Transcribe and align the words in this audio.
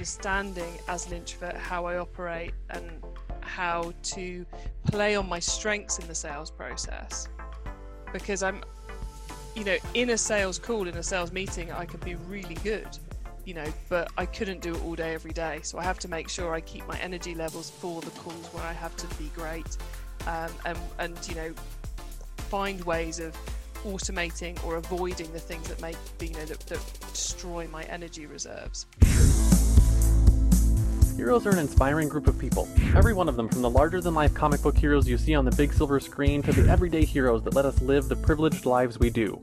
understanding 0.00 0.78
as 0.88 1.06
an 1.08 1.12
introvert 1.12 1.54
how 1.54 1.84
I 1.84 1.98
operate 1.98 2.54
and 2.70 3.02
how 3.42 3.92
to 4.02 4.46
play 4.86 5.14
on 5.14 5.28
my 5.28 5.38
strengths 5.38 5.98
in 5.98 6.08
the 6.08 6.14
sales 6.14 6.50
process. 6.50 7.28
Because 8.10 8.42
I'm, 8.42 8.62
you 9.54 9.62
know, 9.62 9.76
in 9.92 10.08
a 10.08 10.16
sales 10.16 10.58
call, 10.58 10.88
in 10.88 10.96
a 10.96 11.02
sales 11.02 11.32
meeting, 11.32 11.70
I 11.70 11.84
can 11.84 12.00
be 12.00 12.14
really 12.14 12.54
good, 12.64 12.88
you 13.44 13.52
know, 13.52 13.66
but 13.90 14.10
I 14.16 14.24
couldn't 14.24 14.62
do 14.62 14.74
it 14.74 14.82
all 14.84 14.94
day, 14.94 15.12
every 15.12 15.32
day. 15.32 15.60
So 15.62 15.76
I 15.78 15.82
have 15.82 15.98
to 15.98 16.08
make 16.08 16.30
sure 16.30 16.54
I 16.54 16.62
keep 16.62 16.88
my 16.88 16.98
energy 16.98 17.34
levels 17.34 17.68
for 17.68 18.00
the 18.00 18.10
calls 18.12 18.46
where 18.54 18.64
I 18.64 18.72
have 18.72 18.96
to 18.96 19.06
be 19.16 19.30
great 19.34 19.76
um, 20.26 20.50
and, 20.64 20.78
and, 20.98 21.28
you 21.28 21.34
know, 21.34 21.52
find 22.48 22.82
ways 22.84 23.20
of 23.20 23.36
automating 23.84 24.62
or 24.64 24.76
avoiding 24.76 25.30
the 25.34 25.38
things 25.38 25.68
that 25.68 25.80
make 25.80 25.96
you 26.20 26.32
know 26.32 26.44
that, 26.46 26.60
that 26.60 26.80
destroy 27.12 27.66
my 27.68 27.82
energy 27.84 28.24
reserves. 28.24 28.86
Heroes 31.20 31.44
are 31.44 31.50
an 31.50 31.58
inspiring 31.58 32.08
group 32.08 32.28
of 32.28 32.38
people. 32.38 32.66
Every 32.96 33.12
one 33.12 33.28
of 33.28 33.36
them, 33.36 33.46
from 33.46 33.60
the 33.60 33.68
larger 33.68 34.00
than 34.00 34.14
life 34.14 34.32
comic 34.32 34.62
book 34.62 34.78
heroes 34.78 35.06
you 35.06 35.18
see 35.18 35.34
on 35.34 35.44
the 35.44 35.50
big 35.50 35.70
silver 35.70 36.00
screen 36.00 36.40
to 36.40 36.50
the 36.50 36.66
everyday 36.66 37.04
heroes 37.04 37.42
that 37.42 37.52
let 37.52 37.66
us 37.66 37.78
live 37.82 38.08
the 38.08 38.16
privileged 38.16 38.64
lives 38.64 38.98
we 38.98 39.10
do. 39.10 39.38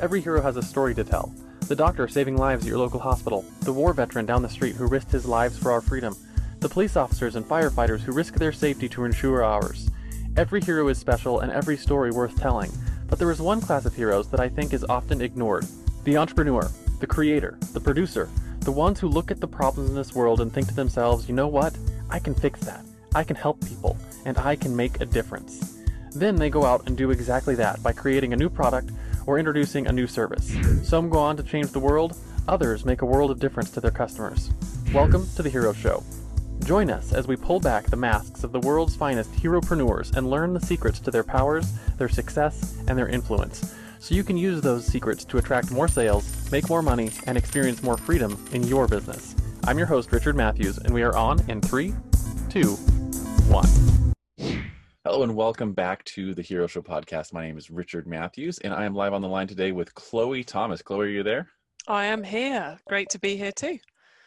Every 0.00 0.20
hero 0.20 0.42
has 0.42 0.56
a 0.56 0.62
story 0.62 0.92
to 0.96 1.04
tell. 1.04 1.32
The 1.68 1.76
doctor 1.76 2.08
saving 2.08 2.36
lives 2.36 2.64
at 2.64 2.68
your 2.68 2.78
local 2.78 2.98
hospital, 2.98 3.44
the 3.60 3.72
war 3.72 3.92
veteran 3.92 4.26
down 4.26 4.42
the 4.42 4.48
street 4.48 4.74
who 4.74 4.88
risked 4.88 5.12
his 5.12 5.24
lives 5.24 5.56
for 5.56 5.70
our 5.70 5.80
freedom, 5.80 6.16
the 6.58 6.68
police 6.68 6.96
officers 6.96 7.36
and 7.36 7.46
firefighters 7.46 8.00
who 8.00 8.10
risk 8.10 8.34
their 8.34 8.50
safety 8.50 8.88
to 8.88 9.04
ensure 9.04 9.44
ours. 9.44 9.88
Every 10.36 10.60
hero 10.60 10.88
is 10.88 10.98
special 10.98 11.38
and 11.38 11.52
every 11.52 11.76
story 11.76 12.10
worth 12.10 12.40
telling, 12.40 12.72
but 13.06 13.20
there 13.20 13.30
is 13.30 13.40
one 13.40 13.60
class 13.60 13.86
of 13.86 13.94
heroes 13.94 14.28
that 14.30 14.40
I 14.40 14.48
think 14.48 14.72
is 14.72 14.84
often 14.88 15.20
ignored 15.20 15.64
the 16.02 16.16
entrepreneur, 16.16 16.68
the 16.98 17.06
creator, 17.06 17.56
the 17.72 17.80
producer, 17.80 18.28
the 18.70 18.76
ones 18.76 19.00
who 19.00 19.08
look 19.08 19.32
at 19.32 19.40
the 19.40 19.48
problems 19.48 19.90
in 19.90 19.96
this 19.96 20.14
world 20.14 20.40
and 20.40 20.52
think 20.52 20.68
to 20.68 20.74
themselves, 20.74 21.28
you 21.28 21.34
know 21.34 21.48
what? 21.48 21.76
I 22.08 22.20
can 22.20 22.36
fix 22.36 22.60
that. 22.60 22.84
I 23.16 23.24
can 23.24 23.34
help 23.34 23.60
people, 23.66 23.98
and 24.24 24.38
I 24.38 24.54
can 24.54 24.76
make 24.76 25.00
a 25.00 25.06
difference. 25.06 25.82
Then 26.12 26.36
they 26.36 26.50
go 26.50 26.64
out 26.64 26.86
and 26.86 26.96
do 26.96 27.10
exactly 27.10 27.56
that 27.56 27.82
by 27.82 27.90
creating 27.90 28.32
a 28.32 28.36
new 28.36 28.48
product 28.48 28.92
or 29.26 29.40
introducing 29.40 29.88
a 29.88 29.92
new 29.92 30.06
service. 30.06 30.54
Some 30.84 31.08
go 31.08 31.18
on 31.18 31.36
to 31.38 31.42
change 31.42 31.72
the 31.72 31.80
world, 31.80 32.16
others 32.46 32.84
make 32.84 33.02
a 33.02 33.06
world 33.06 33.32
of 33.32 33.40
difference 33.40 33.70
to 33.72 33.80
their 33.80 33.90
customers. 33.90 34.52
Welcome 34.94 35.26
to 35.34 35.42
The 35.42 35.50
Hero 35.50 35.72
Show. 35.72 36.04
Join 36.62 36.90
us 36.90 37.12
as 37.12 37.26
we 37.26 37.34
pull 37.34 37.58
back 37.58 37.86
the 37.86 37.96
masks 37.96 38.44
of 38.44 38.52
the 38.52 38.60
world's 38.60 38.94
finest 38.94 39.32
heropreneurs 39.32 40.16
and 40.16 40.30
learn 40.30 40.54
the 40.54 40.64
secrets 40.64 41.00
to 41.00 41.10
their 41.10 41.24
powers, 41.24 41.72
their 41.98 42.08
success, 42.08 42.76
and 42.86 42.96
their 42.96 43.08
influence, 43.08 43.74
so 44.00 44.14
you 44.14 44.24
can 44.24 44.36
use 44.36 44.60
those 44.60 44.84
secrets 44.84 45.24
to 45.26 45.38
attract 45.38 45.70
more 45.70 45.86
sales, 45.86 46.50
make 46.50 46.68
more 46.68 46.82
money, 46.82 47.10
and 47.26 47.38
experience 47.38 47.82
more 47.82 47.96
freedom 47.96 48.42
in 48.52 48.64
your 48.64 48.88
business. 48.88 49.36
I'm 49.64 49.78
your 49.78 49.86
host, 49.86 50.10
Richard 50.10 50.34
Matthews, 50.34 50.78
and 50.78 50.92
we 50.92 51.02
are 51.02 51.14
on 51.14 51.38
in 51.48 51.60
three, 51.60 51.94
two, 52.48 52.72
one. 53.48 53.68
Hello 55.04 55.22
and 55.22 55.36
welcome 55.36 55.72
back 55.72 56.04
to 56.04 56.34
the 56.34 56.42
Hero 56.42 56.66
Show 56.66 56.82
podcast. 56.82 57.32
My 57.32 57.46
name 57.46 57.58
is 57.58 57.70
Richard 57.70 58.06
Matthews, 58.06 58.58
and 58.58 58.72
I 58.72 58.84
am 58.84 58.94
live 58.94 59.12
on 59.12 59.22
the 59.22 59.28
line 59.28 59.46
today 59.46 59.70
with 59.72 59.94
Chloe 59.94 60.44
Thomas. 60.44 60.82
Chloe, 60.82 61.06
are 61.06 61.08
you 61.08 61.22
there? 61.22 61.48
I 61.86 62.06
am 62.06 62.22
here. 62.22 62.78
Great 62.86 63.10
to 63.10 63.18
be 63.18 63.36
here 63.36 63.52
too. 63.52 63.78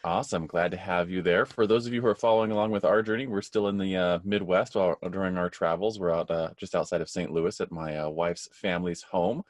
Awesome. 0.04 0.46
Glad 0.46 0.70
to 0.72 0.76
have 0.76 1.08
you 1.08 1.22
there. 1.22 1.46
For 1.46 1.66
those 1.66 1.86
of 1.86 1.94
you 1.94 2.02
who 2.02 2.06
are 2.08 2.14
following 2.14 2.50
along 2.50 2.70
with 2.70 2.84
our 2.84 3.00
journey, 3.02 3.26
we're 3.26 3.40
still 3.40 3.68
in 3.68 3.78
the 3.78 3.96
uh, 3.96 4.18
Midwest 4.22 4.74
while, 4.74 4.98
during 5.10 5.38
our 5.38 5.48
travels. 5.48 5.98
We're 5.98 6.12
out 6.12 6.30
uh, 6.30 6.50
just 6.58 6.74
outside 6.74 7.00
of 7.00 7.08
St. 7.08 7.32
Louis 7.32 7.58
at 7.58 7.72
my 7.72 7.96
uh, 7.96 8.10
wife's 8.10 8.46
family's 8.52 9.00
home. 9.00 9.42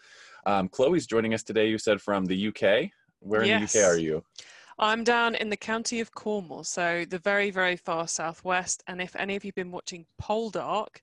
Um, 0.47 0.69
Chloe's 0.69 1.07
joining 1.07 1.35
us 1.35 1.43
today, 1.43 1.69
you 1.69 1.77
said 1.77 2.01
from 2.01 2.25
the 2.25 2.49
UK. 2.49 2.91
Where 3.19 3.43
in 3.43 3.49
the 3.59 3.65
UK 3.65 3.85
are 3.85 3.99
you? 3.99 4.23
I'm 4.79 5.03
down 5.03 5.35
in 5.35 5.51
the 5.51 5.57
county 5.57 5.99
of 5.99 6.15
Cornwall, 6.15 6.63
so 6.63 7.05
the 7.09 7.19
very, 7.19 7.51
very 7.51 7.77
far 7.77 8.07
southwest. 8.07 8.85
And 8.87 9.03
if 9.03 9.17
any 9.17 9.35
of 9.35 9.45
you've 9.45 9.57
been 9.57 9.73
watching 9.73 10.07
Poldark, 10.23 11.01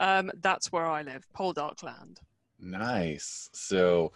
um, 0.00 0.30
that's 0.40 0.72
where 0.72 0.86
I 0.86 1.02
live, 1.02 1.26
Poldark 1.36 1.82
land. 1.82 2.20
Nice. 2.58 3.50
So 3.52 4.12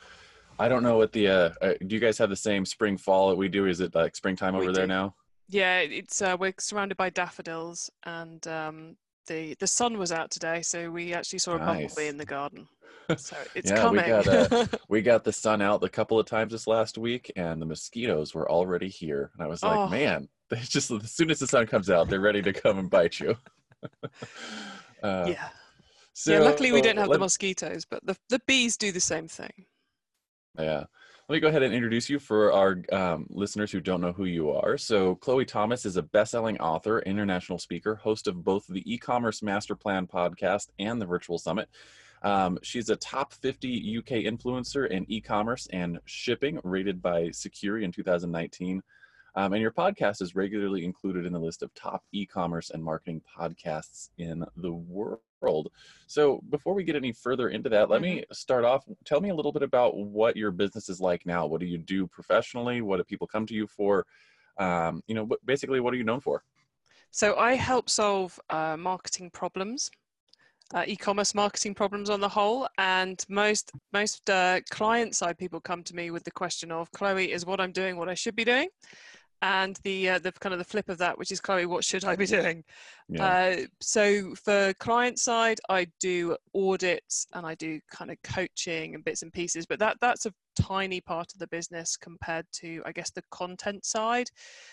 I 0.58 0.68
don't 0.68 0.82
know 0.82 0.96
what 0.96 1.12
the, 1.12 1.28
uh, 1.28 1.50
uh, 1.62 1.74
do 1.86 1.94
you 1.94 2.00
guys 2.00 2.18
have 2.18 2.30
the 2.30 2.36
same 2.36 2.64
spring 2.64 2.96
fall 2.96 3.28
that 3.30 3.36
we 3.36 3.48
do? 3.48 3.66
Is 3.66 3.80
it 3.80 3.94
like 3.94 4.16
springtime 4.16 4.54
over 4.54 4.72
there 4.72 4.86
now? 4.86 5.14
Yeah, 5.48 5.78
it's 5.80 6.20
uh, 6.20 6.36
we're 6.38 6.52
surrounded 6.58 6.96
by 6.98 7.10
daffodils, 7.10 7.90
and 8.04 8.46
um, 8.48 8.96
the 9.26 9.54
the 9.60 9.66
sun 9.66 9.96
was 9.96 10.12
out 10.12 10.30
today, 10.30 10.60
so 10.60 10.90
we 10.90 11.14
actually 11.14 11.38
saw 11.38 11.54
a 11.54 11.58
Nice. 11.58 11.66
bumblebee 11.94 12.08
in 12.08 12.16
the 12.18 12.26
garden. 12.26 12.66
So 13.16 13.38
it's 13.54 13.70
Yeah, 13.70 13.88
we 13.90 13.96
coming. 14.00 14.06
got, 14.06 14.28
uh, 14.52 14.66
We 14.90 15.00
got 15.00 15.24
the 15.24 15.32
sun 15.32 15.62
out 15.62 15.82
a 15.82 15.88
couple 15.88 16.20
of 16.20 16.26
times 16.26 16.52
this 16.52 16.66
last 16.66 16.98
week, 16.98 17.32
and 17.36 17.58
the 17.62 17.64
mosquitoes 17.64 18.34
were 18.34 18.50
already 18.50 18.90
here. 18.90 19.30
And 19.32 19.42
I 19.42 19.46
was 19.46 19.62
like, 19.62 19.78
Oh. 19.78 19.88
man, 19.88 20.28
they 20.50 20.58
just 20.58 20.90
as 20.90 21.10
soon 21.12 21.30
as 21.30 21.38
the 21.38 21.46
sun 21.46 21.66
comes 21.66 21.88
out, 21.88 22.10
they're 22.10 22.20
ready 22.20 22.42
to 22.42 22.52
come 22.52 22.78
and 22.78 22.90
bite 22.90 23.18
you. 23.18 23.34
uh, 25.02 25.24
yeah. 25.26 25.48
So, 26.12 26.32
yeah. 26.32 26.40
Luckily, 26.40 26.70
we 26.72 26.82
don't 26.82 26.98
have 26.98 27.06
the 27.06 27.12
let- 27.12 27.20
mosquitoes, 27.20 27.86
but 27.86 28.04
the 28.04 28.14
the 28.28 28.40
bees 28.46 28.76
do 28.76 28.92
the 28.92 29.00
same 29.00 29.26
thing. 29.26 29.64
Yeah. 30.58 30.84
Let 31.28 31.36
me 31.36 31.40
go 31.40 31.48
ahead 31.48 31.62
and 31.62 31.74
introduce 31.74 32.08
you 32.08 32.18
for 32.18 32.52
our 32.52 32.82
um, 32.90 33.26
listeners 33.28 33.70
who 33.70 33.80
don't 33.80 34.00
know 34.00 34.12
who 34.12 34.24
you 34.24 34.50
are. 34.50 34.78
So, 34.78 35.16
Chloe 35.16 35.44
Thomas 35.44 35.84
is 35.84 35.98
a 35.98 36.02
best-selling 36.02 36.58
author, 36.58 37.00
international 37.00 37.58
speaker, 37.58 37.94
host 37.96 38.26
of 38.26 38.42
both 38.42 38.66
the 38.66 38.82
e-commerce 38.90 39.42
master 39.42 39.74
plan 39.74 40.06
podcast 40.06 40.68
and 40.78 40.98
the 40.98 41.04
virtual 41.04 41.38
summit. 41.38 41.68
Um, 42.22 42.58
she's 42.62 42.88
a 42.88 42.96
top 42.96 43.34
50 43.34 43.98
UK 43.98 44.24
influencer 44.24 44.88
in 44.88 45.04
e-commerce 45.08 45.68
and 45.70 46.00
shipping, 46.06 46.60
rated 46.64 47.02
by 47.02 47.24
Scurri 47.24 47.84
in 47.84 47.92
2019. 47.92 48.82
Um, 49.34 49.52
and 49.52 49.60
your 49.60 49.70
podcast 49.70 50.22
is 50.22 50.34
regularly 50.34 50.84
included 50.84 51.26
in 51.26 51.32
the 51.34 51.38
list 51.38 51.62
of 51.62 51.72
top 51.74 52.02
e-commerce 52.12 52.70
and 52.70 52.82
marketing 52.82 53.20
podcasts 53.38 54.08
in 54.16 54.44
the 54.56 54.72
world. 54.72 55.20
So 56.06 56.40
before 56.50 56.74
we 56.74 56.84
get 56.84 56.96
any 56.96 57.12
further 57.12 57.48
into 57.48 57.68
that, 57.70 57.90
let 57.90 58.00
me 58.00 58.24
start 58.32 58.64
off. 58.64 58.84
Tell 59.04 59.20
me 59.20 59.30
a 59.30 59.34
little 59.34 59.52
bit 59.52 59.62
about 59.62 59.96
what 59.96 60.36
your 60.36 60.50
business 60.50 60.88
is 60.88 61.00
like 61.00 61.24
now. 61.26 61.46
What 61.46 61.60
do 61.60 61.66
you 61.66 61.78
do 61.78 62.06
professionally? 62.06 62.80
What 62.80 62.96
do 62.96 63.04
people 63.04 63.26
come 63.26 63.46
to 63.46 63.54
you 63.54 63.66
for? 63.66 64.04
Um, 64.58 65.02
you 65.06 65.14
know, 65.14 65.28
basically, 65.44 65.80
what 65.80 65.94
are 65.94 65.96
you 65.96 66.04
known 66.04 66.20
for? 66.20 66.42
So 67.10 67.36
I 67.36 67.54
help 67.54 67.88
solve 67.88 68.38
uh, 68.50 68.76
marketing 68.76 69.30
problems, 69.30 69.90
uh, 70.74 70.84
e-commerce 70.86 71.34
marketing 71.34 71.74
problems 71.74 72.10
on 72.10 72.20
the 72.20 72.28
whole, 72.28 72.68
and 72.76 73.24
most 73.28 73.70
most 73.92 74.28
uh, 74.28 74.60
client 74.70 75.14
side 75.14 75.38
people 75.38 75.60
come 75.60 75.82
to 75.84 75.94
me 75.94 76.10
with 76.10 76.24
the 76.24 76.30
question 76.30 76.70
of, 76.72 76.90
Chloe, 76.92 77.32
is 77.32 77.46
what 77.46 77.60
I'm 77.60 77.72
doing 77.72 77.96
what 77.96 78.08
I 78.08 78.14
should 78.14 78.36
be 78.36 78.44
doing? 78.44 78.68
And 79.40 79.78
the 79.84 80.10
uh, 80.10 80.18
the 80.18 80.32
kind 80.32 80.52
of 80.52 80.58
the 80.58 80.64
flip 80.64 80.88
of 80.88 80.98
that, 80.98 81.16
which 81.16 81.30
is 81.30 81.40
Chloe, 81.40 81.66
what 81.66 81.84
should 81.84 82.04
I 82.04 82.16
be 82.16 82.26
doing? 82.26 82.64
Yeah. 83.08 83.24
Uh, 83.24 83.56
so 83.80 84.34
for 84.34 84.74
client 84.80 85.20
side, 85.20 85.60
I 85.68 85.86
do 86.00 86.36
audits 86.54 87.26
and 87.32 87.46
I 87.46 87.54
do 87.54 87.80
kind 87.90 88.10
of 88.10 88.20
coaching 88.22 88.94
and 88.94 89.04
bits 89.04 89.22
and 89.22 89.32
pieces, 89.32 89.64
but 89.64 89.78
that 89.78 89.96
that's 90.00 90.26
a 90.26 90.34
tiny 90.60 91.00
part 91.00 91.32
of 91.32 91.38
the 91.38 91.46
business 91.46 91.96
compared 91.96 92.46
to, 92.54 92.82
I 92.84 92.90
guess, 92.90 93.10
the 93.10 93.22
content 93.30 93.84
side. 93.84 94.28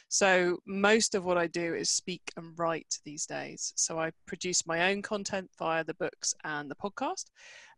So 0.10 0.58
most 0.66 1.14
of 1.14 1.26
what 1.26 1.38
I 1.38 1.46
do 1.46 1.76
is 1.76 1.92
speak 1.92 2.32
and 2.36 2.58
write 2.58 3.00
these 3.06 3.28
days. 3.28 3.72
So 3.76 4.00
I 4.00 4.12
produce 4.26 4.66
my 4.66 4.92
own 4.92 5.04
content 5.04 5.52
via 5.60 5.84
the 5.84 5.94
books 5.94 6.34
and 6.44 6.72
the 6.72 6.76
podcast, 6.76 7.26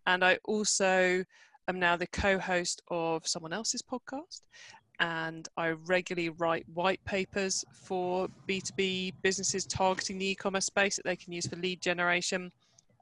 and 0.06 0.24
I 0.24 0.40
also 0.46 1.24
am 1.68 1.80
now 1.80 1.98
the 1.98 2.08
co-host 2.08 2.82
of 2.90 3.28
someone 3.28 3.52
else's 3.52 3.82
podcast 3.82 4.42
and 5.00 5.48
I 5.58 5.70
regularly 5.70 6.30
write 6.30 6.66
white 6.74 7.04
papers 7.06 7.64
for 7.72 8.28
B2B 8.48 9.14
businesses 9.22 9.66
targeting 9.66 10.18
the 10.18 10.30
e-commerce 10.30 10.66
space 10.66 10.96
that 10.96 11.06
they 11.06 11.16
can 11.16 11.34
use 11.34 11.48
for 11.48 11.56
lead 11.56 11.82
generation. 11.82 12.52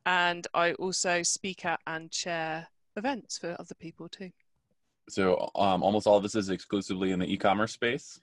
And 0.06 0.46
I 0.54 0.74
also 0.74 1.24
speak 1.24 1.66
at 1.66 1.80
and 1.88 2.12
chair 2.12 2.68
events 2.98 3.38
for 3.38 3.56
other 3.60 3.76
people 3.76 4.10
too. 4.10 4.32
so 5.10 5.50
um, 5.56 5.84
almost 5.84 6.08
all 6.08 6.18
of 6.18 6.24
this 6.24 6.36
is 6.36 6.50
exclusively 6.50 7.12
in 7.12 7.20
the 7.20 7.32
e-commerce 7.32 7.74
space. 7.74 8.20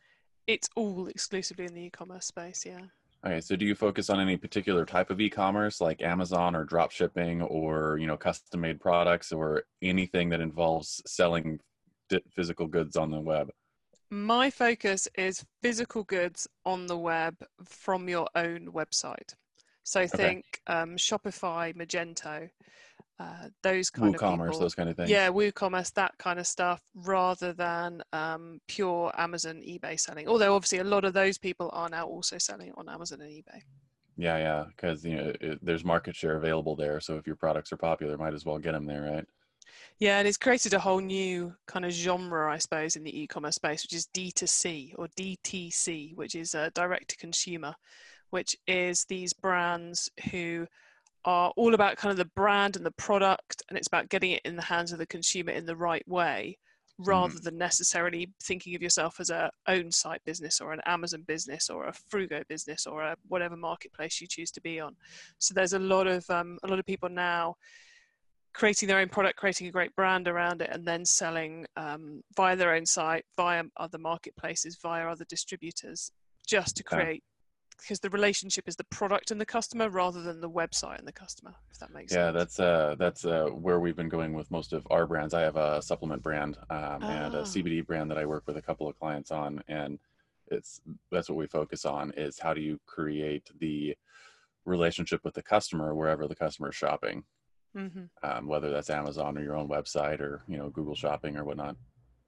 It's 0.47 0.69
all 0.77 1.07
exclusively 1.07 1.67
in 1.67 1.75
the 1.75 1.83
e-commerce 1.83 2.27
space, 2.27 2.65
yeah. 2.67 2.81
Okay, 3.25 3.41
so 3.41 3.55
do 3.55 3.65
you 3.65 3.77
focus 3.77 4.11
on 4.11 4.19
any 4.19 4.37
particular 4.37 4.85
type 4.85 5.11
of 5.11 5.21
e-commerce, 5.21 5.81
like 5.81 6.03
Amazon 6.03 6.57
or 6.57 6.65
drop 6.65 6.91
shipping, 6.91 7.41
or 7.43 7.97
you 7.99 8.09
know, 8.09 8.17
custom-made 8.17 8.81
products, 8.81 9.31
or 9.31 9.63
anything 9.81 10.29
that 10.31 10.41
involves 10.41 11.01
selling 11.07 11.61
physical 12.35 12.67
goods 12.67 12.97
on 12.97 13.13
the 13.13 13.21
web? 13.21 13.51
My 14.13 14.51
focus 14.51 15.09
is 15.17 15.43
physical 15.63 16.05
goods 16.05 16.47
on 16.67 16.87
the 16.87 16.99
web 16.99 17.35
from 17.65 18.11
your 18.11 18.29
own 18.35 18.69
website. 18.71 19.35
So 19.85 20.07
think 20.07 20.61
um, 20.67 20.97
Shopify, 20.99 21.75
Magento, 21.75 22.51
uh, 23.19 23.49
those 23.63 23.89
kind 23.89 24.15
of 24.15 24.21
WooCommerce, 24.21 24.59
those 24.61 24.75
kind 24.75 24.91
of 24.91 24.97
things. 24.97 25.09
Yeah, 25.09 25.31
WooCommerce, 25.31 25.95
that 25.95 26.13
kind 26.19 26.39
of 26.39 26.47
stuff, 26.47 26.83
rather 26.95 27.55
than 27.55 28.03
um, 28.13 28.61
pure 28.69 29.11
Amazon, 29.17 29.63
eBay 29.67 29.99
selling. 29.99 30.29
Although 30.29 30.55
obviously 30.55 30.81
a 30.81 30.85
lot 30.85 31.07
of 31.07 31.15
those 31.15 31.39
people 31.39 31.71
are 31.73 31.89
now 31.89 32.05
also 32.05 32.37
selling 32.37 32.71
on 32.77 32.91
Amazon 32.91 33.23
and 33.23 33.31
eBay. 33.31 33.63
Yeah, 34.19 34.37
yeah, 34.37 34.65
because 34.77 35.07
you 35.07 35.17
know 35.17 35.33
it, 35.41 35.59
there's 35.65 35.87
market 35.87 36.15
share 36.15 36.37
available 36.37 36.77
there. 36.77 37.01
So 37.01 37.17
if 37.17 37.27
your 37.27 37.37
products 37.37 37.73
are 37.73 37.79
popular, 37.79 38.19
might 38.19 38.35
as 38.35 38.45
well 38.45 38.59
get 38.59 38.73
them 38.73 38.85
there, 38.85 39.11
right? 39.11 39.27
Yeah, 39.99 40.19
and 40.19 40.27
it's 40.27 40.37
created 40.37 40.75
a 40.75 40.79
whole 40.79 41.01
new 41.01 41.55
kind 41.67 41.85
of 41.85 41.93
genre, 41.93 42.53
I 42.53 42.59
suppose, 42.59 42.97
in 42.97 43.05
the 43.05 43.23
e-commerce 43.23 43.57
space, 43.57 43.83
which 43.85 43.95
is 43.95 44.09
D2C 44.15 44.95
or 44.97 45.09
DTC, 45.17 46.17
which 46.17 46.35
is 46.35 46.55
uh, 46.55 46.71
direct 46.75 47.09
to 47.11 47.17
consumer, 47.17 47.75
which 48.31 48.57
is 48.67 49.05
these 49.05 49.33
brands 49.33 50.11
who 50.31 50.67
are 51.25 51.53
all 51.57 51.75
about 51.75 51.97
kind 51.97 52.11
of 52.11 52.17
the 52.17 52.33
brand 52.35 52.77
and 52.77 52.85
the 52.85 52.93
product, 52.93 53.63
and 53.69 53.79
it's 53.79 53.87
about 53.87 54.09
getting 54.09 54.33
it 54.33 54.43
in 54.45 54.57
the 54.57 54.63
hands 54.63 54.93
of 54.93 54.99
the 54.99 55.07
consumer 55.07 55.53
in 55.53 55.67
the 55.67 55.77
right 55.77 56.07
way, 56.09 56.59
rather 56.99 57.35
mm. 57.35 57.43
than 57.43 57.59
necessarily 57.59 58.29
thinking 58.43 58.75
of 58.75 58.83
yourself 58.83 59.21
as 59.21 59.31
a 59.31 59.51
own 59.69 59.91
site 59.91 60.25
business 60.25 60.61
or 60.61 60.73
an 60.73 60.81
Amazon 60.87 61.23
business 61.27 61.71
or 61.71 61.87
a 61.87 61.93
Fruugo 61.93 62.47
business 62.49 62.87
or 62.87 63.03
a 63.03 63.17
whatever 63.29 63.57
marketplace 63.57 64.21
you 64.21 64.27
choose 64.27 64.51
to 64.51 64.61
be 64.61 64.81
on. 64.81 64.97
So 65.39 65.55
there's 65.55 65.73
a 65.73 65.79
lot 65.79 66.07
of 66.07 66.29
um, 66.31 66.59
a 66.63 66.69
lot 66.69 66.79
of 66.79 66.87
people 66.87 67.09
now 67.09 67.57
creating 68.53 68.89
their 68.89 68.99
own 68.99 69.09
product, 69.09 69.39
creating 69.39 69.67
a 69.67 69.71
great 69.71 69.95
brand 69.97 70.29
around 70.29 70.63
it, 70.63 70.71
and 70.73 70.87
then 70.87 71.05
selling 71.05 71.67
um, 71.77 72.23
via 72.37 72.57
their 72.57 72.75
own 72.75 72.87
site, 72.87 73.25
via 73.37 73.65
other 73.77 73.99
marketplaces, 73.99 74.77
via 74.83 75.07
other 75.07 75.25
distributors, 75.29 76.11
just 76.47 76.77
to 76.77 76.83
create. 76.83 77.23
Because 77.79 77.99
the 77.99 78.11
relationship 78.11 78.69
is 78.69 78.77
the 78.77 78.85
product 78.85 79.33
and 79.33 79.41
the 79.41 79.47
customer 79.47 79.89
rather 79.89 80.23
than 80.23 80.41
the 80.41 80.51
website 80.51 80.99
and 80.99 81.09
the 81.09 81.13
customer, 81.13 81.55
if 81.71 81.79
that 81.81 81.93
makes 81.93 82.13
yeah, 82.13 82.27
sense. 82.27 82.35
Yeah, 82.35 82.39
that's 82.39 82.61
uh, 82.61 82.95
that's 82.99 83.25
uh, 83.25 83.47
where 83.47 83.81
we've 83.81 83.97
been 83.97 84.11
going 84.11 84.35
with 84.35 84.51
most 84.51 84.73
of 84.73 84.87
our 84.91 85.07
brands. 85.07 85.35
I 85.35 85.41
have 85.41 85.57
a 85.57 85.83
supplement 85.83 86.23
brand 86.23 86.59
um, 86.71 87.01
ah. 87.03 87.11
and 87.11 87.35
a 87.35 87.41
ah. 87.41 87.45
CBD 87.45 87.85
brand 87.85 88.11
that 88.11 88.19
I 88.19 88.27
work 88.27 88.45
with 88.47 88.57
a 88.57 88.63
couple 88.63 88.87
of 88.87 88.97
clients 88.99 89.33
on, 89.33 89.65
and 89.67 89.99
it's 90.49 90.81
that's 91.11 91.29
what 91.29 91.39
we 91.39 91.47
focus 91.47 91.85
on 91.85 92.13
is 92.17 92.39
how 92.39 92.55
do 92.55 92.61
you 92.61 92.79
create 92.87 93.51
the 93.59 93.97
relationship 94.65 95.25
with 95.25 95.35
the 95.35 95.43
customer 95.43 95.95
wherever 95.95 96.29
the 96.29 96.37
customer 96.37 96.69
is 96.69 96.77
shopping 96.77 97.25
mm-hmm. 97.77 98.05
um, 98.23 98.47
whether 98.47 98.71
that's 98.71 98.91
Amazon 98.91 99.37
or 99.37 99.43
your 99.43 99.57
own 99.57 99.69
website 99.69 100.21
or 100.21 100.43
you 100.49 100.57
know 100.57 100.71
Google 100.71 100.95
Shopping 100.95 101.37
or 101.37 101.45
whatnot. 101.45 101.77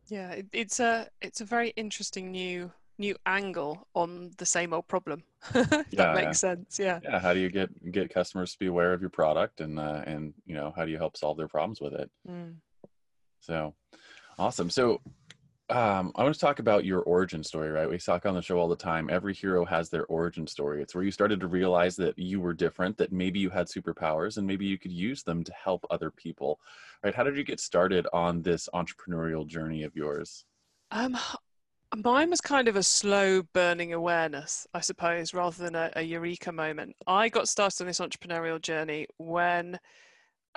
Yeah, 0.08 0.30
it, 0.32 0.46
it's 0.52 0.80
a 0.80 1.08
it's 1.20 1.40
a 1.40 1.44
very 1.44 1.70
interesting 1.70 2.30
new 2.30 2.70
new 2.98 3.16
angle 3.26 3.88
on 3.94 4.30
the 4.38 4.46
same 4.46 4.72
old 4.72 4.86
problem. 4.88 5.24
that 5.52 5.86
yeah, 5.90 6.12
makes 6.14 6.26
yeah. 6.26 6.32
sense. 6.32 6.78
Yeah. 6.78 7.00
Yeah. 7.02 7.18
How 7.18 7.34
do 7.34 7.40
you 7.40 7.50
get 7.50 7.92
get 7.92 8.12
customers 8.12 8.52
to 8.52 8.58
be 8.58 8.66
aware 8.66 8.92
of 8.92 9.00
your 9.00 9.10
product 9.10 9.60
and 9.60 9.78
uh, 9.78 10.02
and 10.06 10.34
you 10.46 10.54
know 10.54 10.72
how 10.76 10.84
do 10.84 10.90
you 10.90 10.98
help 10.98 11.16
solve 11.16 11.36
their 11.36 11.48
problems 11.48 11.80
with 11.80 11.94
it? 11.94 12.10
Mm. 12.28 12.56
So 13.40 13.74
awesome. 14.38 14.70
So 14.70 15.00
um, 15.70 16.12
I 16.14 16.22
want 16.22 16.34
to 16.34 16.40
talk 16.40 16.58
about 16.58 16.84
your 16.84 17.00
origin 17.00 17.42
story, 17.42 17.70
right? 17.70 17.88
We 17.88 17.96
talk 17.96 18.26
on 18.26 18.34
the 18.34 18.42
show 18.42 18.58
all 18.58 18.68
the 18.68 18.76
time. 18.76 19.08
Every 19.10 19.32
hero 19.32 19.64
has 19.64 19.88
their 19.88 20.04
origin 20.06 20.46
story. 20.46 20.82
It's 20.82 20.94
where 20.94 21.04
you 21.04 21.10
started 21.10 21.40
to 21.40 21.46
realize 21.46 21.96
that 21.96 22.18
you 22.18 22.38
were 22.38 22.52
different, 22.52 22.98
that 22.98 23.12
maybe 23.12 23.38
you 23.38 23.48
had 23.48 23.68
superpowers, 23.68 24.36
and 24.36 24.46
maybe 24.46 24.66
you 24.66 24.76
could 24.76 24.92
use 24.92 25.22
them 25.22 25.42
to 25.42 25.52
help 25.52 25.86
other 25.88 26.10
people, 26.10 26.60
right? 27.02 27.14
How 27.14 27.24
did 27.24 27.36
you 27.36 27.44
get 27.44 27.60
started 27.60 28.06
on 28.12 28.42
this 28.42 28.68
entrepreneurial 28.74 29.46
journey 29.46 29.84
of 29.84 29.96
yours? 29.96 30.44
Um, 30.90 31.16
mine 31.96 32.28
was 32.28 32.42
kind 32.42 32.68
of 32.68 32.76
a 32.76 32.82
slow 32.82 33.42
burning 33.54 33.94
awareness, 33.94 34.66
I 34.74 34.80
suppose, 34.80 35.32
rather 35.32 35.64
than 35.64 35.74
a, 35.76 35.90
a 35.96 36.02
eureka 36.02 36.52
moment. 36.52 36.94
I 37.06 37.30
got 37.30 37.48
started 37.48 37.84
on 37.84 37.86
this 37.86 38.00
entrepreneurial 38.00 38.60
journey 38.60 39.06
when 39.16 39.76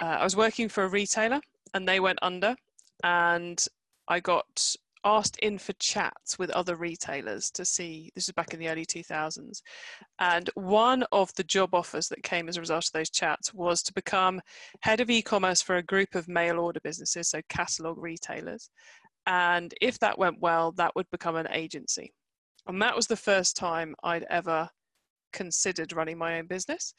uh, 0.01 0.17
I 0.19 0.23
was 0.25 0.35
working 0.35 0.67
for 0.67 0.83
a 0.83 0.89
retailer 0.89 1.39
and 1.73 1.87
they 1.87 2.01
went 2.01 2.19
under, 2.21 2.57
and 3.05 3.65
I 4.09 4.19
got 4.19 4.75
asked 5.03 5.37
in 5.39 5.57
for 5.57 5.73
chats 5.73 6.37
with 6.39 6.49
other 6.51 6.75
retailers 6.75 7.49
to 7.51 7.63
see 7.65 8.11
this 8.15 8.27
is 8.27 8.33
back 8.33 8.53
in 8.53 8.59
the 8.59 8.69
early 8.69 8.85
2000s 8.85 9.61
and 10.19 10.49
one 10.55 11.03
of 11.11 11.33
the 11.35 11.43
job 11.43 11.73
offers 11.73 12.07
that 12.07 12.23
came 12.23 12.49
as 12.49 12.57
a 12.57 12.61
result 12.61 12.85
of 12.85 12.91
those 12.93 13.09
chats 13.09 13.53
was 13.53 13.81
to 13.81 13.93
become 13.93 14.41
head 14.81 14.99
of 14.99 15.09
e-commerce 15.09 15.61
for 15.61 15.77
a 15.77 15.83
group 15.83 16.15
of 16.15 16.27
mail 16.27 16.59
order 16.59 16.79
businesses 16.83 17.29
so 17.29 17.41
catalog 17.49 17.97
retailers 17.97 18.69
and 19.25 19.73
if 19.81 19.99
that 19.99 20.17
went 20.17 20.39
well 20.39 20.71
that 20.73 20.95
would 20.95 21.09
become 21.11 21.35
an 21.35 21.47
agency. 21.51 22.13
And 22.67 22.81
that 22.81 22.95
was 22.95 23.07
the 23.07 23.15
first 23.15 23.55
time 23.55 23.95
i'd 24.03 24.25
ever 24.29 24.69
considered 25.33 25.93
running 25.93 26.17
my 26.17 26.39
own 26.39 26.47
business 26.47 26.93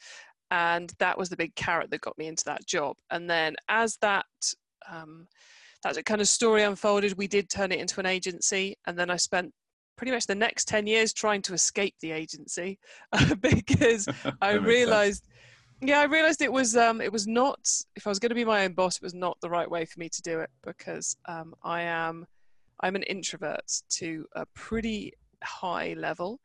and 0.51 0.91
that 0.99 1.17
was 1.17 1.29
the 1.29 1.37
big 1.37 1.53
carrot 1.55 1.91
that 1.91 2.01
got 2.01 2.17
me 2.17 2.27
into 2.27 2.43
that 2.45 2.65
job. 2.65 2.97
And 3.11 3.29
then 3.29 3.55
as 3.67 3.97
that 4.01 4.25
um, 4.89 5.27
that 5.83 6.05
kind 6.05 6.21
of 6.21 6.27
story 6.27 6.63
unfolded. 6.63 7.17
We 7.17 7.27
did 7.27 7.49
turn 7.49 7.71
it 7.71 7.79
into 7.79 7.99
an 7.99 8.05
agency, 8.05 8.77
and 8.85 8.97
then 8.97 9.09
I 9.09 9.15
spent 9.15 9.53
pretty 9.99 10.11
much 10.11 10.27
the 10.27 10.35
next 10.35 10.69
10 10.69 10.87
years 10.87 11.11
trying 11.11 11.41
to 11.41 11.53
escape 11.53 11.93
the 11.99 12.11
agency 12.11 12.79
uh, 13.11 13.35
because 13.35 14.07
I 14.41 14.53
realized 14.53 15.27
yeah 15.81 15.99
I 15.99 16.05
realized 16.05 16.41
it 16.41 16.51
was 16.51 16.77
um, 16.77 17.01
it 17.01 17.11
was 17.11 17.27
not 17.27 17.59
if 17.97 18.07
I 18.07 18.09
was 18.09 18.17
going 18.17 18.29
to 18.29 18.35
be 18.35 18.45
my 18.45 18.63
own 18.63 18.71
boss 18.71 18.95
it 18.95 19.03
was 19.03 19.13
not 19.13 19.37
the 19.41 19.49
right 19.49 19.69
way 19.69 19.83
for 19.83 19.99
me 19.99 20.07
to 20.07 20.21
do 20.21 20.39
it 20.39 20.49
because 20.65 21.17
um, 21.27 21.53
I 21.63 21.81
am 21.81 22.25
I'm 22.79 22.95
an 22.95 23.03
introvert 23.03 23.69
to 23.97 24.25
a 24.35 24.45
pretty 24.55 25.13
high 25.43 25.95
level 25.97 26.39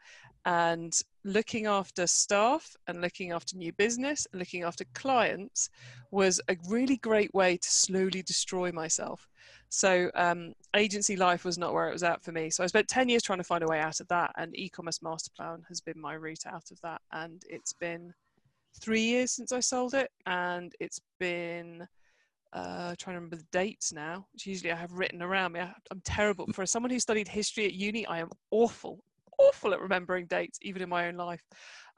and 0.44 0.98
looking 1.24 1.66
after 1.66 2.06
staff 2.06 2.76
and 2.86 3.00
looking 3.00 3.32
after 3.32 3.56
new 3.56 3.72
business 3.72 4.26
and 4.30 4.38
looking 4.38 4.62
after 4.62 4.84
clients 4.94 5.70
was 6.10 6.40
a 6.48 6.56
really 6.68 6.98
great 6.98 7.32
way 7.32 7.56
to 7.56 7.70
slowly 7.70 8.22
destroy 8.22 8.70
myself. 8.70 9.26
So 9.70 10.10
um, 10.14 10.52
agency 10.76 11.16
life 11.16 11.44
was 11.44 11.56
not 11.56 11.72
where 11.72 11.88
it 11.88 11.92
was 11.92 12.02
at 12.02 12.22
for 12.22 12.32
me. 12.32 12.50
So 12.50 12.62
I 12.62 12.66
spent 12.66 12.88
10 12.88 13.08
years 13.08 13.22
trying 13.22 13.38
to 13.38 13.44
find 13.44 13.64
a 13.64 13.66
way 13.66 13.80
out 13.80 14.00
of 14.00 14.08
that 14.08 14.32
and 14.36 14.56
e-commerce 14.56 15.02
master 15.02 15.30
plan 15.34 15.62
has 15.68 15.80
been 15.80 15.98
my 15.98 16.14
route 16.14 16.46
out 16.46 16.70
of 16.70 16.80
that. 16.82 17.00
And 17.12 17.42
it's 17.48 17.72
been 17.72 18.12
three 18.80 19.02
years 19.02 19.32
since 19.32 19.50
I 19.50 19.60
sold 19.60 19.94
it 19.94 20.10
and 20.26 20.74
it's 20.78 21.00
been 21.18 21.86
uh, 22.52 22.94
trying 22.98 23.14
to 23.14 23.20
remember 23.20 23.36
the 23.36 23.46
dates 23.50 23.92
now, 23.92 24.26
which 24.32 24.46
usually 24.46 24.72
I 24.72 24.76
have 24.76 24.92
written 24.92 25.22
around 25.22 25.52
me. 25.52 25.60
I, 25.60 25.72
am 25.90 26.02
terrible. 26.04 26.46
For 26.52 26.66
someone 26.66 26.90
who 26.90 27.00
studied 27.00 27.28
history 27.28 27.64
at 27.64 27.72
uni, 27.72 28.06
I 28.06 28.20
am 28.20 28.30
awful 28.50 29.02
awful 29.38 29.72
at 29.72 29.80
remembering 29.80 30.26
dates, 30.26 30.58
even 30.62 30.82
in 30.82 30.88
my 30.88 31.08
own 31.08 31.16
life. 31.16 31.42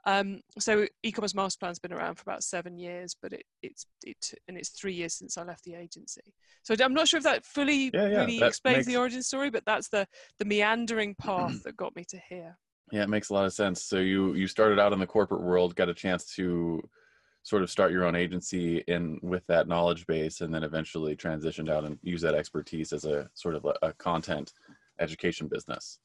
Um, 0.07 0.39
so 0.57 0.87
e-commerce 1.03 1.35
master 1.35 1.59
plan's 1.59 1.79
been 1.79 1.91
around 1.91 2.15
for 2.15 2.21
about 2.21 2.41
seven 2.41 2.77
years, 2.77 3.15
but 3.21 3.33
it, 3.33 3.43
it's 3.61 3.85
it 4.05 4.33
and 4.47 4.57
it's 4.57 4.69
three 4.69 4.93
years 4.93 5.13
since 5.13 5.37
I 5.37 5.43
left 5.43 5.65
the 5.65 5.75
agency. 5.75 6.33
So 6.63 6.73
I'm 6.79 6.93
not 6.93 7.09
sure 7.09 7.17
if 7.17 7.25
that 7.25 7.45
fully 7.45 7.91
yeah, 7.93 8.07
yeah, 8.07 8.19
really 8.19 8.39
that 8.39 8.47
explains 8.47 8.77
makes... 8.77 8.87
the 8.87 8.97
origin 8.97 9.21
story, 9.21 9.49
but 9.49 9.63
that's 9.65 9.89
the 9.89 10.07
the 10.39 10.45
meandering 10.45 11.13
path 11.21 11.61
that 11.63 11.75
got 11.75 11.93
me 11.95 12.05
to 12.07 12.19
here. 12.29 12.57
Yeah, 12.91 13.03
it 13.03 13.09
makes 13.09 13.31
a 13.31 13.33
lot 13.33 13.45
of 13.45 13.53
sense. 13.53 13.83
So 13.83 13.97
you 13.97 14.33
you 14.33 14.47
started 14.47 14.79
out 14.79 14.93
in 14.93 14.99
the 14.99 15.05
corporate 15.05 15.43
world, 15.43 15.75
got 15.75 15.89
a 15.89 15.93
chance 15.93 16.33
to 16.35 16.81
sort 17.43 17.63
of 17.63 17.69
start 17.69 17.91
your 17.91 18.05
own 18.05 18.15
agency 18.15 18.85
in 18.87 19.19
with 19.21 19.45
that 19.47 19.67
knowledge 19.67 20.07
base, 20.07 20.39
and 20.39 20.53
then 20.53 20.63
eventually 20.63 21.17
transitioned 21.17 21.69
out 21.69 21.83
and 21.83 21.99
use 22.01 22.21
that 22.21 22.33
expertise 22.35 22.93
as 22.93 23.03
a 23.03 23.29
sort 23.33 23.55
of 23.55 23.65
a, 23.65 23.73
a 23.81 23.93
content 23.93 24.53
education 24.99 25.49
business. 25.49 25.99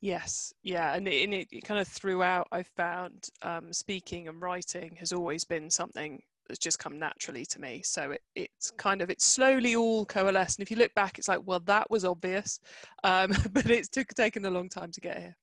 Yes, 0.00 0.52
yeah, 0.62 0.94
and 0.94 1.08
in 1.08 1.32
it, 1.32 1.48
it, 1.50 1.64
kind 1.64 1.80
of 1.80 1.88
throughout, 1.88 2.46
I've 2.52 2.70
found 2.76 3.28
um, 3.42 3.72
speaking 3.72 4.28
and 4.28 4.40
writing 4.40 4.94
has 5.00 5.12
always 5.12 5.44
been 5.44 5.70
something 5.70 6.22
that's 6.48 6.60
just 6.60 6.78
come 6.78 6.98
naturally 6.98 7.44
to 7.46 7.60
me. 7.60 7.82
So 7.84 8.12
it, 8.12 8.22
it's 8.36 8.70
kind 8.70 9.02
of 9.02 9.10
it's 9.10 9.24
slowly 9.24 9.74
all 9.74 10.06
coalesced. 10.06 10.58
And 10.58 10.62
if 10.66 10.70
you 10.70 10.76
look 10.76 10.94
back, 10.94 11.18
it's 11.18 11.28
like, 11.28 11.40
well, 11.44 11.60
that 11.60 11.90
was 11.90 12.04
obvious, 12.04 12.60
um, 13.02 13.32
but 13.52 13.68
it's 13.70 13.88
took 13.88 14.08
taken 14.14 14.44
a 14.44 14.50
long 14.50 14.68
time 14.68 14.92
to 14.92 15.00
get 15.00 15.18
here. 15.18 15.36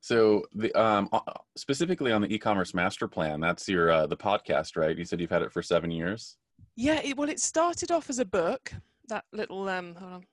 So 0.00 0.42
the 0.54 0.74
um, 0.74 1.08
specifically 1.56 2.12
on 2.12 2.20
the 2.20 2.34
e-commerce 2.34 2.74
master 2.74 3.08
plan, 3.08 3.40
that's 3.40 3.66
your 3.68 3.90
uh, 3.90 4.06
the 4.06 4.16
podcast, 4.16 4.76
right? 4.76 4.96
You 4.98 5.04
said 5.04 5.20
you've 5.20 5.30
had 5.30 5.42
it 5.42 5.52
for 5.52 5.62
seven 5.62 5.90
years. 5.90 6.36
Yeah, 6.76 7.00
it, 7.02 7.16
well, 7.16 7.30
it 7.30 7.40
started 7.40 7.90
off 7.90 8.10
as 8.10 8.18
a 8.18 8.24
book. 8.24 8.72
That 9.08 9.24
little 9.32 9.68
um, 9.68 9.94
hold 9.94 10.12
on, 10.12 10.24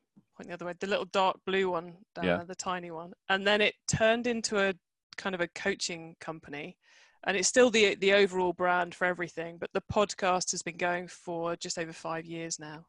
point 0.41 0.47
the 0.49 0.53
other 0.53 0.65
way, 0.65 0.73
the 0.79 0.87
little 0.87 1.05
dark 1.05 1.37
blue 1.45 1.71
one 1.71 1.93
down 2.15 2.25
yeah. 2.25 2.37
there, 2.37 2.45
the 2.45 2.55
tiny 2.55 2.91
one. 2.91 3.13
And 3.29 3.45
then 3.45 3.61
it 3.61 3.75
turned 3.87 4.27
into 4.27 4.59
a 4.59 4.73
kind 5.17 5.35
of 5.35 5.41
a 5.41 5.47
coaching 5.49 6.15
company. 6.19 6.77
And 7.23 7.37
it's 7.37 7.47
still 7.47 7.69
the 7.69 7.93
the 7.95 8.13
overall 8.13 8.51
brand 8.51 8.95
for 8.95 9.05
everything, 9.05 9.57
but 9.59 9.69
the 9.73 9.83
podcast 9.93 10.51
has 10.51 10.63
been 10.63 10.77
going 10.77 11.07
for 11.07 11.55
just 11.55 11.77
over 11.77 11.93
five 11.93 12.25
years 12.25 12.59
now. 12.59 12.85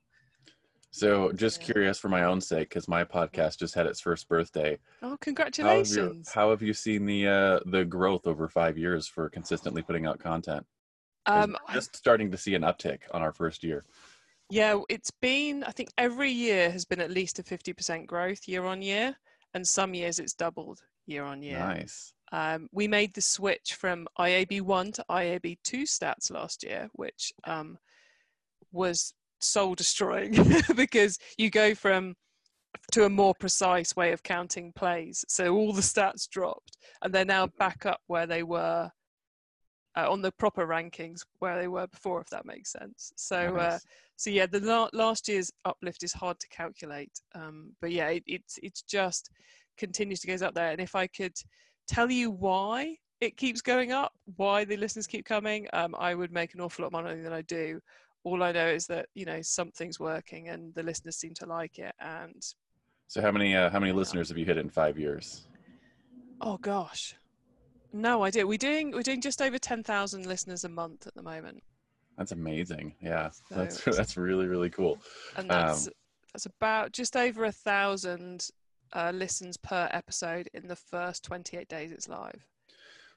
So, 0.91 1.33
just 1.33 1.61
yeah. 1.61 1.67
curious 1.73 1.99
for 1.99 2.09
my 2.09 2.25
own 2.25 2.41
sake, 2.41 2.71
because 2.71 2.89
my 2.89 3.05
podcast 3.05 3.59
just 3.59 3.75
had 3.75 3.87
its 3.87 4.01
first 4.01 4.29
birthday. 4.29 4.79
Oh, 5.03 5.19
congratulations! 5.21 5.97
How 5.97 6.03
have 6.05 6.15
you, 6.15 6.23
how 6.35 6.51
have 6.51 6.63
you 6.63 6.73
seen 6.73 7.05
the 7.05 7.27
uh, 7.29 7.61
the 7.67 7.85
growth 7.85 8.27
over 8.27 8.49
five 8.49 8.79
years 8.79 9.07
for 9.07 9.29
consistently 9.29 9.83
putting 9.83 10.07
out 10.07 10.19
content? 10.19 10.65
Um, 11.27 11.57
just 11.75 11.95
starting 11.95 12.31
to 12.31 12.39
see 12.39 12.55
an 12.55 12.63
uptick 12.63 13.01
on 13.13 13.21
our 13.21 13.33
first 13.33 13.63
year. 13.63 13.85
Yeah, 14.53 14.81
it's 14.91 15.11
been, 15.11 15.65
I 15.65 15.71
think 15.71 15.89
every 15.97 16.31
year 16.31 16.71
has 16.71 16.85
been 16.85 17.01
at 17.01 17.11
least 17.11 17.39
a 17.39 17.43
50% 17.43 18.07
growth 18.07 18.47
year 18.47 18.67
on 18.67 18.83
year, 18.83 19.17
and 19.55 19.67
some 19.67 19.95
years 19.95 20.19
it's 20.19 20.35
doubled 20.35 20.79
year 21.07 21.25
on 21.25 21.43
year. 21.43 21.59
Nice. 21.59 22.13
Um, 22.33 22.69
we 22.71 22.87
made 22.87 23.15
the 23.15 23.23
switch 23.23 23.77
from 23.81 24.07
IAB1 24.19 24.93
to 24.93 25.05
IAB2 25.11 25.85
stats 25.85 26.31
last 26.31 26.65
year, 26.65 26.91
which 26.93 27.33
um, 27.45 27.79
was 28.73 29.15
soul 29.41 29.75
destroying 29.75 30.37
because 30.77 31.19
you 31.39 31.49
go 31.49 31.75
from 31.75 32.15
to 32.93 33.07
a 33.07 33.09
more 33.09 33.35
precise 33.41 33.97
way 33.97 34.13
of 34.13 34.23
counting 34.23 34.71
plays. 34.75 35.25
So 35.29 35.55
all 35.55 35.73
the 35.73 35.81
stats 35.81 36.29
dropped 36.29 36.77
and 37.01 37.11
they're 37.11 37.25
now 37.25 37.47
back 37.59 37.87
up 37.87 38.01
where 38.07 38.27
they 38.27 38.43
were 38.43 38.91
uh, 39.97 40.11
on 40.11 40.23
the 40.23 40.33
proper 40.33 40.67
rankings 40.67 41.25
where 41.39 41.59
they 41.61 41.69
were 41.69 41.87
before, 41.87 42.21
if 42.21 42.31
that 42.31 42.47
makes 42.47 42.73
sense. 42.73 43.13
So, 43.17 43.57
uh, 43.57 43.79
so 44.17 44.31
yeah, 44.31 44.47
the 44.47 44.61
la- 44.61 44.89
last 44.93 45.29
year's 45.29 45.53
uplift 45.65 46.03
is 46.03 46.13
hard 46.13 46.39
to 46.41 46.49
calculate, 46.49 47.13
um, 47.35 47.73
but 47.81 47.93
yeah, 47.93 48.09
it, 48.09 48.23
it's 48.27 48.59
it's 48.63 48.83
just 48.83 49.31
continues 49.77 50.21
to 50.21 50.27
goes 50.27 50.43
up 50.43 50.55
there. 50.55 50.71
And 50.71 50.81
if 50.81 50.95
I 50.95 51.07
could 51.07 51.35
tell 51.89 52.11
you 52.11 52.31
why 52.31 52.97
it 53.21 53.37
keeps 53.37 53.61
going 53.61 53.93
up, 53.93 54.13
why 54.37 54.65
the 54.65 54.77
listeners 54.77 55.07
keep 55.07 55.25
coming, 55.25 55.69
um, 55.73 55.95
I 55.99 56.15
would 56.15 56.33
make 56.33 56.55
an 56.55 56.61
awful 56.61 56.85
lot 56.85 56.93
more 56.93 57.03
money 57.03 57.23
than 57.23 57.33
I 57.33 57.43
do. 57.43 57.81
All 58.25 58.43
I 58.43 58.53
know 58.53 58.69
is 58.69 58.87
that 58.87 59.07
you 59.15 59.25
know 59.25 59.41
something's 59.43 59.99
working 60.01 60.49
and 60.49 60.75
the 60.75 60.83
listeners 60.83 61.17
seem 61.17 61.35
to 61.35 61.47
like 61.47 61.79
it. 61.79 61.95
And 62.01 62.43
So 63.09 63.21
how 63.21 63.31
many 63.31 63.55
uh, 63.55 63.71
how 63.71 63.79
many 63.81 63.93
listeners 63.93 64.29
have 64.31 64.39
you 64.39 64.45
hit 64.47 64.57
in 64.59 64.71
five 64.71 64.99
years? 64.99 65.47
oh 66.41 66.59
gosh, 66.59 67.15
no 67.93 68.25
idea. 68.25 68.47
We're 68.47 68.59
doing 68.59 68.93
we're 68.93 69.03
doing 69.03 69.21
just 69.21 69.43
over 69.43 69.59
ten 69.59 69.83
thousand 69.83 70.27
listeners 70.27 70.65
a 70.65 70.69
month 70.69 71.07
at 71.07 71.15
the 71.15 71.23
moment, 71.23 71.63
That's 72.19 72.33
amazing. 72.33 72.95
Yeah, 73.01 73.31
So 73.31 73.55
that's 73.55 73.85
that's 73.85 74.17
really 74.17 74.47
really 74.47 74.71
cool. 74.71 74.99
and 75.37 75.51
that's 75.51 75.87
Um, 75.87 75.93
that's 76.33 76.47
about 76.47 76.93
just 76.93 77.17
over 77.17 77.45
a 77.45 77.53
thousand 77.53 78.49
uh, 78.93 79.11
listens 79.15 79.57
per 79.57 79.89
episode 79.93 80.49
in 80.55 80.69
the 80.69 80.77
first 80.77 81.25
twenty 81.25 81.57
eight 81.57 81.69
days 81.69 81.93
it's 81.93 82.09
live. 82.09 82.47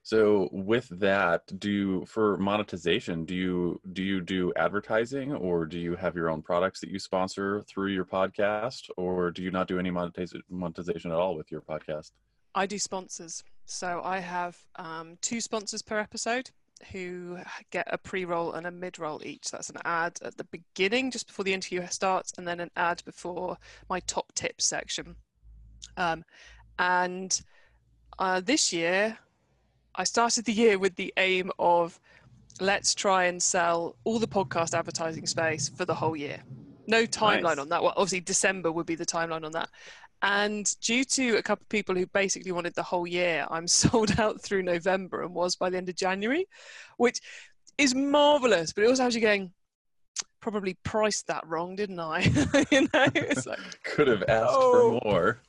So 0.03 0.49
with 0.51 0.87
that, 0.99 1.41
do 1.59 1.71
you 1.71 2.05
for 2.05 2.37
monetization, 2.37 3.25
do 3.25 3.33
you 3.33 3.81
do 3.93 4.03
you 4.03 4.21
do 4.21 4.53
advertising 4.55 5.33
or 5.33 5.65
do 5.65 5.79
you 5.79 5.95
have 5.95 6.15
your 6.15 6.29
own 6.29 6.43
products 6.43 6.79
that 6.81 6.91
you 6.91 6.99
sponsor 6.99 7.61
through 7.61 7.87
your 7.87 8.05
podcast 8.05 8.87
or 8.97 9.31
do 9.31 9.41
you 9.41 9.49
not 9.49 9.67
do 9.67 9.79
any 9.79 9.89
monetization 9.89 10.43
monetization 10.47 11.11
at 11.11 11.17
all 11.17 11.35
with 11.35 11.51
your 11.51 11.61
podcast? 11.61 12.11
I 12.55 12.65
do 12.65 12.79
sponsors. 12.79 13.43
So 13.65 14.01
I 14.03 14.19
have 14.19 14.57
um, 14.77 15.17
two 15.21 15.41
sponsors 15.41 15.81
per 15.81 15.99
episode 15.99 16.49
who 16.91 17.39
get 17.71 17.87
a 17.91 17.97
pre 17.97 18.25
roll 18.25 18.53
and 18.53 18.65
a 18.67 18.71
mid 18.71 18.97
roll 18.99 19.21
each. 19.23 19.51
That's 19.51 19.69
an 19.69 19.77
ad 19.85 20.19
at 20.23 20.37
the 20.37 20.45
beginning, 20.45 21.11
just 21.11 21.27
before 21.27 21.43
the 21.45 21.53
interview 21.53 21.85
starts, 21.89 22.33
and 22.37 22.47
then 22.47 22.59
an 22.59 22.71
ad 22.75 23.03
before 23.05 23.57
my 23.89 23.99
top 24.01 24.33
tips 24.33 24.65
section. 24.65 25.15
Um, 25.97 26.23
and 26.79 27.39
uh, 28.19 28.39
this 28.41 28.71
year, 28.71 29.17
I 29.95 30.03
started 30.03 30.45
the 30.45 30.53
year 30.53 30.77
with 30.79 30.95
the 30.95 31.13
aim 31.17 31.51
of 31.59 31.99
let's 32.61 32.95
try 32.95 33.25
and 33.25 33.41
sell 33.41 33.95
all 34.03 34.19
the 34.19 34.27
podcast 34.27 34.77
advertising 34.77 35.27
space 35.27 35.69
for 35.69 35.85
the 35.85 35.95
whole 35.95 36.15
year. 36.15 36.41
No 36.87 37.03
timeline 37.05 37.41
Nice. 37.43 37.57
on 37.57 37.69
that. 37.69 37.81
Well, 37.81 37.93
obviously, 37.97 38.19
December 38.21 38.71
would 38.71 38.85
be 38.85 38.95
the 38.95 39.05
timeline 39.05 39.43
on 39.43 39.51
that. 39.53 39.69
And 40.25 40.67
due 40.81 41.03
to 41.03 41.37
a 41.37 41.43
couple 41.43 41.63
of 41.63 41.69
people 41.69 41.93
who 41.93 42.07
basically 42.07 42.51
wanted 42.51 42.73
the 42.73 42.81
whole 42.81 43.05
year, 43.05 43.45
I'm 43.51 43.67
sold 43.83 44.19
out 44.19 44.41
through 44.41 44.63
November 44.63 45.21
and 45.21 45.33
was 45.35 45.55
by 45.55 45.69
the 45.69 45.77
end 45.77 45.87
of 45.87 45.95
January, 45.95 46.47
which 46.97 47.21
is 47.77 47.93
marvelous. 47.93 48.73
But 48.73 48.85
it 48.85 48.89
also 48.89 49.03
has 49.03 49.13
you 49.15 49.21
going, 49.21 49.51
probably 50.41 50.77
priced 50.83 51.27
that 51.27 51.45
wrong, 51.45 51.75
didn't 51.75 51.99
I? 51.99 52.21
you 52.71 52.81
know, 52.81 53.07
it's 53.13 53.45
like, 53.45 53.59
Could 53.83 54.07
have 54.07 54.23
asked 54.27 54.49
Oh. 54.49 54.99
for 54.99 55.07
more. 55.07 55.41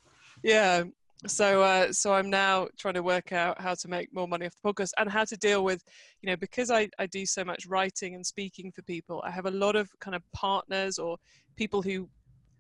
yeah. 0.43 0.85
So, 1.27 1.63
uh, 1.63 1.93
so 1.95 2.13
I'm 2.13 2.29
now 2.29 2.69
trying 2.79 2.95
to 2.95 3.03
work 3.03 3.33
out 3.33 3.59
how 3.59 3.75
to 3.75 3.89
make 3.89 4.13
more 4.13 4.29
money 4.29 4.45
off 4.45 4.53
the 4.63 4.71
podcast 4.73 4.91
and 4.99 5.11
how 5.11 5.25
to 5.25 5.37
deal 5.39 5.65
with, 5.65 5.83
you 6.21 6.29
know, 6.29 6.37
because 6.37 6.71
I, 6.71 6.91
I 6.99 7.07
do 7.07 7.25
so 7.25 7.43
much 7.43 7.65
writing 7.67 8.15
and 8.15 8.25
speaking 8.25 8.71
for 8.71 8.83
people. 8.83 9.23
I 9.27 9.31
have 9.31 9.47
a 9.47 9.51
lot 9.51 9.75
of 9.77 9.89
kind 9.99 10.15
of 10.15 10.23
partners 10.35 10.99
or 10.99 11.17
people 11.57 11.81
who 11.81 12.11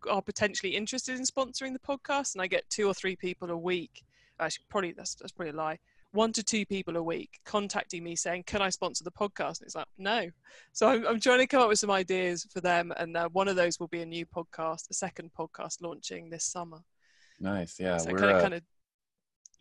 are 0.08 0.22
potentially 0.22 0.74
interested 0.74 1.16
in 1.16 1.22
sponsoring 1.22 1.72
the 1.72 1.78
podcast, 1.78 2.34
and 2.34 2.42
I 2.42 2.46
get 2.46 2.68
two 2.70 2.86
or 2.86 2.94
three 2.94 3.16
people 3.16 3.50
a 3.50 3.56
week. 3.56 4.04
Actually, 4.38 4.64
probably 4.68 4.92
that's 4.92 5.14
that's 5.14 5.32
probably 5.32 5.52
a 5.52 5.56
lie. 5.56 5.78
One 6.12 6.32
to 6.32 6.42
two 6.42 6.64
people 6.64 6.96
a 6.96 7.02
week 7.02 7.40
contacting 7.44 8.04
me 8.04 8.16
saying, 8.16 8.44
"Can 8.44 8.62
I 8.62 8.70
sponsor 8.70 9.04
the 9.04 9.10
podcast?" 9.10 9.60
And 9.60 9.66
it's 9.66 9.74
like, 9.74 9.86
no. 9.98 10.28
So 10.72 10.88
I'm, 10.88 11.06
I'm 11.06 11.20
trying 11.20 11.38
to 11.38 11.46
come 11.46 11.62
up 11.62 11.68
with 11.68 11.78
some 11.78 11.90
ideas 11.90 12.46
for 12.52 12.60
them, 12.60 12.92
and 12.96 13.16
uh, 13.16 13.28
one 13.30 13.48
of 13.48 13.56
those 13.56 13.80
will 13.80 13.88
be 13.88 14.02
a 14.02 14.06
new 14.06 14.26
podcast, 14.26 14.90
a 14.90 14.94
second 14.94 15.30
podcast 15.38 15.82
launching 15.82 16.30
this 16.30 16.44
summer. 16.44 16.78
Nice. 17.40 17.78
Yeah, 17.78 17.98
so 17.98 18.12
we're 18.12 18.18
kind 18.18 18.30
of 18.30 18.36
uh, 18.36 18.40
kind 18.40 18.54
of 18.54 18.62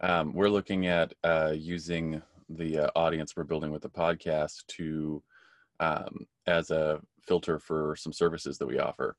um, 0.01 0.33
we're 0.33 0.49
looking 0.49 0.87
at 0.87 1.13
uh, 1.23 1.53
using 1.55 2.21
the 2.49 2.79
uh, 2.79 2.89
audience 2.95 3.35
we're 3.35 3.43
building 3.43 3.71
with 3.71 3.81
the 3.81 3.89
podcast 3.89 4.65
to 4.67 5.23
um, 5.79 6.27
as 6.47 6.71
a 6.71 7.01
filter 7.21 7.59
for 7.59 7.95
some 7.95 8.13
services 8.13 8.57
that 8.57 8.67
we 8.67 8.79
offer. 8.79 9.17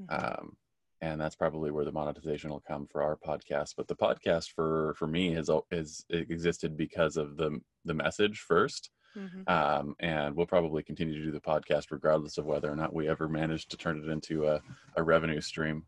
Mhm. 0.00 0.38
um, 0.38 0.56
and 1.00 1.20
that's 1.20 1.36
probably 1.36 1.70
where 1.70 1.84
the 1.84 1.92
monetization 1.92 2.50
will 2.50 2.60
come 2.66 2.86
for 2.86 3.02
our 3.02 3.16
podcast. 3.16 3.74
But 3.76 3.88
the 3.88 3.96
podcast 3.96 4.52
for 4.52 4.94
for 4.94 5.06
me 5.06 5.32
has 5.34 5.50
is 5.70 6.04
existed 6.10 6.76
because 6.76 7.16
of 7.16 7.36
the 7.36 7.60
the 7.84 7.94
message 7.94 8.40
first, 8.40 8.90
Mhm. 9.16 9.48
um, 9.48 9.94
and 10.00 10.34
we'll 10.34 10.46
probably 10.46 10.82
continue 10.82 11.14
to 11.18 11.24
do 11.24 11.32
the 11.32 11.40
podcast 11.40 11.90
regardless 11.90 12.38
of 12.38 12.44
whether 12.46 12.70
or 12.70 12.76
not 12.76 12.92
we 12.94 13.08
ever 13.08 13.28
manage 13.28 13.66
to 13.68 13.76
turn 13.76 14.02
it 14.02 14.08
into 14.10 14.46
a, 14.46 14.60
a 14.96 15.02
revenue 15.02 15.40
stream. 15.40 15.86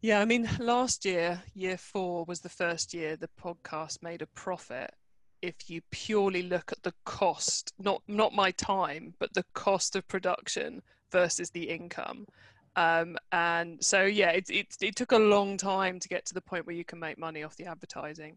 Yeah, 0.00 0.20
I 0.20 0.24
mean, 0.24 0.48
last 0.58 1.04
year, 1.04 1.42
year 1.54 1.76
four 1.76 2.24
was 2.24 2.40
the 2.40 2.48
first 2.48 2.94
year 2.94 3.16
the 3.16 3.30
podcast 3.40 4.02
made 4.02 4.22
a 4.22 4.26
profit. 4.26 4.90
If 5.42 5.68
you 5.70 5.82
purely 5.90 6.42
look 6.42 6.72
at 6.72 6.82
the 6.82 6.94
cost, 7.04 7.72
not 7.78 8.02
not 8.08 8.32
my 8.34 8.50
time, 8.52 9.14
but 9.18 9.34
the 9.34 9.44
cost 9.52 9.94
of 9.94 10.08
production 10.08 10.82
versus 11.12 11.50
the 11.50 11.68
income. 11.68 12.26
Um, 12.76 13.16
and 13.32 13.82
so, 13.82 14.04
yeah, 14.04 14.30
it, 14.30 14.50
it, 14.50 14.76
it 14.80 14.96
took 14.96 15.12
a 15.12 15.18
long 15.18 15.56
time 15.56 15.98
to 15.98 16.08
get 16.08 16.26
to 16.26 16.34
the 16.34 16.42
point 16.42 16.66
where 16.66 16.76
you 16.76 16.84
can 16.84 16.98
make 16.98 17.18
money 17.18 17.42
off 17.42 17.56
the 17.56 17.66
advertising. 17.66 18.36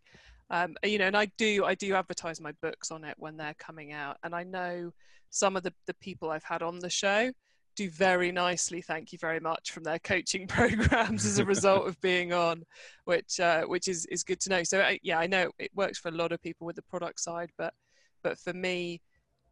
Um, 0.49 0.75
you 0.83 0.97
know, 0.97 1.05
and 1.05 1.17
I 1.17 1.25
do 1.37 1.63
I 1.65 1.75
do 1.75 1.93
advertise 1.93 2.41
my 2.41 2.53
books 2.61 2.89
on 2.89 3.03
it 3.03 3.15
when 3.19 3.37
they're 3.37 3.53
coming 3.59 3.93
out, 3.93 4.17
and 4.23 4.33
I 4.33 4.43
know 4.43 4.91
some 5.29 5.55
of 5.55 5.61
the 5.61 5.73
the 5.85 5.93
people 5.95 6.31
I've 6.31 6.43
had 6.43 6.63
on 6.63 6.79
the 6.79 6.89
show 6.89 7.31
do 7.79 7.89
very 7.89 8.29
nicely 8.29 8.81
thank 8.81 9.13
you 9.13 9.17
very 9.17 9.39
much 9.39 9.71
from 9.71 9.83
their 9.83 9.99
coaching 9.99 10.47
programs 10.57 11.25
as 11.25 11.39
a 11.39 11.45
result 11.45 11.87
of 11.87 11.99
being 12.01 12.33
on 12.33 12.63
which 13.05 13.39
uh, 13.39 13.63
which 13.63 13.87
is 13.87 14.05
is 14.07 14.23
good 14.23 14.39
to 14.41 14.49
know 14.49 14.63
so 14.63 14.81
uh, 14.81 14.95
yeah 15.01 15.17
i 15.17 15.25
know 15.25 15.49
it 15.59 15.71
works 15.73 15.97
for 15.97 16.09
a 16.09 16.11
lot 16.11 16.33
of 16.33 16.41
people 16.41 16.67
with 16.67 16.75
the 16.75 16.81
product 16.81 17.21
side 17.21 17.49
but 17.57 17.73
but 18.21 18.37
for 18.37 18.51
me 18.51 18.99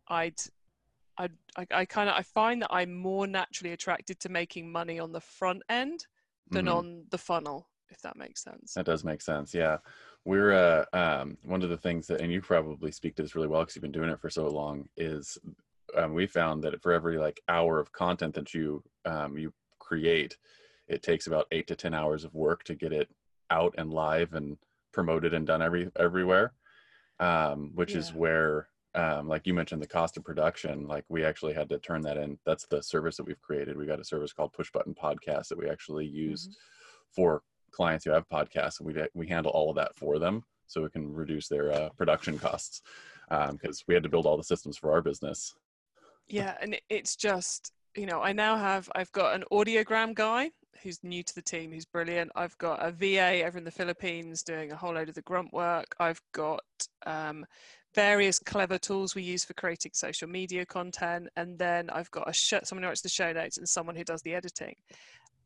i'd 0.10 0.36
I'd, 1.18 1.32
I, 1.58 1.68
I 1.72 1.86
kind 1.86 2.10
of 2.10 2.16
I 2.16 2.22
find 2.22 2.62
that 2.62 2.70
I'm 2.72 2.94
more 2.94 3.28
naturally 3.28 3.74
attracted 3.74 4.20
to 4.22 4.30
making 4.30 4.72
money 4.72 5.00
on 5.00 5.12
the 5.12 5.22
front 5.22 5.64
end 5.70 6.06
than 6.52 6.66
Mhm. 6.66 6.76
on 6.76 7.06
the 7.10 7.18
funnel, 7.18 7.68
if 7.90 8.02
that 8.02 8.16
makes 8.16 8.44
sense. 8.44 8.74
That 8.74 8.86
does 8.86 9.04
make 9.04 9.22
sense. 9.22 9.54
Yeah. 9.54 9.78
We're 10.26 10.54
uh, 10.54 10.86
um, 10.94 11.38
one 11.44 11.64
of 11.64 11.70
the 11.70 11.78
things 11.78 12.08
that, 12.08 12.22
and 12.22 12.32
you 12.32 12.42
probably 12.42 12.92
speak 12.92 13.16
to 13.16 13.22
this 13.22 13.36
really 13.36 13.48
well 13.48 13.62
because 13.62 13.76
you've 13.76 13.82
been 13.82 13.92
doing 13.92 14.10
it 14.10 14.20
for 14.20 14.30
so 14.30 14.48
long, 14.48 14.90
is 14.98 15.38
um, 15.96 16.14
we 16.14 16.28
found 16.28 16.64
that 16.64 16.82
for 16.82 16.92
every 16.92 17.18
like 17.18 17.40
hour 17.48 17.80
of 17.80 17.92
content 17.94 18.34
that 18.36 18.54
you 18.54 18.84
um, 19.06 19.38
you 19.38 19.54
create, 19.80 20.38
it 20.88 21.02
takes 21.02 21.28
about 21.28 21.48
eight 21.52 21.68
to 21.68 21.76
ten 21.76 21.94
hours 21.94 22.26
of 22.26 22.34
work 22.36 22.64
to 22.66 22.76
get 22.76 22.92
it 22.92 23.10
out 23.50 23.74
and 23.78 23.94
live 23.94 24.34
and 24.34 24.58
promoted 24.92 25.34
and 25.34 25.48
done 25.48 25.62
every 25.62 25.90
everywhere. 25.98 26.54
Um, 27.20 27.72
which 27.74 27.96
is 27.96 28.14
where, 28.14 28.68
um, 28.98 29.28
like 29.28 29.46
you 29.46 29.54
mentioned, 29.54 29.82
the 29.82 29.88
cost 29.88 30.18
of 30.18 30.24
production. 30.24 30.88
Like 30.88 31.06
we 31.08 31.24
actually 31.24 31.54
had 31.54 31.70
to 31.70 31.78
turn 31.78 32.02
that 32.02 32.18
in. 32.18 32.40
That's 32.46 32.66
the 32.66 32.82
service 32.82 33.16
that 33.18 33.28
we've 33.28 33.42
created. 33.42 33.78
We 33.78 33.86
got 33.86 34.00
a 34.00 34.04
service 34.04 34.34
called 34.34 34.54
Push 34.54 34.72
Button 34.72 34.96
Podcast 34.96 35.50
that 35.50 35.58
we 35.58 35.70
actually 35.70 36.08
use 36.08 36.50
for 37.12 37.44
clients 37.72 38.06
who 38.06 38.12
have 38.12 38.28
podcasts, 38.28 38.80
and 38.80 38.88
we 38.88 39.00
we 39.14 39.28
handle 39.28 39.52
all 39.52 39.70
of 39.70 39.76
that 39.76 39.96
for 39.96 40.18
them, 40.18 40.44
so 40.66 40.82
we 40.82 40.90
can 40.90 41.14
reduce 41.14 41.48
their 41.48 41.72
uh, 41.72 41.90
production 41.90 42.40
costs 42.40 42.82
because 43.52 43.84
we 43.88 43.94
had 43.94 44.04
to 44.04 44.10
build 44.10 44.26
all 44.26 44.38
the 44.38 44.44
systems 44.44 44.78
for 44.78 44.92
our 44.92 45.02
business. 45.02 45.54
Yeah, 46.28 46.56
and 46.60 46.80
it's 46.90 47.16
just 47.16 47.72
you 47.96 48.08
know 48.08 48.22
I 48.22 48.34
now 48.34 48.58
have 48.58 48.90
I've 48.96 49.12
got 49.12 49.36
an 49.36 49.44
audiogram 49.52 50.16
guy 50.16 50.50
who's 50.82 51.04
new 51.04 51.24
to 51.24 51.36
the 51.36 51.42
team 51.42 51.72
who's 51.72 51.86
brilliant. 51.86 52.32
I've 52.36 52.58
got 52.58 52.84
a 52.84 52.92
VA 52.92 53.46
over 53.46 53.58
in 53.60 53.64
the 53.64 53.72
Philippines 53.72 54.44
doing 54.44 54.72
a 54.72 54.76
whole 54.76 54.94
load 54.94 55.10
of 55.10 55.16
the 55.16 55.22
grunt 55.22 55.54
work. 55.54 55.96
I've 56.00 56.22
got 56.34 56.64
um, 57.06 57.46
various 57.98 58.38
clever 58.38 58.78
tools 58.78 59.16
we 59.16 59.24
use 59.24 59.44
for 59.44 59.56
creating 59.56 59.92
social 59.96 60.30
media 60.30 60.64
content, 60.68 61.28
and 61.36 61.58
then 61.58 61.90
I've 61.90 62.12
got 62.12 62.30
a 62.30 62.34
sh- 62.34 62.64
someone 62.64 62.84
who 62.84 62.90
writes 62.90 63.02
the 63.02 63.10
show 63.10 63.34
notes 63.34 63.58
and 63.58 63.68
someone 63.68 63.96
who 63.96 64.04
does 64.04 64.22
the 64.22 64.36
editing. 64.36 64.76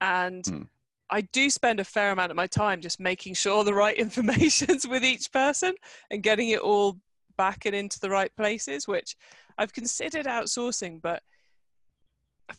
And 0.02 0.46
Hmm. 0.46 0.64
I 1.10 1.22
do 1.22 1.50
spend 1.50 1.80
a 1.80 1.86
fair 1.86 2.12
amount 2.12 2.32
of 2.32 2.36
my 2.36 2.48
time 2.48 2.82
just 2.82 3.00
making 3.00 3.36
sure 3.36 3.64
the 3.64 3.74
right 3.74 3.96
information's 4.06 4.86
with 4.86 5.04
each 5.06 5.32
person 5.32 5.76
and 6.10 6.22
getting 6.22 6.50
it 6.50 6.60
all 6.60 7.00
back 7.38 7.66
and 7.66 7.74
into 7.74 8.02
the 8.02 8.10
right 8.10 8.36
places, 8.36 8.86
which 8.86 9.16
I've 9.58 9.72
considered 9.72 10.26
outsourcing, 10.26 11.02
but 11.02 11.24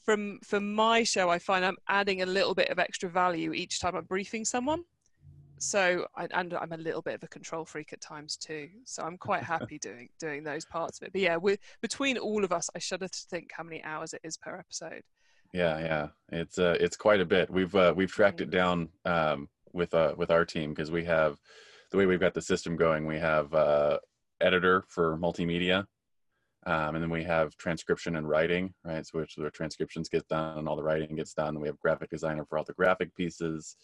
from 0.06 0.38
from 0.42 0.74
my 0.74 1.04
show, 1.04 1.28
I 1.28 1.38
find 1.38 1.66
I'm 1.66 1.76
adding 1.86 2.22
a 2.22 2.26
little 2.26 2.54
bit 2.54 2.70
of 2.70 2.78
extra 2.78 3.10
value 3.10 3.52
each 3.52 3.78
time 3.78 3.94
I'm 3.94 4.04
briefing 4.04 4.46
someone. 4.46 4.84
So, 5.62 6.06
I, 6.16 6.26
and 6.32 6.54
I'm 6.54 6.72
a 6.72 6.76
little 6.76 7.02
bit 7.02 7.14
of 7.14 7.22
a 7.22 7.28
control 7.28 7.64
freak 7.64 7.92
at 7.92 8.00
times 8.00 8.36
too. 8.36 8.68
So 8.84 9.04
I'm 9.04 9.16
quite 9.16 9.42
happy 9.54 9.78
doing 9.78 10.08
doing 10.18 10.42
those 10.42 10.64
parts 10.64 10.98
of 11.00 11.06
it. 11.06 11.12
But 11.12 11.22
yeah, 11.22 11.36
with, 11.36 11.60
between 11.80 12.18
all 12.18 12.42
of 12.42 12.52
us, 12.52 12.68
I 12.74 12.80
shudder 12.80 13.06
to 13.06 13.18
think 13.30 13.52
how 13.52 13.62
many 13.62 13.80
hours 13.84 14.12
it 14.12 14.22
is 14.24 14.36
per 14.36 14.58
episode. 14.58 15.02
Yeah, 15.52 15.78
yeah, 15.78 16.08
it's 16.32 16.58
uh, 16.58 16.76
it's 16.80 16.96
quite 16.96 17.20
a 17.20 17.24
bit. 17.24 17.48
We've 17.48 17.72
uh, 17.76 17.94
we've 17.96 18.10
tracked 18.10 18.40
it 18.40 18.50
down 18.50 18.88
um, 19.04 19.48
with 19.72 19.94
uh, 19.94 20.14
with 20.16 20.32
our 20.32 20.44
team 20.44 20.70
because 20.70 20.90
we 20.90 21.04
have 21.04 21.38
the 21.92 21.96
way 21.96 22.06
we've 22.06 22.18
got 22.18 22.34
the 22.34 22.42
system 22.42 22.74
going. 22.74 23.06
We 23.06 23.20
have 23.20 23.54
uh, 23.54 23.98
editor 24.40 24.84
for 24.88 25.16
multimedia, 25.16 25.86
Um, 26.66 26.96
and 26.96 27.02
then 27.02 27.10
we 27.10 27.22
have 27.22 27.56
transcription 27.56 28.16
and 28.16 28.28
writing, 28.28 28.74
right? 28.84 29.06
So 29.06 29.20
which 29.20 29.36
the 29.36 29.50
transcriptions 29.50 30.08
get 30.08 30.26
done 30.26 30.58
and 30.58 30.68
all 30.68 30.76
the 30.76 30.82
writing 30.82 31.14
gets 31.14 31.34
done. 31.34 31.60
We 31.60 31.68
have 31.68 31.78
graphic 31.78 32.10
designer 32.10 32.44
for 32.44 32.58
all 32.58 32.64
the 32.64 32.72
graphic 32.72 33.14
pieces. 33.14 33.76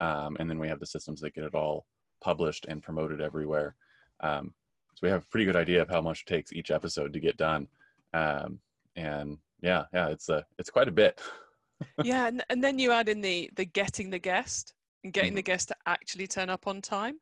Um, 0.00 0.36
and 0.38 0.48
then 0.48 0.58
we 0.58 0.68
have 0.68 0.80
the 0.80 0.86
systems 0.86 1.20
that 1.20 1.34
get 1.34 1.44
it 1.44 1.54
all 1.54 1.86
published 2.22 2.66
and 2.68 2.82
promoted 2.82 3.20
everywhere. 3.20 3.74
Um, 4.20 4.54
so 4.94 5.00
we 5.02 5.10
have 5.10 5.22
a 5.22 5.26
pretty 5.26 5.44
good 5.44 5.56
idea 5.56 5.82
of 5.82 5.88
how 5.88 6.00
much 6.00 6.22
it 6.26 6.30
takes 6.30 6.52
each 6.52 6.70
episode 6.70 7.12
to 7.12 7.20
get 7.20 7.36
done. 7.36 7.68
Um, 8.14 8.58
and 8.96 9.38
yeah, 9.60 9.84
yeah, 9.92 10.08
it's 10.08 10.28
a, 10.28 10.44
it's 10.58 10.70
quite 10.70 10.88
a 10.88 10.92
bit. 10.92 11.20
yeah. 12.04 12.26
And, 12.26 12.44
and 12.50 12.62
then 12.62 12.78
you 12.78 12.90
add 12.92 13.08
in 13.08 13.20
the, 13.20 13.50
the 13.56 13.64
getting 13.64 14.10
the 14.10 14.18
guest 14.18 14.74
and 15.04 15.12
getting 15.12 15.32
Mhm. 15.32 15.36
the 15.36 15.42
guest 15.42 15.68
to 15.68 15.76
actually 15.86 16.26
turn 16.26 16.50
up 16.50 16.66
on 16.66 16.80
time. 16.82 17.18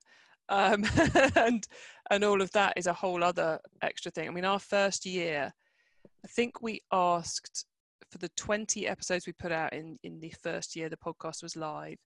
Um, 0.48 0.84
and, 1.36 1.66
and 2.10 2.24
all 2.24 2.40
of 2.40 2.50
that 2.52 2.74
is 2.76 2.86
a 2.86 2.92
whole 2.92 3.22
other 3.22 3.58
extra 3.82 4.10
thing. 4.10 4.28
I 4.28 4.30
mean, 4.32 4.44
our 4.44 4.60
first 4.60 5.04
year, 5.04 5.52
I 6.24 6.28
think 6.28 6.62
we 6.62 6.80
asked 6.92 7.66
for 8.10 8.18
the 8.18 8.30
20 8.36 8.86
episodes 8.86 9.26
we 9.26 9.32
put 9.32 9.52
out 9.52 9.72
in, 9.72 9.98
in 10.04 10.20
the 10.20 10.32
first 10.42 10.76
year 10.76 10.88
the 10.88 10.96
podcast 10.96 11.42
was 11.42 11.56
live, 11.56 11.98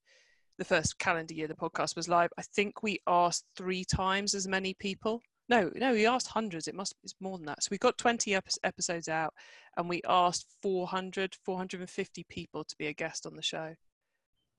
the 0.61 0.65
first 0.67 0.99
calendar 0.99 1.33
year 1.33 1.49
the 1.49 1.55
podcast 1.55 1.97
was 1.97 2.07
live. 2.07 2.31
I 2.39 2.43
think 2.43 2.83
we 2.83 2.99
asked 3.07 3.47
three 3.57 3.83
times 3.83 4.35
as 4.35 4.47
many 4.47 4.75
people. 4.75 5.23
No, 5.49 5.71
no, 5.75 5.93
we 5.93 6.07
asked 6.07 6.29
hundreds. 6.29 6.69
It 6.69 6.75
must 6.75 6.95
it's 7.03 7.15
more 7.19 7.39
than 7.39 7.47
that. 7.47 7.63
So 7.63 7.69
we 7.71 7.79
got 7.79 7.97
20 7.97 8.37
episodes 8.63 9.09
out 9.09 9.33
and 9.79 9.89
we 9.89 10.03
asked 10.07 10.45
400, 10.63 11.35
450 11.47 12.27
people 12.29 12.63
to 12.65 12.77
be 12.79 12.89
a 12.89 12.93
guest 12.93 13.25
on 13.27 13.37
the 13.37 13.43
show 13.43 13.75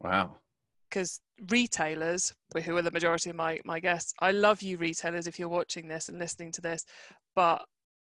Wow. 0.02 0.38
because 0.90 1.22
retailers, 1.52 2.34
who 2.66 2.76
are 2.76 2.82
the 2.82 2.90
majority 2.90 3.30
of 3.30 3.36
my, 3.36 3.60
my 3.64 3.80
guests, 3.80 4.12
I 4.20 4.32
love 4.32 4.64
you 4.64 4.78
retailers 4.78 5.28
if 5.28 5.38
you're 5.38 5.50
watching 5.50 5.88
this 5.88 6.10
and 6.10 6.18
listening 6.18 6.52
to 6.54 6.62
this, 6.62 6.84
but 7.36 7.64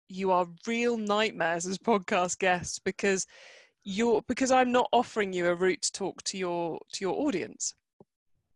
you 0.08 0.30
are 0.30 0.46
real 0.66 0.96
nightmares 0.96 1.66
as 1.66 1.76
podcast 1.76 2.38
guests 2.38 2.78
because 2.78 3.26
you're 3.84 4.22
because 4.28 4.50
I'm 4.50 4.72
not 4.72 4.88
offering 4.92 5.34
you 5.34 5.48
a 5.48 5.54
route 5.54 5.82
to 5.82 5.92
talk 5.92 6.22
to 6.24 6.38
your 6.38 6.78
to 6.94 7.04
your 7.04 7.14
audience. 7.26 7.74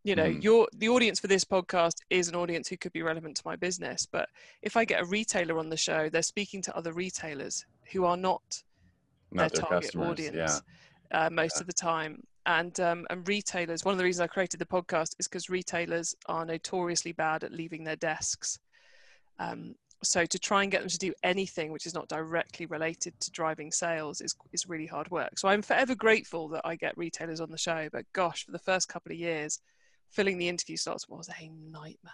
You 0.07 0.15
know, 0.15 0.29
Mhm. 0.29 0.41
your 0.41 0.69
the 0.71 0.87
audience 0.87 1.19
for 1.19 1.27
this 1.27 1.43
podcast 1.43 1.95
is 2.09 2.29
an 2.29 2.35
audience 2.35 2.69
who 2.69 2.77
could 2.77 2.93
be 2.93 3.01
relevant 3.01 3.35
to 3.37 3.41
my 3.43 3.57
business. 3.57 4.05
But 4.05 4.29
if 4.61 4.77
I 4.77 4.85
get 4.85 5.01
a 5.01 5.05
retailer 5.05 5.59
on 5.59 5.67
the 5.67 5.75
show, 5.75 6.07
they're 6.07 6.21
speaking 6.21 6.61
to 6.61 6.75
other 6.77 6.93
retailers 6.93 7.65
who 7.91 8.05
are 8.05 8.15
not 8.15 8.63
Not 9.31 9.41
their 9.41 9.49
their 9.49 9.61
target 9.69 9.83
customers. 9.83 10.07
audience 10.11 10.61
Yeah. 11.11 11.25
uh, 11.25 11.29
most 11.29 11.57
Yeah. 11.57 11.61
of 11.61 11.67
the 11.67 11.73
time. 11.73 12.25
And 12.45 12.79
um, 12.79 13.05
and 13.09 13.27
retailers, 13.27 13.83
one 13.83 13.91
of 13.91 13.97
the 13.97 14.05
reasons 14.05 14.21
I 14.21 14.27
created 14.27 14.61
the 14.61 14.65
podcast 14.65 15.13
is 15.19 15.27
because 15.27 15.49
retailers 15.49 16.15
are 16.27 16.45
notoriously 16.45 17.11
bad 17.11 17.43
at 17.43 17.51
leaving 17.51 17.83
their 17.83 17.97
desks. 17.97 18.59
Um, 19.39 19.75
so 20.03 20.25
to 20.25 20.39
try 20.39 20.63
and 20.63 20.71
get 20.71 20.79
them 20.79 20.89
to 20.89 20.97
do 20.97 21.13
anything 21.21 21.73
which 21.73 21.85
is 21.85 21.93
not 21.93 22.07
directly 22.07 22.65
related 22.65 23.19
to 23.19 23.29
driving 23.31 23.73
sales 23.73 24.21
is 24.21 24.37
is 24.53 24.69
really 24.69 24.85
hard 24.85 25.11
work. 25.11 25.37
So 25.37 25.49
I'm 25.49 25.61
forever 25.61 25.95
grateful 25.95 26.47
that 26.49 26.61
I 26.63 26.77
get 26.77 26.97
retailers 26.97 27.41
on 27.41 27.51
the 27.51 27.57
show. 27.57 27.89
But 27.91 28.05
gosh, 28.13 28.45
for 28.45 28.53
the 28.53 28.59
first 28.59 28.87
couple 28.87 29.11
of 29.11 29.17
years, 29.17 29.59
filling 30.09 30.37
the 30.37 30.49
interview 30.49 30.77
slots 30.77 31.07
was 31.07 31.29
a 31.29 31.49
nightmare. 31.49 32.13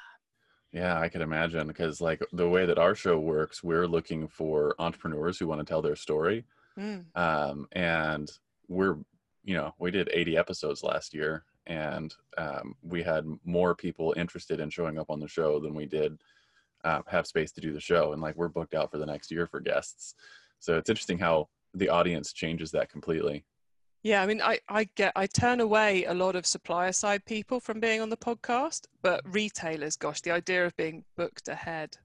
Yeah, 0.72 1.00
I 1.00 1.08
can 1.08 1.22
imagine 1.22 1.68
because 1.68 2.02
like 2.02 2.22
the 2.34 2.50
way 2.50 2.66
that 2.66 2.80
our 2.80 2.96
show 2.96 3.20
works, 3.20 3.64
we're 3.64 3.88
looking 3.88 4.28
for 4.28 4.76
entrepreneurs 4.80 5.38
who 5.38 5.48
want 5.48 5.60
to 5.60 5.66
tell 5.66 5.84
their 5.84 5.96
story. 5.96 6.46
Mm. 6.78 7.06
Um, 7.16 7.68
and 7.74 8.32
we're, 8.68 8.98
you 9.44 9.56
know, 9.56 9.76
we 9.78 9.92
did 9.92 10.10
80 10.12 10.36
episodes 10.36 10.82
last 10.82 11.14
year 11.14 11.44
and 11.68 12.14
um, 12.38 12.76
we 12.82 13.04
had 13.04 13.26
more 13.46 13.76
people 13.76 14.14
interested 14.18 14.60
in 14.60 14.70
showing 14.70 14.98
up 14.98 15.10
on 15.10 15.20
the 15.20 15.28
show 15.28 15.60
than 15.60 15.76
we 15.76 15.86
did 15.86 16.18
uh, 16.84 17.02
have 17.08 17.28
space 17.28 17.52
to 17.54 17.62
do 17.62 17.72
the 17.72 17.80
show. 17.80 18.14
And 18.14 18.22
like 18.22 18.36
we're 18.36 18.50
booked 18.50 18.74
out 18.74 18.92
for 18.92 18.98
the 18.98 19.06
next 19.06 19.32
year 19.32 19.48
for 19.48 19.60
guests. 19.60 20.16
So 20.60 20.78
it's 20.78 20.90
interesting 20.90 21.20
how 21.20 21.50
the 21.74 21.90
audience 21.90 22.34
changes 22.34 22.72
that 22.72 22.90
completely. 22.90 23.46
Yeah, 24.04 24.22
I 24.22 24.26
mean, 24.26 24.42
I, 24.42 24.60
I 24.68 24.90
get 24.96 25.14
I 25.16 25.28
turn 25.28 25.62
away 25.62 26.04
a 26.04 26.14
lot 26.14 26.36
of 26.36 26.46
supplier 26.46 26.92
side 26.92 27.24
people 27.26 27.62
from 27.62 27.80
being 27.80 28.02
on 28.02 28.10
the 28.10 28.18
podcast, 28.18 28.82
but 29.02 29.22
retailers, 29.26 29.96
gosh, 29.96 30.20
the 30.22 30.32
idea 30.32 30.66
of 30.66 30.76
being 30.76 31.06
booked 31.16 31.48
ahead, 31.48 31.96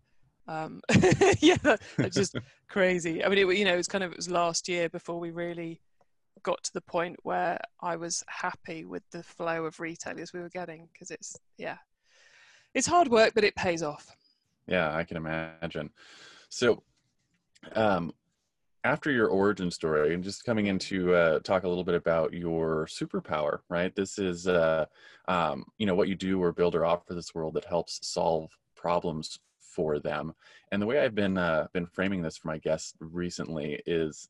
um, 0.47 0.81
yeah, 1.41 1.57
that, 1.63 1.81
that's 1.97 2.15
just 2.15 2.37
crazy. 2.69 3.25
I 3.25 3.29
mean, 3.29 3.39
it, 3.39 3.59
you 3.59 3.65
know, 3.65 3.75
it 3.75 3.79
was 3.79 3.89
kind 3.89 4.05
of 4.05 4.13
it 4.13 4.17
was 4.17 4.31
last 4.31 4.69
year 4.69 4.89
before 4.89 5.19
we 5.19 5.33
really 5.33 5.81
got 6.45 6.63
to 6.63 6.73
the 6.73 6.81
point 6.81 7.17
where 7.25 7.59
I 7.81 7.97
was 7.97 8.23
happy 8.29 8.85
with 8.85 9.03
the 9.11 9.25
flow 9.25 9.65
of 9.65 9.81
retailers 9.81 10.33
we 10.33 10.41
were 10.41 10.49
getting 10.49 10.89
because 10.93 11.11
it's 11.11 11.37
yeah, 11.57 11.79
it's 12.75 12.87
hard 12.87 13.09
work, 13.09 13.33
but 13.35 13.43
it 13.43 13.57
pays 13.57 13.83
off. 13.83 14.15
Yeah, 14.69 14.95
I 14.95 15.03
can 15.03 15.17
imagine. 15.17 15.91
So, 16.49 16.83
um, 17.73 18.13
after 18.85 19.11
your 19.11 19.29
origin 19.29 19.71
story, 19.71 20.15
and 20.15 20.23
just 20.23 20.45
coming 20.45 20.67
into 20.67 21.15
uh, 21.15 21.41
talk 21.41 21.65
a 21.65 21.69
little 21.69 21.85
bit 21.85 21.95
about 21.95 22.33
your 22.33 22.87
superpower, 22.87 23.59
right? 23.69 23.95
This 23.95 24.19
is, 24.19 24.47
uh, 24.47 24.87
um, 25.27 25.65
you 25.79 25.87
know, 25.87 25.95
what 25.95 26.09
you 26.09 26.15
do 26.15 26.43
or 26.43 26.53
build 26.53 26.75
or 26.75 26.85
offer 26.85 27.15
this 27.15 27.35
world 27.35 27.55
that 27.55 27.65
helps 27.65 27.99
solve 28.03 28.51
problems 28.77 29.41
for 29.59 29.99
them. 29.99 30.33
And 30.71 30.81
the 30.81 30.87
way 30.87 31.01
I've 31.01 31.15
been 31.15 31.39
uh, 31.39 31.67
been 31.73 31.87
framing 31.87 32.23
this 32.23 32.37
for 32.37 32.49
my 32.49 32.59
guests 32.59 32.95
recently 33.01 33.83
is, 33.87 34.29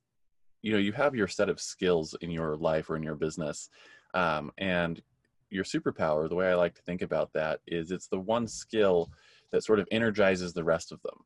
you 0.62 0.72
know, 0.72 0.78
you 0.78 0.92
have 0.92 1.14
your 1.14 1.28
set 1.28 1.48
of 1.48 1.60
skills 1.60 2.16
in 2.20 2.30
your 2.30 2.56
life 2.56 2.90
or 2.90 2.96
in 2.96 3.02
your 3.02 3.16
business, 3.16 3.68
um, 4.14 4.50
and 4.58 5.02
your 5.50 5.64
superpower. 5.64 6.28
The 6.28 6.34
way 6.34 6.50
I 6.50 6.54
like 6.54 6.74
to 6.74 6.82
think 6.82 7.02
about 7.02 7.32
that 7.34 7.60
is, 7.66 7.90
it's 7.90 8.08
the 8.08 8.18
one 8.18 8.46
skill 8.48 9.10
that 9.52 9.64
sort 9.64 9.78
of 9.78 9.88
energizes 9.90 10.52
the 10.52 10.64
rest 10.64 10.90
of 10.92 11.00
them 11.02 11.24